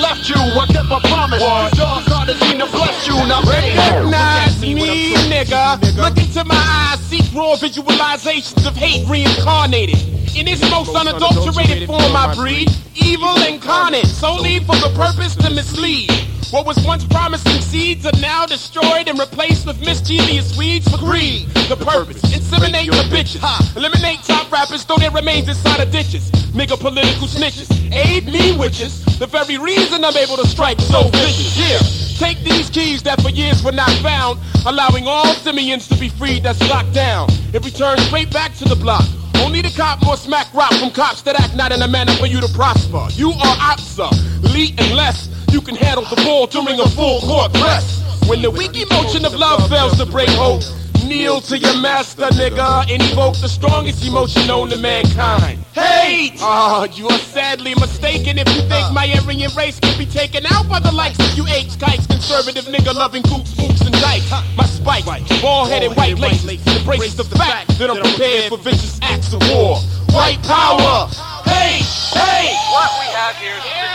left 0.00 0.28
you, 0.28 0.36
I 0.36 0.66
kept 0.66 0.88
my 0.88 1.00
promise. 1.00 1.40
Boy. 1.40 1.68
Don 1.76 2.02
Cartagena 2.04 2.66
blessed 2.66 3.06
you, 3.06 3.14
now 3.28 3.42
Recognize 3.44 4.60
me, 4.60 5.14
nigga. 5.28 5.80
Look 5.96 6.16
into 6.16 6.44
my 6.44 6.56
eyes, 6.56 7.00
see 7.00 7.20
raw 7.36 7.56
visualizations 7.56 8.66
of 8.66 8.74
hate 8.76 9.06
reincarnated. 9.08 9.98
In 10.36 10.48
its 10.48 10.62
most 10.70 10.94
unadulterated 10.94 11.86
form, 11.86 12.16
I 12.16 12.34
breed 12.34 12.70
evil 12.94 13.36
incarnate, 13.42 14.06
solely 14.06 14.60
for 14.60 14.76
the 14.76 14.92
purpose 14.96 15.36
to 15.36 15.50
mislead. 15.50 16.29
What 16.50 16.66
was 16.66 16.84
once 16.84 17.04
promising 17.04 17.62
seeds 17.62 18.04
are 18.04 18.20
now 18.20 18.44
destroyed 18.44 19.06
and 19.06 19.16
replaced 19.16 19.66
with 19.66 19.78
mischievous 19.80 20.58
weeds 20.58 20.90
for 20.90 20.98
greed. 20.98 21.46
The 21.70 21.76
purpose, 21.76 22.22
inseminate 22.22 22.90
the 22.90 23.06
bitches. 23.06 23.76
Eliminate 23.76 24.24
top 24.24 24.50
rappers, 24.50 24.82
throw 24.82 24.96
their 24.96 25.12
remains 25.12 25.48
inside 25.48 25.78
of 25.78 25.92
ditches. 25.92 26.28
Nigga 26.50 26.76
political 26.80 27.28
snitches. 27.28 27.70
Aid 27.94 28.26
me 28.26 28.56
witches. 28.58 29.04
The 29.20 29.28
very 29.28 29.58
reason 29.58 30.04
I'm 30.04 30.16
able 30.16 30.36
to 30.38 30.46
strike 30.48 30.80
so 30.80 31.04
vicious. 31.10 31.56
Yeah. 31.56 31.78
Take 32.18 32.42
these 32.42 32.68
keys 32.68 33.04
that 33.04 33.22
for 33.22 33.30
years 33.30 33.62
were 33.62 33.70
not 33.70 33.90
found, 34.02 34.40
allowing 34.66 35.06
all 35.06 35.32
simians 35.34 35.86
to 35.86 35.96
be 35.96 36.08
freed 36.08 36.42
that's 36.42 36.60
locked 36.68 36.92
down. 36.92 37.28
It 37.54 37.64
returns 37.64 38.02
straight 38.06 38.32
back 38.32 38.56
to 38.56 38.64
the 38.64 38.74
block. 38.74 39.04
Only 39.36 39.62
the 39.62 39.70
cop 39.70 40.02
more 40.02 40.16
smack 40.16 40.52
rock 40.52 40.74
from 40.74 40.90
cops 40.90 41.22
that 41.22 41.38
act 41.38 41.54
not 41.54 41.70
in 41.70 41.80
a 41.80 41.88
manner 41.88 42.12
for 42.14 42.26
you 42.26 42.40
to 42.40 42.48
prosper. 42.54 43.06
You 43.12 43.30
are 43.30 43.56
opsa, 43.70 44.10
elite 44.44 44.74
unless 44.80 45.30
you 45.50 45.60
can 45.60 45.74
handle 45.74 46.04
the 46.04 46.16
ball 46.24 46.46
during 46.46 46.78
a 46.80 46.88
full 46.88 47.20
court 47.20 47.52
press. 47.54 48.00
When 48.28 48.42
the 48.42 48.50
weak 48.50 48.76
emotion 48.76 49.24
of 49.24 49.34
love 49.34 49.68
fails 49.68 49.98
to 49.98 50.06
break 50.06 50.28
hope, 50.30 50.62
kneel 51.04 51.40
to 51.40 51.58
your 51.58 51.76
master, 51.80 52.26
nigga, 52.38 52.86
and 52.88 53.02
evoke 53.10 53.36
the 53.40 53.48
strongest 53.48 54.04
emotion 54.06 54.46
known 54.46 54.70
to 54.70 54.78
mankind. 54.78 55.58
Hate! 55.74 56.38
Ah, 56.40 56.84
you 56.94 57.08
are 57.08 57.18
sadly 57.18 57.74
mistaken 57.74 58.38
if 58.38 58.46
you 58.54 58.62
think 58.68 58.92
my 58.92 59.10
Aryan 59.18 59.50
race 59.56 59.80
can 59.80 59.98
be 59.98 60.06
taken 60.06 60.46
out 60.46 60.68
by 60.68 60.78
the 60.78 60.92
likes 60.92 61.18
of 61.18 61.36
you 61.36 61.46
H 61.48 61.78
kites, 61.78 62.06
conservative 62.06 62.64
nigga 62.66 62.94
loving 62.94 63.22
goops, 63.22 63.54
boots, 63.54 63.80
and 63.82 63.94
dykes. 64.00 64.30
My 64.56 64.66
spike, 64.66 65.04
ball-headed 65.42 65.96
white 65.96 66.18
lace, 66.18 66.44
embrace 66.46 67.14
the 67.14 67.24
fact 67.24 67.76
that 67.78 67.90
I'm 67.90 67.96
prepared 67.96 68.50
for 68.50 68.58
vicious 68.58 69.00
acts 69.02 69.32
of 69.32 69.40
war. 69.50 69.78
White 70.14 70.42
power! 70.42 71.08
Hey! 71.44 71.82
Hey! 72.14 72.54
What 72.70 72.90
we 73.00 73.06
have 73.14 73.36
here 73.36 73.56
is 73.56 73.64
a 73.64 73.66
situation 73.66 73.80
where 73.80 73.89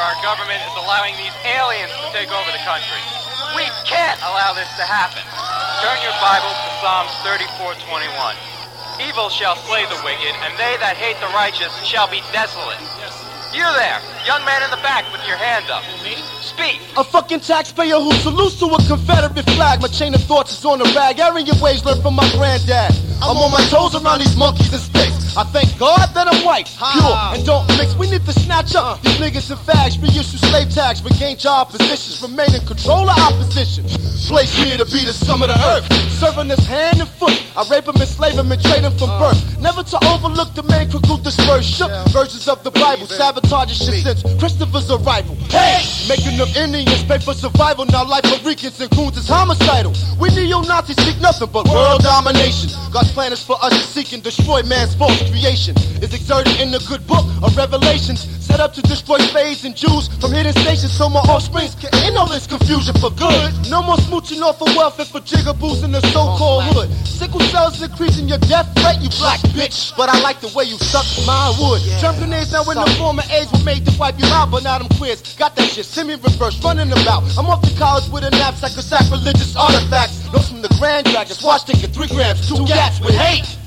our 0.00 0.16
government 0.24 0.64
is 0.64 0.74
allowing 0.80 1.12
these 1.20 1.36
aliens 1.44 1.92
to 1.92 2.06
take 2.16 2.32
over 2.32 2.50
the 2.50 2.64
country. 2.64 3.00
We 3.52 3.68
can't 3.84 4.16
allow 4.24 4.56
this 4.56 4.68
to 4.80 4.84
happen. 4.88 5.20
Turn 5.84 5.98
your 6.00 6.16
Bibles 6.24 6.56
to 6.56 6.70
Psalms 6.80 7.12
34:21. 7.20 8.36
Evil 9.00 9.28
shall 9.28 9.56
slay 9.68 9.84
the 9.86 10.00
wicked, 10.04 10.34
and 10.44 10.56
they 10.56 10.76
that 10.80 10.96
hate 10.96 11.20
the 11.20 11.28
righteous 11.36 11.72
shall 11.84 12.08
be 12.08 12.24
desolate. 12.32 12.80
You 13.52 13.66
there, 13.76 14.00
young 14.24 14.44
man 14.44 14.62
in 14.62 14.70
the 14.70 14.80
back 14.80 15.04
with 15.12 15.26
your 15.26 15.36
hand 15.36 15.68
up. 15.70 15.82
Speak. 16.40 16.80
A 16.96 17.04
fucking 17.04 17.40
taxpayer 17.40 17.98
who 17.98 18.12
salutes 18.24 18.58
to 18.60 18.66
a 18.66 18.78
Confederate 18.86 19.44
flag. 19.56 19.82
My 19.82 19.88
chain 19.88 20.14
of 20.14 20.22
thoughts 20.24 20.56
is 20.56 20.64
on 20.64 20.78
the 20.78 20.88
rag. 20.96 21.18
Your 21.18 21.60
ways 21.60 21.84
learned 21.84 22.02
from 22.02 22.14
my 22.14 22.28
granddad. 22.32 22.94
I'm 23.20 23.36
on 23.36 23.50
my 23.50 23.60
toes 23.68 23.94
around 23.94 24.20
these 24.20 24.36
monkeys 24.36 24.72
and 24.72 24.80
space. 24.80 25.19
I 25.36 25.44
thank 25.44 25.78
God 25.78 26.10
that 26.14 26.26
I'm 26.26 26.44
white, 26.44 26.66
pure, 26.66 27.16
and 27.34 27.44
don't 27.46 27.66
mix. 27.78 27.94
We 27.94 28.10
need 28.10 28.26
to 28.26 28.32
snatch 28.32 28.74
up 28.74 29.00
these 29.02 29.18
niggas 29.18 29.50
and 29.50 29.60
fags, 29.60 30.00
reissue 30.02 30.38
slave 30.38 30.70
tags, 30.74 31.02
regain 31.04 31.36
job 31.36 31.70
positions, 31.70 32.20
remain 32.22 32.54
in 32.54 32.66
control 32.66 33.08
of 33.08 33.16
opposition. 33.18 33.84
Place 34.26 34.52
here 34.54 34.76
to 34.76 34.84
be 34.84 35.04
the 35.04 35.12
scum 35.12 35.42
of 35.42 35.48
the 35.48 35.58
earth. 35.70 35.86
Serving 36.18 36.48
his 36.48 36.64
hand 36.66 37.00
and 37.00 37.08
foot. 37.08 37.34
I 37.56 37.66
rape 37.70 37.86
him, 37.86 37.96
enslave 37.96 38.34
him, 38.34 38.50
and 38.50 38.62
trade 38.62 38.82
him 38.82 38.92
from 38.98 39.10
birth. 39.18 39.38
Never 39.58 39.82
to 39.82 39.98
overlook 40.06 40.54
the 40.54 40.62
man 40.64 40.80
dispersed. 41.22 41.70
Shook 41.70 41.90
versions 42.08 42.48
of 42.48 42.62
the 42.64 42.70
Bible. 42.70 43.06
Sabotage 43.06 43.70
shit 43.70 44.02
since 44.02 44.22
Christopher's 44.38 44.90
arrival. 44.90 45.34
Hey! 45.48 45.84
Making 46.08 46.38
them 46.38 46.48
Indians 46.56 47.04
pay 47.04 47.18
for 47.18 47.34
survival. 47.34 47.86
Now 47.86 48.04
life 48.04 48.26
for 48.26 48.40
Ricans 48.46 48.80
and 48.80 48.90
goons 48.90 49.16
is 49.16 49.28
homicidal. 49.28 49.94
We 50.18 50.30
neo-Nazis 50.30 50.96
seek 51.04 51.20
nothing 51.20 51.48
but 51.52 51.68
world 51.68 52.02
domination. 52.02 52.70
God's 52.92 53.12
plan 53.12 53.32
is 53.32 53.42
for 53.42 53.56
us 53.62 53.72
to 53.72 53.86
seek 53.86 54.12
and 54.12 54.22
destroy 54.22 54.62
man's 54.62 54.94
false 54.94 55.19
creation. 55.28 55.76
Is 56.00 56.14
exerted 56.14 56.60
in 56.60 56.70
the 56.70 56.80
good 56.88 57.06
book 57.06 57.26
of 57.42 57.56
Revelations. 57.56 58.24
Set 58.40 58.58
up 58.58 58.72
to 58.74 58.82
destroy 58.82 59.18
spades 59.18 59.64
and 59.64 59.76
Jews 59.76 60.08
from 60.18 60.32
hidden 60.32 60.52
stations 60.52 60.92
so 60.92 61.08
my 61.08 61.20
offsprings 61.28 61.74
can 61.74 61.92
end 62.02 62.16
all 62.16 62.26
this 62.26 62.46
confusion 62.46 62.94
for 62.98 63.10
good. 63.10 63.52
No 63.68 63.82
more 63.82 63.96
smooching 64.08 64.42
off 64.42 64.60
of 64.62 64.74
wealth 64.74 64.98
and 64.98 65.08
for 65.08 65.20
jigaboos 65.20 65.84
in 65.84 65.92
the 65.92 66.00
so-called 66.10 66.64
hood. 66.72 66.90
Sickle 67.06 67.40
cells 67.52 67.80
increasing 67.82 68.28
your 68.28 68.38
death 68.48 68.66
rate, 68.82 68.98
you 69.04 69.10
black 69.20 69.40
bitch. 69.52 69.92
But 69.96 70.08
I 70.08 70.18
like 70.20 70.40
the 70.40 70.48
way 70.56 70.64
you 70.64 70.78
suck 70.78 71.04
my 71.26 71.52
wood. 71.60 71.82
Germ 72.00 72.16
grenades 72.16 72.52
now 72.52 72.64
in 72.64 72.80
the 72.80 72.90
former 72.98 73.22
age 73.30 73.52
were 73.52 73.62
made 73.62 73.84
to 73.86 73.92
wipe 73.98 74.18
you 74.18 74.26
out, 74.32 74.50
but 74.50 74.64
now 74.64 74.78
them 74.78 74.88
queers 74.96 75.20
got 75.36 75.54
that 75.56 75.68
shit 75.68 75.84
semi-reverse 75.84 76.64
running 76.64 76.90
about. 76.90 77.22
I'm 77.36 77.46
off 77.46 77.60
to 77.62 77.72
college 77.76 78.08
with 78.08 78.24
a 78.24 78.30
knapsack 78.30 78.72
of 78.72 78.84
sacrilegious 78.84 79.54
artifacts. 79.54 80.32
Notes 80.32 80.48
from 80.48 80.62
the 80.62 80.72
Grand 80.80 81.06
Dragon, 81.06 81.36
watch 81.44 81.64
taking 81.66 81.90
three 81.90 82.08
grams, 82.08 82.48
two 82.48 82.66
gats 82.66 83.00
with 83.00 83.14
hate. 83.14 83.59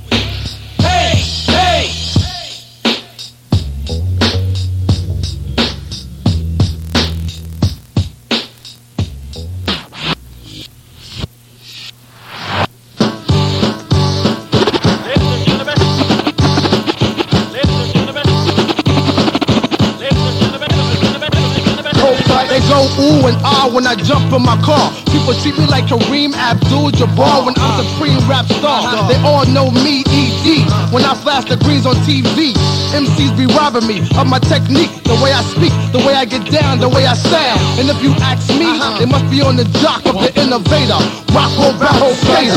Ooh 23.04 23.28
and 23.28 23.38
ah 23.44 23.53
when 23.74 23.88
I 23.88 23.96
jump 23.96 24.32
in 24.32 24.42
my 24.46 24.56
car. 24.62 24.94
People 25.10 25.34
treat 25.42 25.58
me 25.58 25.66
like 25.66 25.90
Kareem 25.90 26.34
Abdul-Jabbar 26.38 27.46
when 27.46 27.58
I'm 27.58 27.82
the 27.82 27.86
supreme 27.90 28.22
rap 28.30 28.46
star. 28.46 28.86
They 29.10 29.18
all 29.26 29.46
know 29.50 29.72
me, 29.72 30.06
E.D. 30.14 30.64
When 30.94 31.04
I 31.04 31.18
flash 31.18 31.50
the 31.50 31.58
greens 31.58 31.86
on 31.86 31.96
TV. 32.06 32.54
MCs 32.94 33.34
be 33.34 33.50
robbing 33.58 33.88
me 33.90 34.06
of 34.16 34.28
my 34.30 34.38
technique, 34.38 34.94
the 35.04 35.18
way 35.18 35.34
I 35.34 35.42
speak, 35.42 35.74
the 35.92 35.98
way 36.06 36.14
I 36.14 36.26
get 36.26 36.46
down, 36.54 36.78
the 36.78 36.88
way 36.88 37.08
I 37.10 37.18
sound. 37.18 37.60
And 37.82 37.90
if 37.90 37.98
you 38.06 38.14
ask 38.22 38.48
me, 38.54 38.70
they 39.02 39.10
must 39.10 39.26
be 39.34 39.42
on 39.42 39.58
the 39.58 39.66
jock 39.82 40.06
of 40.06 40.22
the 40.22 40.30
innovator. 40.38 41.02
Rock 41.34 41.50
or 41.58 41.74
battle 41.82 42.14
skater. 42.22 42.54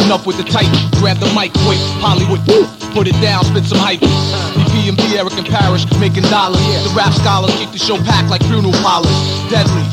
Enough 0.00 0.26
with 0.26 0.36
the 0.36 0.44
type, 0.44 0.68
grab 1.00 1.16
the 1.16 1.28
mic 1.32 1.52
quick, 1.64 1.80
Hollywood, 2.00 2.40
put 2.92 3.06
it 3.08 3.16
down, 3.24 3.44
spit 3.44 3.64
some 3.64 3.78
hype. 3.78 4.00
EPMD, 4.00 5.16
Erick 5.16 5.36
and 5.36 5.46
Parrish, 5.46 5.84
making 6.00 6.24
dollars. 6.28 6.60
The 6.60 6.92
rap 6.96 7.12
scholars 7.12 7.54
keep 7.56 7.70
the 7.70 7.78
show 7.78 7.96
packed 8.04 8.28
like 8.28 8.42
funeral 8.44 8.74
parlors. 8.84 9.12
Deadly, 9.48 9.84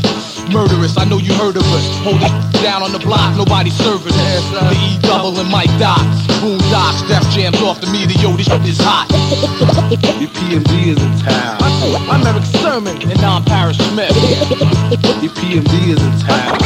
murderous, 0.52 0.98
I 0.98 1.06
know 1.06 1.18
you 1.18 1.34
heard 1.34 1.56
of 1.56 1.64
us. 1.74 1.86
Hold 2.04 2.22
it 2.22 2.62
down 2.62 2.84
on 2.84 2.92
the 2.92 3.00
block, 3.00 3.36
nobody 3.36 3.70
serving 3.72 4.14
us. 4.14 4.44
The 4.52 4.76
E 4.76 5.00
double 5.02 5.40
and 5.40 5.50
Mike 5.50 5.72
Doc, 5.80 6.04
Boom 6.42 6.60
Docs, 6.70 7.08
Def 7.08 7.24
Jams 7.32 7.62
off 7.62 7.82
the 7.82 7.88
meter, 7.88 8.14
yo, 8.20 8.36
this 8.36 8.48
shit 8.48 8.62
is 8.66 8.80
hot. 8.80 9.08
EPMD 9.92 10.92
is 10.92 11.00
in 11.02 11.14
town. 11.26 11.58
I'm 12.12 12.26
Erick 12.28 12.44
Sermon. 12.62 12.96
And 13.10 13.20
I'm 13.22 13.44
Parrish 13.46 13.78
Smith. 13.78 14.12
Your 15.24 15.32
PMD 15.32 15.96
is 15.96 16.02
in 16.02 16.14
town. 16.28 16.60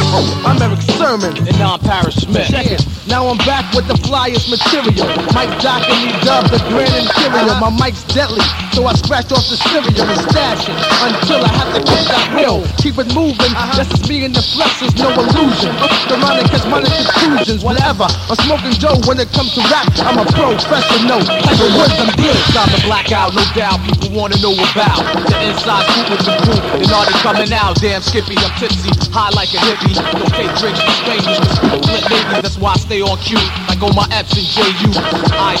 I'm 0.44 0.60
Erick 0.60 0.82
Sermon. 0.98 1.36
And 1.38 1.56
I'm 1.62 1.78
Parrish 1.80 2.16
Smith. 2.16 2.48
Check 2.50 2.66
it. 2.66 2.84
Now 3.06 3.28
I'm 3.28 3.38
back 3.38 3.72
with 3.74 3.86
the 3.86 3.94
flyest 4.02 4.50
material. 4.50 5.06
Mike 5.30 5.54
Doc 5.62 5.86
and 5.86 5.98
me 6.02 6.10
dub 6.26 6.50
the 6.50 6.58
grand 6.68 6.90
interior. 6.90 7.54
Uh-huh. 7.54 7.70
My 7.70 7.86
mic's 7.86 8.02
deadly, 8.10 8.42
so 8.74 8.86
I 8.86 8.94
scratch 8.98 9.30
off 9.30 9.46
the 9.46 9.56
cereal 9.70 9.94
and 9.94 10.20
stash 10.26 10.66
it 10.66 10.74
until 11.06 11.40
I 11.46 11.52
have 11.54 11.70
to 11.78 11.80
get 11.86 12.02
that 12.10 12.34
real. 12.34 12.66
Keep 12.82 12.98
it 12.98 13.14
moving, 13.14 13.54
uh-huh. 13.54 13.75
This 13.76 13.92
is 13.92 14.08
me 14.08 14.24
in 14.24 14.32
the 14.32 14.40
flesh, 14.40 14.80
there's 14.80 14.96
no 14.96 15.12
illusion. 15.12 15.68
The 16.08 16.16
money 16.16 16.42
catch 16.48 16.64
money 16.64 16.88
conclusions, 16.88 17.60
whatever. 17.62 18.08
I'm 18.08 18.40
smoking 18.40 18.72
Joe 18.72 18.96
when 19.04 19.20
it 19.20 19.28
comes 19.36 19.52
to 19.52 19.60
rap. 19.68 19.84
I'm 20.00 20.16
a 20.16 20.24
professional, 20.24 21.20
type 21.20 21.60
of 21.60 21.70
words 21.76 21.92
I'm. 22.00 22.16
Time 22.56 22.72
to 22.72 22.80
black 22.88 23.12
out, 23.12 23.36
no 23.36 23.44
doubt. 23.52 23.84
People 23.84 24.16
wanna 24.16 24.40
know 24.40 24.56
about 24.56 24.96
the 25.28 25.36
inside 25.44 25.84
scoop 25.92 26.08
with 26.08 26.24
the 26.24 26.34
group. 26.48 26.64
And 26.72 26.88
all 26.88 27.04
they 27.04 27.12
coming 27.20 27.52
out. 27.52 27.76
Damn 27.76 28.00
Skippy, 28.00 28.32
I'm 28.40 28.48
tipsy, 28.56 28.88
high 29.12 29.28
like 29.36 29.52
a 29.52 29.60
hippie. 29.60 29.92
Don't 29.92 30.32
take 30.32 30.48
drinks 30.56 30.80
from 30.80 30.96
strangers, 31.04 31.44
but 31.60 31.84
lit 31.84 32.00
ladies. 32.08 32.40
That's 32.40 32.56
why 32.56 32.72
I 32.72 32.80
stay 32.80 33.04
on 33.04 33.20
cue, 33.20 33.36
like 33.68 33.82
on 33.84 33.92
my 33.92 34.08
Epps 34.08 34.32
and 34.40 34.48
JU. 34.48 34.88
ICE, 35.36 35.60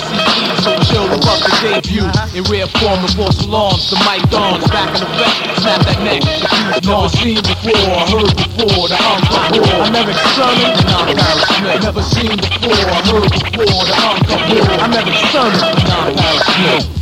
so 0.64 0.72
chill 0.88 1.04
above 1.04 1.44
the 1.44 1.52
debut. 1.60 2.08
In 2.32 2.48
rare 2.48 2.66
form, 2.80 3.04
the 3.04 3.12
false 3.12 3.44
alarms, 3.44 3.92
the 3.92 4.00
mic 4.08 4.24
dawns, 4.32 4.64
back 4.72 4.88
in 4.96 5.04
effect. 5.04 5.60
Snap 5.60 5.84
that 5.84 6.00
neck. 6.00 6.24
You've 6.24 6.88
never 6.88 7.12
seen 7.12 7.44
before, 7.44 8.05
heard 8.06 8.36
before, 8.36 8.88
the 8.88 8.98
encore. 9.02 9.82
I'm 9.82 9.94
Erick 9.94 10.16
Sermon, 10.34 10.70
and 10.70 10.90
I'm 10.94 11.16
Parrish 11.16 11.44
Smith. 11.58 11.82
Never 11.82 12.02
seen 12.02 12.36
before, 12.36 12.72
I 12.72 13.02
heard 13.02 13.30
before, 13.30 13.82
the 13.82 13.94
encore. 13.98 14.40
I'm 14.80 14.92
Eric 14.94 15.18
Sermon, 15.32 15.60
and 15.60 15.90
I'm 15.90 16.14
Paris 16.14 16.46
Smith. 16.54 16.92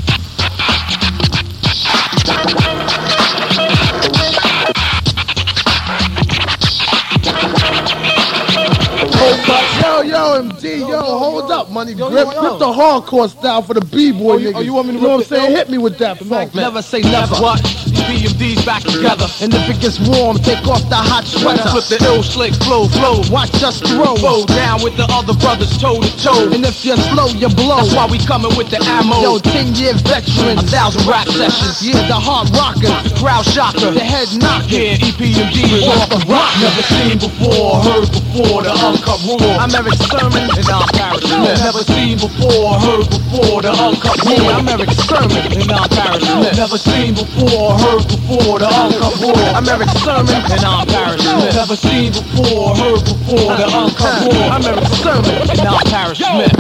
Yo, 9.81 10.03
yo, 10.03 10.43
MD, 10.43 10.81
yo, 10.81 11.01
hold 11.01 11.51
up, 11.51 11.71
money 11.71 11.95
grip. 11.95 12.11
Grip 12.11 12.59
the 12.59 12.73
hardcore 12.73 13.29
style 13.29 13.63
for 13.63 13.75
the 13.75 13.81
B-boy 13.81 14.25
oh, 14.25 14.35
oh, 14.35 14.39
niggas. 14.39 14.55
oh, 14.57 14.61
you 14.61 14.73
want 14.73 14.89
me 14.89 14.95
to 14.95 15.01
know 15.01 15.09
what 15.11 15.21
I'm 15.21 15.25
saying? 15.25 15.53
Oh. 15.53 15.57
Hit 15.57 15.71
me 15.71 15.79
with 15.79 15.99
that 15.99 16.19
funk. 16.19 16.55
Never 16.55 16.83
say 16.83 17.01
never. 17.03 17.35
What? 17.37 17.94
BMD's 17.97 18.65
back 18.65 18.83
together. 18.83 19.27
And 19.41 19.53
if 19.55 19.69
it 19.71 19.81
gets 19.81 19.99
warm, 20.01 20.39
take 20.39 20.67
off 20.67 20.83
the 20.89 20.99
hot 20.99 21.25
sweater. 21.25 21.63
Flip 21.71 21.87
the 21.87 21.99
ill 22.05 22.23
slick, 22.23 22.55
flow, 22.65 22.89
flow. 22.89 23.23
Watch 23.31 23.63
us 23.63 23.81
throw. 23.81 24.17
Flow 24.17 24.45
down 24.47 24.83
with 24.83 24.97
the 24.97 25.07
other 25.11 25.35
brothers 25.39 25.77
toe 25.79 26.01
to 26.01 26.11
toe. 26.19 26.51
And 26.53 26.65
if 26.65 26.85
you're 26.85 27.01
slow, 27.13 27.29
you 27.29 27.49
blow. 27.49 27.83
That's 27.85 27.95
why 27.95 28.07
we 28.07 28.19
coming 28.19 28.55
with 28.57 28.71
the 28.71 28.81
ammo. 28.83 29.21
Yo, 29.21 29.39
10 29.39 29.75
year 29.75 29.95
veteran. 30.05 30.59
A 30.59 30.67
thousand 30.67 31.07
rap 31.07 31.29
sessions. 31.29 31.83
Yeah, 31.83 32.01
the 32.07 32.19
hard 32.19 32.51
rocker. 32.57 32.91
The 33.05 33.15
crowd 33.21 33.45
shocker. 33.47 33.91
The 33.91 34.05
head 34.05 34.29
knocker. 34.39 34.75
Yeah, 34.75 34.99
EPMD 34.99 35.57
is 35.79 35.87
off 35.89 36.09
the 36.11 36.21
rock. 36.27 36.51
Never 36.61 36.85
seen 36.89 37.17
before, 37.19 37.83
heard 37.85 38.09
before, 38.11 38.63
the 38.63 38.73
uncut 38.73 39.21
roar. 39.27 39.57
I'm 39.61 39.73
Erick 39.75 39.99
Sermon. 40.11 40.47
And 40.55 40.69
I'm 40.69 40.89
Parrish 40.95 41.27
Smith. 41.29 41.61
Never 41.61 41.85
seen 41.85 42.17
before, 42.19 42.79
heard 42.81 43.07
before, 43.11 43.63
the 43.63 43.73
uncut 43.73 44.19
roar. 44.25 44.51
I'm 44.55 44.69
Erick 44.69 44.93
Sermon. 45.07 45.43
And 45.53 45.71
I'm 45.71 45.89
Parrish 45.89 46.25
Smith. 46.25 46.57
Never 46.57 46.79
seen 46.79 47.15
before, 47.15 47.77
heard 47.85 48.09
before, 48.09 48.59
the 48.59 48.69
uncut 48.69 49.21
roar. 49.21 49.37
I'm 49.53 49.69
Erick 49.69 49.89
Sermon. 50.01 50.41
And 50.51 50.65
I'm 50.65 50.87
Parrish 50.87 51.21
Smith. 51.21 51.55
Never 51.55 51.77
seen 51.77 52.13
before, 52.13 52.77
heard 52.77 53.05
before, 53.05 53.57
the 53.61 53.69
uncut 53.69 54.25
roar. 54.25 54.49
I'm 54.49 54.65
Erick 54.65 54.89
Sermon. 55.05 55.51
And 55.51 55.69
I'm 55.69 55.85
Parrish 55.93 56.19
Smith. 56.19 56.55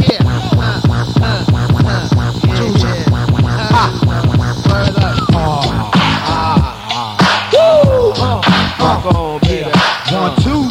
One, 10.14 10.36
two. 10.42 10.64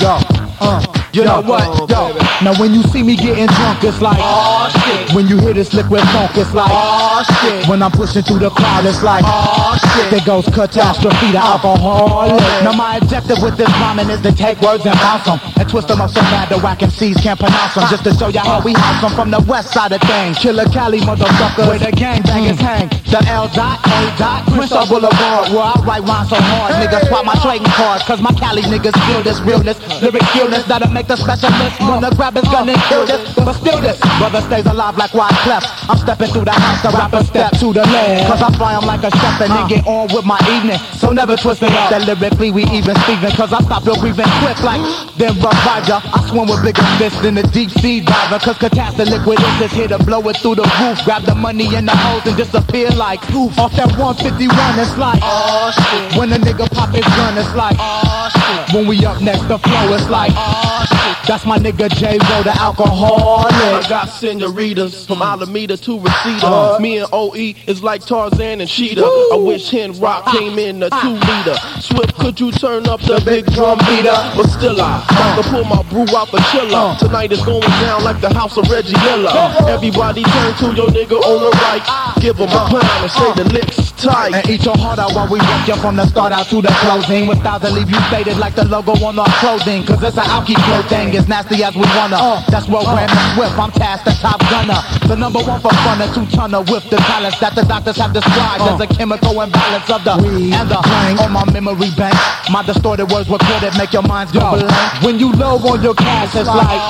Yo, 0.00 0.18
uh, 0.60 1.01
you 1.12 1.24
know 1.24 1.42
what? 1.42 1.90
Yo, 1.90 2.12
now 2.42 2.58
when 2.58 2.72
you 2.72 2.82
see 2.84 3.02
me 3.02 3.16
getting 3.16 3.46
drunk, 3.46 3.84
it's 3.84 4.00
like, 4.00 4.16
Oh, 4.20 4.68
shit. 4.72 5.14
When 5.14 5.28
you 5.28 5.38
hear 5.38 5.52
this 5.52 5.72
liquid 5.74 6.02
funk, 6.08 6.36
it's 6.36 6.54
like, 6.54 6.70
Oh, 6.72 7.22
shit. 7.40 7.68
When 7.68 7.82
I'm 7.82 7.90
pushing 7.90 8.22
through 8.22 8.40
the 8.40 8.50
crowd, 8.50 8.86
it's 8.86 9.02
like, 9.02 9.24
Oh, 9.26 9.76
shit. 9.94 10.10
There 10.10 10.24
goes 10.24 10.46
catastrophe, 10.46 11.32
the 11.32 11.38
alcoholic. 11.38 12.40
Now 12.64 12.72
my 12.72 12.96
objective 12.96 13.38
with 13.42 13.56
this 13.56 13.68
rhyming 13.80 14.08
is 14.08 14.20
to 14.22 14.32
take 14.32 14.60
words 14.60 14.86
and 14.86 14.96
bounce 14.96 15.24
them 15.24 15.40
and 15.56 15.68
twist 15.68 15.88
them 15.88 16.00
up 16.00 16.10
so 16.10 16.20
bad 16.32 16.48
the 16.48 16.58
whack 16.58 16.80
MCs 16.80 17.22
can't 17.22 17.38
pronounce 17.38 17.74
them. 17.74 17.84
Just 17.90 18.04
to 18.04 18.14
show 18.14 18.28
you 18.28 18.40
how 18.40 18.62
we 18.64 18.72
house 18.72 19.00
them 19.02 19.12
from 19.12 19.30
the 19.30 19.40
west 19.48 19.72
side 19.72 19.92
of 19.92 20.00
things. 20.02 20.38
Killer 20.38 20.64
Cali 20.72 21.00
motherfucker, 21.00 21.68
where 21.68 21.78
the 21.78 21.92
gangbangers 21.92 22.56
mm. 22.56 22.64
hang. 22.64 22.88
The 23.12 23.20
L 23.28 23.48
dot 23.52 23.80
A 23.84 24.16
dot 24.16 24.46
Crystal 24.48 24.86
Boulevard, 24.86 25.52
where 25.52 25.68
I 25.68 25.76
write 25.84 26.02
rhymes 26.08 26.30
so 26.30 26.36
hard, 26.40 26.72
niggas 26.80 27.08
swap 27.08 27.26
my 27.26 27.36
trading 27.44 27.68
cards, 27.76 28.04
cause 28.04 28.22
my 28.22 28.32
Cali 28.32 28.62
niggas 28.62 28.96
feel 29.06 29.22
this 29.22 29.40
realness, 29.40 29.76
lyric 30.00 30.24
illness 30.36 30.64
that'll 30.64 30.90
make 30.90 31.01
the 31.06 31.16
specialist 31.16 31.80
wanna 31.80 32.10
grab 32.14 32.34
his 32.34 32.44
gun 32.44 32.68
and 32.68 32.80
kill 32.88 33.06
this. 33.06 33.34
But 33.34 33.54
still 33.54 33.80
this 33.80 33.98
brother 34.18 34.40
stays 34.42 34.66
alive 34.66 34.96
like 34.96 35.14
wide 35.14 35.34
clef. 35.44 35.64
I'm 35.88 35.98
stepping 35.98 36.30
through 36.30 36.44
the 36.44 36.52
house, 36.52 36.82
the 36.82 36.90
rapper 36.96 37.24
step 37.24 37.52
to 37.58 37.72
the 37.72 37.84
left. 37.86 38.28
Cause 38.28 38.42
I 38.42 38.50
fly 38.56 38.74
'em 38.74 38.86
like 38.86 39.02
a 39.02 39.10
chef 39.10 39.40
and 39.40 39.50
then 39.52 39.68
get 39.68 39.86
on 39.86 40.08
with 40.14 40.24
my 40.24 40.38
evening. 40.54 40.78
So 40.98 41.10
never 41.10 41.36
twist 41.36 41.62
it 41.62 41.72
up. 41.72 41.90
That 41.90 42.06
lyrically 42.06 42.50
we 42.50 42.64
even 42.70 42.96
Steven. 43.04 43.32
Cause 43.32 43.52
I 43.52 43.60
stop 43.62 43.84
your 43.84 43.96
breathing 43.96 44.30
quick 44.40 44.62
like 44.62 44.80
then 45.16 45.34
revive 45.36 45.88
ya. 45.88 46.00
I 46.04 46.18
swim 46.28 46.48
with 46.48 46.62
bigger 46.62 46.86
fists 46.98 47.20
than 47.20 47.34
the 47.34 47.42
deep 47.54 47.70
sea 47.82 48.00
diver. 48.00 48.38
Cause 48.38 48.58
catastrophe 48.58 49.10
liquid 49.10 49.40
is 49.40 49.54
just 49.58 49.74
here 49.74 49.88
to 49.88 49.98
blow 49.98 50.20
it 50.28 50.36
through 50.38 50.56
the 50.56 50.68
roof. 50.80 50.98
Grab 51.04 51.22
the 51.22 51.34
money 51.34 51.74
in 51.74 51.86
the 51.86 51.96
hose 51.96 52.26
and 52.26 52.36
disappear 52.36 52.88
like 52.90 53.20
poof. 53.32 53.58
Off 53.58 53.72
that 53.76 53.90
151, 53.98 54.78
it's 54.78 54.96
like, 54.98 55.20
oh 55.22 55.70
shit. 55.74 56.18
When 56.18 56.32
a 56.32 56.38
nigga 56.38 56.70
pop 56.72 56.90
his 56.90 57.04
gun, 57.16 57.36
it's 57.38 57.54
like, 57.54 57.76
oh 57.78 58.28
shit. 58.32 58.74
When 58.74 58.86
we 58.86 59.04
up 59.04 59.20
next, 59.20 59.48
the 59.48 59.58
flow 59.58 59.94
is 59.94 60.08
like, 60.08 60.32
oh, 60.34 60.84
that's 61.26 61.46
my 61.46 61.58
nigga 61.58 61.88
J 61.88 62.18
Ro, 62.18 62.42
the 62.42 62.54
alcoholic. 62.58 63.52
I 63.52 63.86
got 63.88 64.06
senoritas 64.06 65.06
from 65.06 65.18
mm. 65.18 65.32
Alameda 65.32 65.76
to 65.76 65.98
Reseda. 65.98 66.46
Uh. 66.46 66.78
Me 66.80 66.98
and 66.98 67.08
OE 67.12 67.54
is 67.66 67.82
like 67.82 68.04
Tarzan 68.04 68.60
and 68.60 68.68
Cheetah. 68.68 69.02
I 69.04 69.36
wish 69.36 69.70
Hen 69.70 69.98
Rock 70.00 70.24
ah. 70.26 70.32
came 70.32 70.58
in 70.58 70.82
a 70.82 70.88
ah. 70.90 71.00
two 71.00 71.14
liter. 71.14 71.56
Swift, 71.80 72.18
could 72.18 72.40
you 72.40 72.50
turn 72.50 72.86
up 72.88 73.00
the 73.02 73.22
big 73.24 73.46
drum 73.54 73.78
beater? 73.86 74.18
But 74.34 74.46
still, 74.50 74.80
I 74.80 74.98
uh. 74.98 75.14
about 75.14 75.42
to 75.42 75.48
pull 75.48 75.64
my 75.64 75.82
brew 75.90 76.06
out 76.16 76.30
the 76.30 76.40
chiller. 76.50 76.74
Uh. 76.74 76.98
Tonight 76.98 77.32
is 77.32 77.44
going 77.44 77.60
down 77.60 78.02
like 78.02 78.20
the 78.20 78.32
house 78.34 78.56
of 78.56 78.68
Reggie 78.68 78.98
Miller. 79.06 79.30
Uh. 79.32 79.66
Everybody 79.68 80.22
turn 80.24 80.54
to 80.58 80.66
your 80.74 80.88
nigga 80.88 81.22
on 81.22 81.38
the 81.38 81.50
right. 81.62 81.84
Give 82.20 82.36
him 82.36 82.50
a 82.50 82.66
pound 82.66 83.02
and 83.02 83.10
say 83.10 83.32
the 83.34 83.44
licks 83.52 83.92
tight. 84.02 84.34
And 84.34 84.48
eat 84.50 84.64
your 84.64 84.76
heart 84.76 84.98
out 84.98 85.14
while 85.14 85.30
we 85.30 85.38
rock 85.38 85.68
you 85.68 85.76
from 85.76 85.96
the 85.96 86.06
start 86.06 86.32
out 86.32 86.46
to 86.50 86.60
the 86.60 86.74
closing. 86.82 87.26
With 87.26 87.42
that 87.42 87.62
leave 87.70 87.88
you 87.88 88.00
faded 88.10 88.38
like 88.38 88.54
the 88.54 88.64
logo 88.64 88.92
on 89.06 89.18
our 89.18 89.30
clothing. 89.38 89.84
Cause 89.86 90.02
it's 90.02 90.18
an 90.18 90.26
alky 90.26 90.58
flow 90.66 90.82
as 91.14 91.28
nasty 91.28 91.62
as 91.64 91.74
we 91.74 91.82
wanna. 91.96 92.42
That's 92.48 92.68
what 92.68 92.84
Graham 92.84 93.10
and 93.10 93.34
Swift, 93.36 93.58
I'm 93.58 93.70
tasked 93.72 94.04
the 94.04 94.12
top 94.20 94.40
gunner. 94.50 94.80
The 95.08 95.16
number 95.16 95.40
one 95.40 95.60
for 95.60 95.72
fun, 95.84 96.00
a 96.00 96.08
two 96.14 96.26
tonner 96.34 96.60
with 96.60 96.88
the 96.90 96.96
talents 97.08 97.38
that 97.40 97.54
the 97.54 97.62
doctors 97.62 97.96
have 97.96 98.12
described 98.12 98.62
as 98.62 98.80
a 98.80 98.86
chemical 98.86 99.40
imbalance 99.40 99.88
of 99.90 100.04
the 100.04 100.14
and 100.56 100.68
the 100.68 100.78
on 101.22 101.32
my 101.32 101.44
memory 101.52 101.90
bank. 101.96 102.14
My 102.50 102.62
distorted 102.62 103.10
words 103.10 103.28
recorded 103.28 103.76
make 103.76 103.92
your 103.92 104.02
minds 104.02 104.32
go 104.32 104.40
blank. 104.40 105.02
When 105.02 105.18
you 105.18 105.32
low 105.32 105.56
on 105.58 105.82
your 105.82 105.94
cash, 105.94 106.34
it's 106.34 106.48
like 106.48 106.80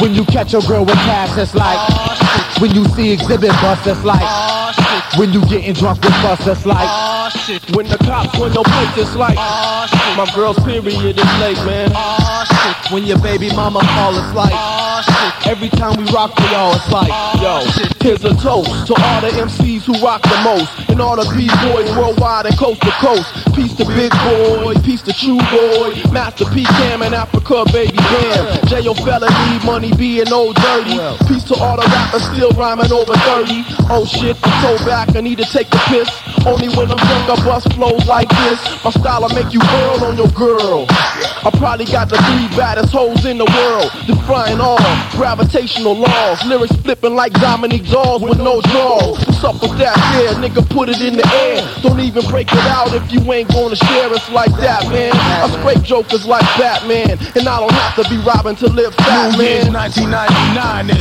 when 0.00 0.14
you 0.14 0.24
catch 0.26 0.54
a 0.54 0.60
girl 0.60 0.84
with 0.84 1.00
cash, 1.08 1.36
it's 1.38 1.54
like 1.54 1.80
when 2.60 2.74
you 2.74 2.84
see 2.94 3.12
exhibit 3.12 3.50
bust, 3.62 3.86
it's 3.86 4.04
like 4.04 4.22
when 5.18 5.32
you 5.32 5.40
getting 5.46 5.74
drunk 5.74 6.02
with 6.02 6.14
bust, 6.22 6.46
it's 6.46 6.66
like 6.66 6.88
When 7.74 7.86
the 7.86 7.98
cops 7.98 8.38
win 8.38 8.52
no 8.52 8.62
place, 8.62 8.96
it's 8.98 9.16
like 9.16 9.36
my 10.16 10.30
girl's 10.34 10.58
period 10.64 11.18
is 11.18 11.40
late, 11.40 11.58
man. 11.66 11.90
When 12.92 13.04
your 13.04 13.18
baby 13.18 13.54
mama 13.54 13.80
call, 13.80 14.16
it's 14.18 14.34
like 14.34 14.52
Every 15.46 15.68
time 15.70 15.96
we 15.96 16.04
rock 16.12 16.34
for 16.36 16.46
y'all, 16.52 16.74
it's 16.76 16.92
like, 16.92 17.08
yo, 17.40 17.64
here's 18.00 18.24
a 18.24 18.34
toast 18.36 18.86
to 18.86 18.94
all 18.94 19.20
the 19.20 19.28
MCs 19.32 19.82
who 19.82 19.94
rock 20.04 20.22
the 20.22 20.38
most, 20.44 20.88
and 20.90 21.00
all 21.00 21.16
the 21.16 21.24
B-boys 21.34 21.90
worldwide 21.96 22.46
and 22.46 22.56
coast 22.58 22.80
to 22.82 22.90
coast. 23.00 23.26
To 23.80 23.86
Big 23.96 24.12
Boy, 24.12 24.74
peace 24.84 25.00
to 25.08 25.12
True 25.14 25.40
Boy, 25.48 25.96
Master 26.12 26.44
P 26.52 26.64
Cam 26.64 27.00
and 27.00 27.14
Afrika, 27.14 27.64
baby 27.72 27.96
Bam. 27.96 28.66
J.O. 28.66 28.92
Fella 28.92 29.26
need 29.48 29.64
money 29.64 29.90
being 29.96 30.30
old 30.30 30.56
dirty. 30.56 31.00
Peace 31.24 31.44
to 31.44 31.54
all 31.54 31.80
the 31.80 31.88
rappers 31.88 32.22
still 32.28 32.50
rhyming 32.60 32.92
over 32.92 33.14
30. 33.14 33.64
Oh 33.88 34.04
shit, 34.04 34.36
I'm 34.44 34.76
so 34.78 34.84
back, 34.84 35.16
I 35.16 35.22
need 35.22 35.38
to 35.38 35.48
take 35.48 35.72
a 35.72 35.78
piss. 35.88 36.10
Only 36.44 36.68
when 36.76 36.90
I'm 36.90 37.00
drunk, 37.00 37.30
I 37.32 37.36
bust 37.42 37.72
flows 37.72 38.04
like 38.06 38.28
this. 38.28 38.60
My 38.84 38.90
style 38.90 39.22
will 39.22 39.32
make 39.32 39.52
you 39.52 39.60
whirl 39.60 40.04
on 40.04 40.16
your 40.18 40.28
girl. 40.36 40.84
I 41.40 41.50
probably 41.56 41.86
got 41.86 42.08
the 42.10 42.16
three 42.16 42.48
baddest 42.56 42.92
hoes 42.92 43.24
in 43.24 43.38
the 43.38 43.48
world, 43.48 43.88
defying 44.06 44.60
all 44.60 44.76
gravitational 45.16 45.96
laws. 45.96 46.44
Lyrics 46.44 46.76
flipping 46.76 47.14
like 47.14 47.32
Dominique 47.32 47.88
Dawes 47.88 48.20
with 48.20 48.38
no 48.38 48.60
draws. 48.60 49.16
What's 49.24 49.44
up 49.44 49.60
with 49.62 49.78
that? 49.78 49.96
Yeah, 50.16 50.36
nigga, 50.36 50.68
put 50.68 50.88
it 50.88 51.00
in 51.00 51.16
the 51.16 51.26
air. 51.28 51.64
Don't 51.82 52.00
even 52.00 52.28
break 52.28 52.52
it 52.52 52.66
out 52.68 52.92
if 52.92 53.10
you 53.12 53.20
ain't 53.32 53.48
gonna 53.48 53.69
share 53.76 54.10
us 54.10 54.28
like 54.30 54.50
that, 54.58 54.88
man. 54.88 55.12
I 55.14 55.48
scrape 55.60 55.82
jokers 55.84 56.26
like 56.26 56.44
Batman, 56.58 57.18
and 57.36 57.48
I 57.48 57.60
don't 57.60 57.72
have 57.72 57.94
to 58.02 58.04
be 58.10 58.18
robbing 58.22 58.56
to 58.56 58.68
live 58.68 58.94
fat, 58.94 59.32
New 59.32 59.38
man. 59.38 59.72
1999 59.72 60.90
is 60.90 61.00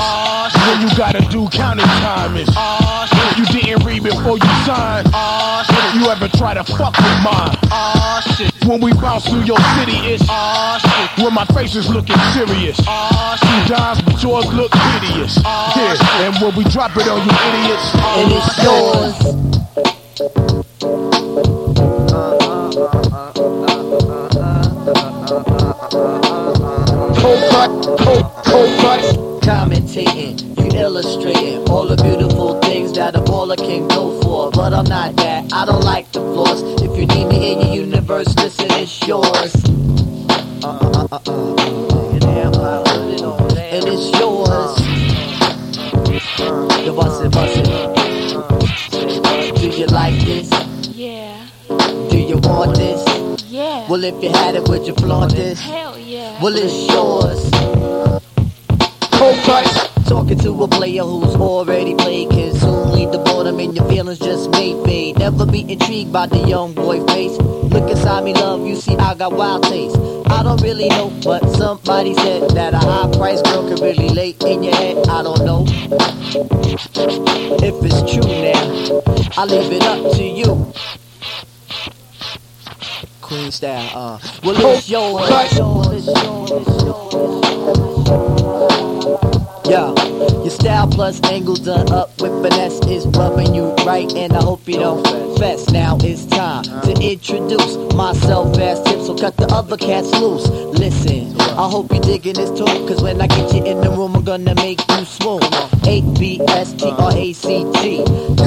when 0.70 0.82
you 0.82 0.90
gotta 0.98 1.22
do 1.30 1.48
counting 1.50 1.86
time 2.02 2.36
is 2.36 2.50
if 2.50 3.38
you 3.38 3.46
didn't 3.46 3.86
read 3.86 4.04
before 4.04 4.38
you 4.38 4.52
signed 4.66 5.08
if 5.10 5.96
you 5.96 6.06
ever 6.10 6.28
try 6.38 6.54
to 6.54 6.64
fuck 6.64 6.96
with 6.98 7.20
mine 7.24 7.56
uh, 7.72 8.22
shit. 8.36 8.54
when 8.66 8.82
we 8.82 8.94
bounce 8.94 9.28
through 9.28 9.44
your 9.44 9.60
city 9.78 9.98
it's 10.14 10.24
when 11.22 11.34
my 11.34 11.46
face 11.54 11.76
is 11.76 11.90
looking 11.90 12.18
serious 12.34 12.78
two 12.78 13.60
dimes 13.68 14.02
but 14.02 14.22
yours 14.22 14.46
look 14.54 14.74
hideous 14.74 15.38
yeah 15.44 16.26
and 16.26 16.36
when 16.42 16.56
we 16.56 16.64
drop 16.72 16.96
it 16.98 17.08
on 17.08 17.20
you 17.26 17.34
idiots 17.50 17.94
And 18.20 18.32
it's 18.32 18.64
yours. 18.64 19.60
Commentating, 29.42 30.38
you 30.60 30.80
illustrating 30.80 31.68
all 31.70 31.88
the 31.88 31.96
beautiful 32.04 32.60
things 32.62 32.94
that 32.94 33.16
a 33.16 33.22
baller 33.22 33.58
can 33.58 33.88
go 33.88 34.22
for. 34.22 34.52
But 34.52 34.74
I'm 34.74 34.86
not 34.86 35.16
that, 35.16 35.52
I 35.52 35.66
don't 35.66 35.84
like 35.84 36.12
the 36.12 36.20
flaws. 36.20 36.79
Intrigued 66.00 66.14
by 66.14 66.28
the 66.28 66.48
young 66.48 66.74
boy 66.74 67.06
face. 67.08 67.38
Look 67.38 67.90
inside 67.90 68.24
me, 68.24 68.34
love, 68.34 68.66
you 68.66 68.76
see 68.76 68.96
I 68.96 69.16
got 69.16 69.34
wild 69.34 69.64
taste. 69.64 69.98
I 70.28 70.44
don't 70.44 70.62
really 70.62 70.88
know, 70.90 71.12
but 71.24 71.48
somebody 71.56 72.14
said 72.16 72.50
that 72.52 72.74
a 72.74 72.78
high 72.78 73.12
price 73.18 73.42
girl 73.42 73.68
can 73.68 73.82
really 73.84 74.10
lay 74.10 74.36
in 74.46 74.64
your 74.64 74.76
head. 74.76 75.08
I 75.08 75.24
don't 75.24 75.44
know 75.46 75.66
if 77.60 77.76
it's 77.84 78.12
true 78.12 78.22
now. 78.24 79.02
I 79.38 79.46
leave 79.46 79.72
it 79.72 79.84
up 79.84 80.14
to 80.16 80.24
you. 80.24 80.74
Queen 83.22 83.52
style, 83.52 83.90
uh. 83.94 84.20
Well, 84.44 84.56
it's 84.76 84.90
yours. 84.90 85.30
It's 85.30 85.58
yours, 85.58 86.08
it's 86.08 86.24
yours, 86.24 86.52
it's 86.52 86.84
yours. 86.84 88.69
Yeah, 89.70 89.94
your 90.42 90.50
style 90.50 90.88
plus 90.88 91.22
angle 91.26 91.54
done 91.54 91.92
up 91.92 92.20
with 92.20 92.32
finesse 92.42 92.80
is 92.88 93.06
rubbing 93.06 93.54
you 93.54 93.72
right, 93.86 94.12
and 94.16 94.34
I 94.34 94.42
hope 94.42 94.68
you 94.68 94.80
don't 94.80 95.06
fess. 95.38 95.70
Now 95.70 95.96
it's 96.02 96.26
time 96.26 96.64
to 96.64 96.92
introduce 97.00 97.78
myself 97.94 98.58
as 98.58 98.82
tip, 98.82 99.00
so 99.02 99.16
cut 99.16 99.38
the 99.38 99.46
other 99.54 99.78
cats 99.78 100.10
loose. 100.14 100.48
Listen, 100.50 101.40
I 101.40 101.70
hope 101.70 101.92
you're 101.92 102.02
digging 102.02 102.34
this 102.34 102.50
tune, 102.50 102.88
cause 102.88 103.04
when 103.04 103.22
I 103.22 103.28
get 103.28 103.54
you 103.54 103.64
in 103.64 103.82
the 103.82 103.92
room, 103.92 104.16
I'm 104.16 104.24
gonna 104.24 104.56
make 104.56 104.80
you 104.90 105.06
swoon. 105.06 105.44
A 105.86 106.02
B 106.18 106.42
S 106.50 106.74
T 106.74 106.90
R 106.90 107.12
A 107.14 107.32
C 107.34 107.64
T. 107.76 108.00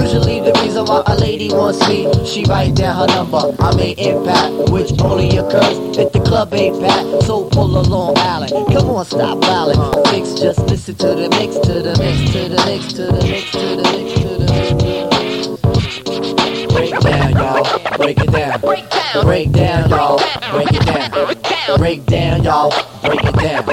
Usually 0.02 0.40
the 0.40 0.58
reason 0.60 0.86
why 0.86 1.04
a 1.06 1.14
lady 1.14 1.50
wants 1.50 1.86
me, 1.88 2.12
she 2.26 2.44
write 2.46 2.74
down 2.74 2.96
her 2.98 3.06
number. 3.14 3.54
I 3.60 3.76
mean 3.76 3.96
impact, 3.96 4.72
which 4.72 4.90
only 5.00 5.36
occurs 5.38 5.78
if 5.96 6.12
the 6.12 6.20
club 6.20 6.52
ain't 6.52 6.80
packed. 6.80 7.22
So 7.26 7.48
pull 7.48 7.78
along, 7.78 8.18
Allen. 8.18 8.50
Come 8.72 8.90
on, 8.90 9.04
stop 9.04 9.38
violent. 9.38 10.08
Fix, 10.08 10.34
just 10.34 10.58
listen 10.66 10.96
to 10.96 11.11
the 11.14 11.28
mix, 11.30 11.58
to 11.58 11.82
the 11.82 11.96
mix, 11.98 12.32
to 12.32 12.48
the 12.48 12.56
mix, 12.66 12.92
to 12.92 13.06
the 13.06 13.22
mix, 13.24 13.50
to 13.50 13.58
the 13.58 13.82
mix, 13.92 14.12
to 14.20 14.28
the 14.38 14.46
mix. 14.52 15.12
Break 16.72 17.00
down, 17.00 17.32
y'all. 17.32 17.64
Break 17.98 18.18
it 18.20 18.32
down. 18.32 18.60
Break 19.22 19.52
down, 19.52 19.90
y'all. 19.90 20.18
Break 20.52 20.72
it 20.72 20.86
down. 20.86 21.78
Break 21.78 22.06
down, 22.06 22.42
y'all. 22.42 22.70
Break 23.02 23.24
it 23.24 23.34
down. 23.36 23.64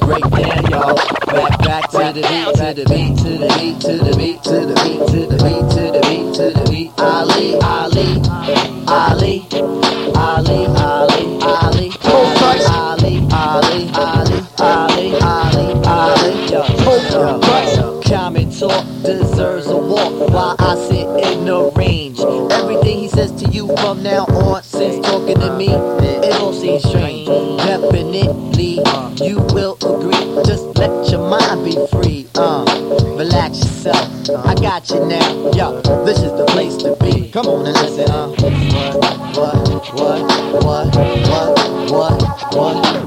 Break 0.00 0.24
down, 0.30 0.64
y'all. 0.70 0.94
Back, 1.26 1.60
back 1.60 1.90
to 1.90 2.12
the 2.12 2.22
beat, 2.22 2.54
to 2.56 2.74
the 2.74 2.84
beat, 2.88 3.16
to 3.16 3.38
the 3.38 3.48
beat, 3.56 3.80
to 3.80 3.92
the 3.96 4.12
beat, 4.16 4.42
to 4.42 4.60
the 4.60 4.74
beat, 4.84 5.00
to 5.08 5.20
the 5.26 5.36
beat, 5.42 5.66
to 5.74 5.82
the 5.90 6.00
beat, 6.08 6.34
to 6.34 6.44
the 6.50 6.64
beat. 6.70 6.90
Ali, 6.98 7.58
Ali, 7.60 8.22
Ali, 8.88 9.53
I 20.64 20.76
sit 20.88 21.06
in 21.26 21.44
the 21.44 21.70
range. 21.76 22.20
Everything 22.50 22.98
he 23.00 23.08
says 23.08 23.30
to 23.42 23.50
you 23.50 23.66
from 23.76 24.02
now 24.02 24.24
on, 24.24 24.62
since 24.62 25.04
talking 25.06 25.38
to 25.38 25.54
me, 25.58 25.68
it 25.68 26.34
all 26.40 26.54
seems 26.54 26.82
strange. 26.82 27.28
Definitely, 27.58 28.80
you 29.22 29.40
will 29.52 29.76
agree. 29.84 30.42
Just 30.46 30.64
let 30.78 31.10
your 31.10 31.28
mind 31.28 31.66
be 31.66 31.76
free. 31.92 32.26
Uh, 32.34 32.64
relax 33.18 33.58
yourself. 33.58 34.08
I 34.46 34.54
got 34.54 34.88
you 34.88 35.04
now. 35.04 35.50
Yo, 35.52 35.82
this 36.06 36.18
is 36.22 36.32
the 36.32 36.46
place 36.46 36.76
to 36.78 36.96
be. 36.96 37.30
Come 37.30 37.46
on 37.46 37.66
and 37.66 37.76
listen. 37.76 38.10
Uh, 38.10 38.28
what, 39.36 39.68
what, 39.92 40.22
what, 40.64 40.96
what, 40.96 40.96
what, 41.90 42.22
what, 42.54 42.54
what? 42.54 43.04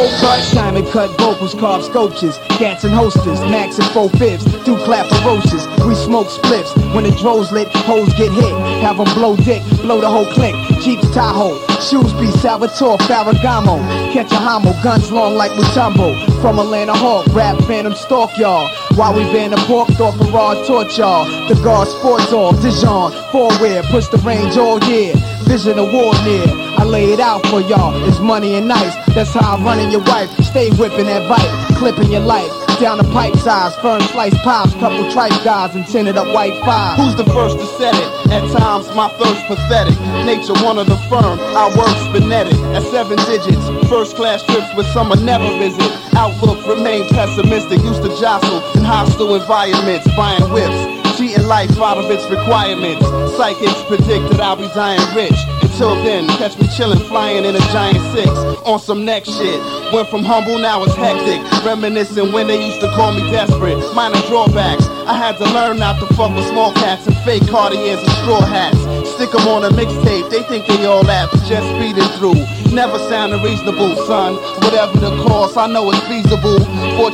Cold 0.00 0.20
cuts, 0.20 0.52
diamond 0.52 0.86
cut 0.88 1.10
vocals, 1.18 1.54
carved 1.54 1.84
sculptures, 1.84 2.38
cats 2.56 2.84
and 2.84 2.94
hosters, 2.94 3.40
max 3.52 3.78
and 3.78 3.86
four 3.88 4.08
fifths, 4.10 4.44
do 4.64 4.76
clap 4.84 5.06
ferocious. 5.08 5.66
We 5.84 5.94
smoke 5.94 6.28
spliffs, 6.28 6.72
when 6.94 7.04
the 7.04 7.10
droves 7.12 7.52
lit, 7.52 7.68
hoes 7.84 8.08
get 8.14 8.32
hit. 8.32 8.54
Have 8.80 8.96
them 8.96 9.12
blow 9.14 9.36
dick, 9.36 9.62
blow 9.82 10.00
the 10.00 10.08
whole 10.08 10.26
clique. 10.32 10.54
Jeeps 10.80 11.10
Tahoe, 11.12 11.58
shoes 11.80 12.12
be 12.14 12.30
Salvatore 12.40 12.98
Ferragamo. 12.98 13.76
Catch 14.12 14.32
a 14.32 14.36
homo, 14.36 14.72
guns 14.82 15.10
long 15.12 15.34
like 15.34 15.52
Mutombo. 15.52 16.16
From 16.40 16.58
Atlanta 16.58 16.94
Hawk, 16.94 17.26
rap 17.34 17.58
phantom 17.64 17.94
stalk 17.94 18.30
y'all. 18.38 18.68
While 18.96 19.14
we 19.14 19.24
ban 19.24 19.50
the 19.50 19.58
pork, 19.68 19.88
thought 19.90 20.14
Farad 20.14 20.66
torch 20.66 20.98
y'all. 20.98 21.26
The 21.48 21.60
guard 21.62 21.88
sports 21.88 22.32
all, 22.32 22.52
Dijon, 22.52 23.12
four-wear, 23.32 23.82
push 23.84 24.08
the 24.08 24.18
range 24.18 24.56
all 24.56 24.82
year. 24.84 25.14
Vision 25.50 25.80
of 25.80 25.92
war 25.92 26.14
near. 26.22 26.46
I 26.78 26.84
lay 26.84 27.12
it 27.12 27.18
out 27.18 27.44
for 27.48 27.60
y'all. 27.60 27.90
It's 28.06 28.20
money 28.20 28.54
and 28.54 28.68
nice. 28.68 28.94
That's 29.16 29.34
how 29.34 29.56
I'm 29.56 29.64
running 29.64 29.90
your 29.90 30.00
wife. 30.04 30.30
Stay 30.46 30.70
whipping 30.70 31.06
that 31.06 31.28
bike, 31.28 31.50
clipping 31.76 32.12
your 32.12 32.20
life. 32.20 32.48
Down 32.78 32.98
the 32.98 33.04
pipe 33.10 33.34
size, 33.34 33.74
firm 33.82 34.00
slice 34.14 34.38
pops, 34.44 34.74
couple 34.74 35.10
tripe 35.10 35.34
guys 35.42 35.74
and 35.74 35.84
tinted 35.88 36.16
up 36.16 36.32
white 36.32 36.54
five. 36.64 36.96
Who's 36.96 37.16
the 37.16 37.24
first 37.34 37.58
to 37.58 37.66
set 37.66 37.96
it? 37.96 38.30
At 38.30 38.46
times, 38.56 38.94
my 38.94 39.08
thirst 39.18 39.44
pathetic. 39.46 39.98
Nature 40.24 40.54
one 40.62 40.78
of 40.78 40.86
the 40.86 40.96
firm, 41.10 41.40
I 41.40 41.66
work 41.74 41.98
phonetic. 42.14 42.54
At 42.70 42.84
seven 42.84 43.18
digits, 43.26 43.66
first 43.90 44.14
class 44.14 44.44
trips 44.44 44.72
with 44.76 44.86
some 44.94 45.10
I 45.10 45.16
never 45.16 45.50
visit. 45.58 45.90
Outlook 46.14 46.64
remain 46.64 47.08
pessimistic, 47.08 47.82
used 47.82 48.02
to 48.04 48.10
jostle 48.20 48.62
in 48.78 48.84
hostile 48.84 49.34
environments, 49.34 50.06
buying 50.14 50.46
whips. 50.52 50.99
Cheating 51.20 51.48
life 51.48 51.76
out 51.76 51.98
of 51.98 52.10
its 52.10 52.24
requirements. 52.32 53.04
Psychics 53.36 53.82
predicted 53.84 54.40
I'll 54.40 54.56
be 54.56 54.68
dying 54.72 55.04
rich. 55.14 55.36
Until 55.60 55.94
then, 56.00 56.26
catch 56.40 56.56
me 56.56 56.64
chillin', 56.72 56.96
flying 57.08 57.44
in 57.44 57.54
a 57.54 57.60
giant 57.76 58.00
six. 58.16 58.30
On 58.64 58.80
some 58.80 59.04
next 59.04 59.28
shit. 59.28 59.60
Went 59.92 60.08
from 60.08 60.24
humble, 60.24 60.56
now 60.56 60.82
it's 60.82 60.94
hectic. 60.94 61.44
Reminiscing 61.62 62.32
when 62.32 62.46
they 62.46 62.56
used 62.56 62.80
to 62.80 62.88
call 62.96 63.12
me 63.12 63.20
desperate. 63.30 63.76
Minor 63.94 64.24
drawbacks. 64.28 64.86
I 65.04 65.12
had 65.12 65.36
to 65.36 65.44
learn 65.52 65.76
not 65.76 66.00
to 66.00 66.06
fuck 66.14 66.34
with 66.34 66.48
small 66.48 66.72
cats 66.72 67.06
and 67.06 67.14
fake 67.18 67.46
Cartiers 67.52 68.00
and 68.00 68.12
straw 68.24 68.40
hats. 68.40 68.80
Stick 69.12 69.28
'em 69.34 69.46
on 69.46 69.64
a 69.64 69.70
mixtape, 69.76 70.30
they 70.30 70.42
think 70.44 70.66
they 70.68 70.86
all 70.86 71.04
that, 71.04 71.28
but 71.30 71.44
just 71.44 71.68
speeding 71.76 72.08
through. 72.16 72.40
Never 72.72 72.98
sounding 73.10 73.42
reasonable, 73.42 73.94
son. 74.06 74.36
Whatever 74.64 74.96
the 74.96 75.22
cost, 75.28 75.58
I 75.58 75.66
know 75.66 75.90
it's 75.90 76.00
feasible. 76.08 76.64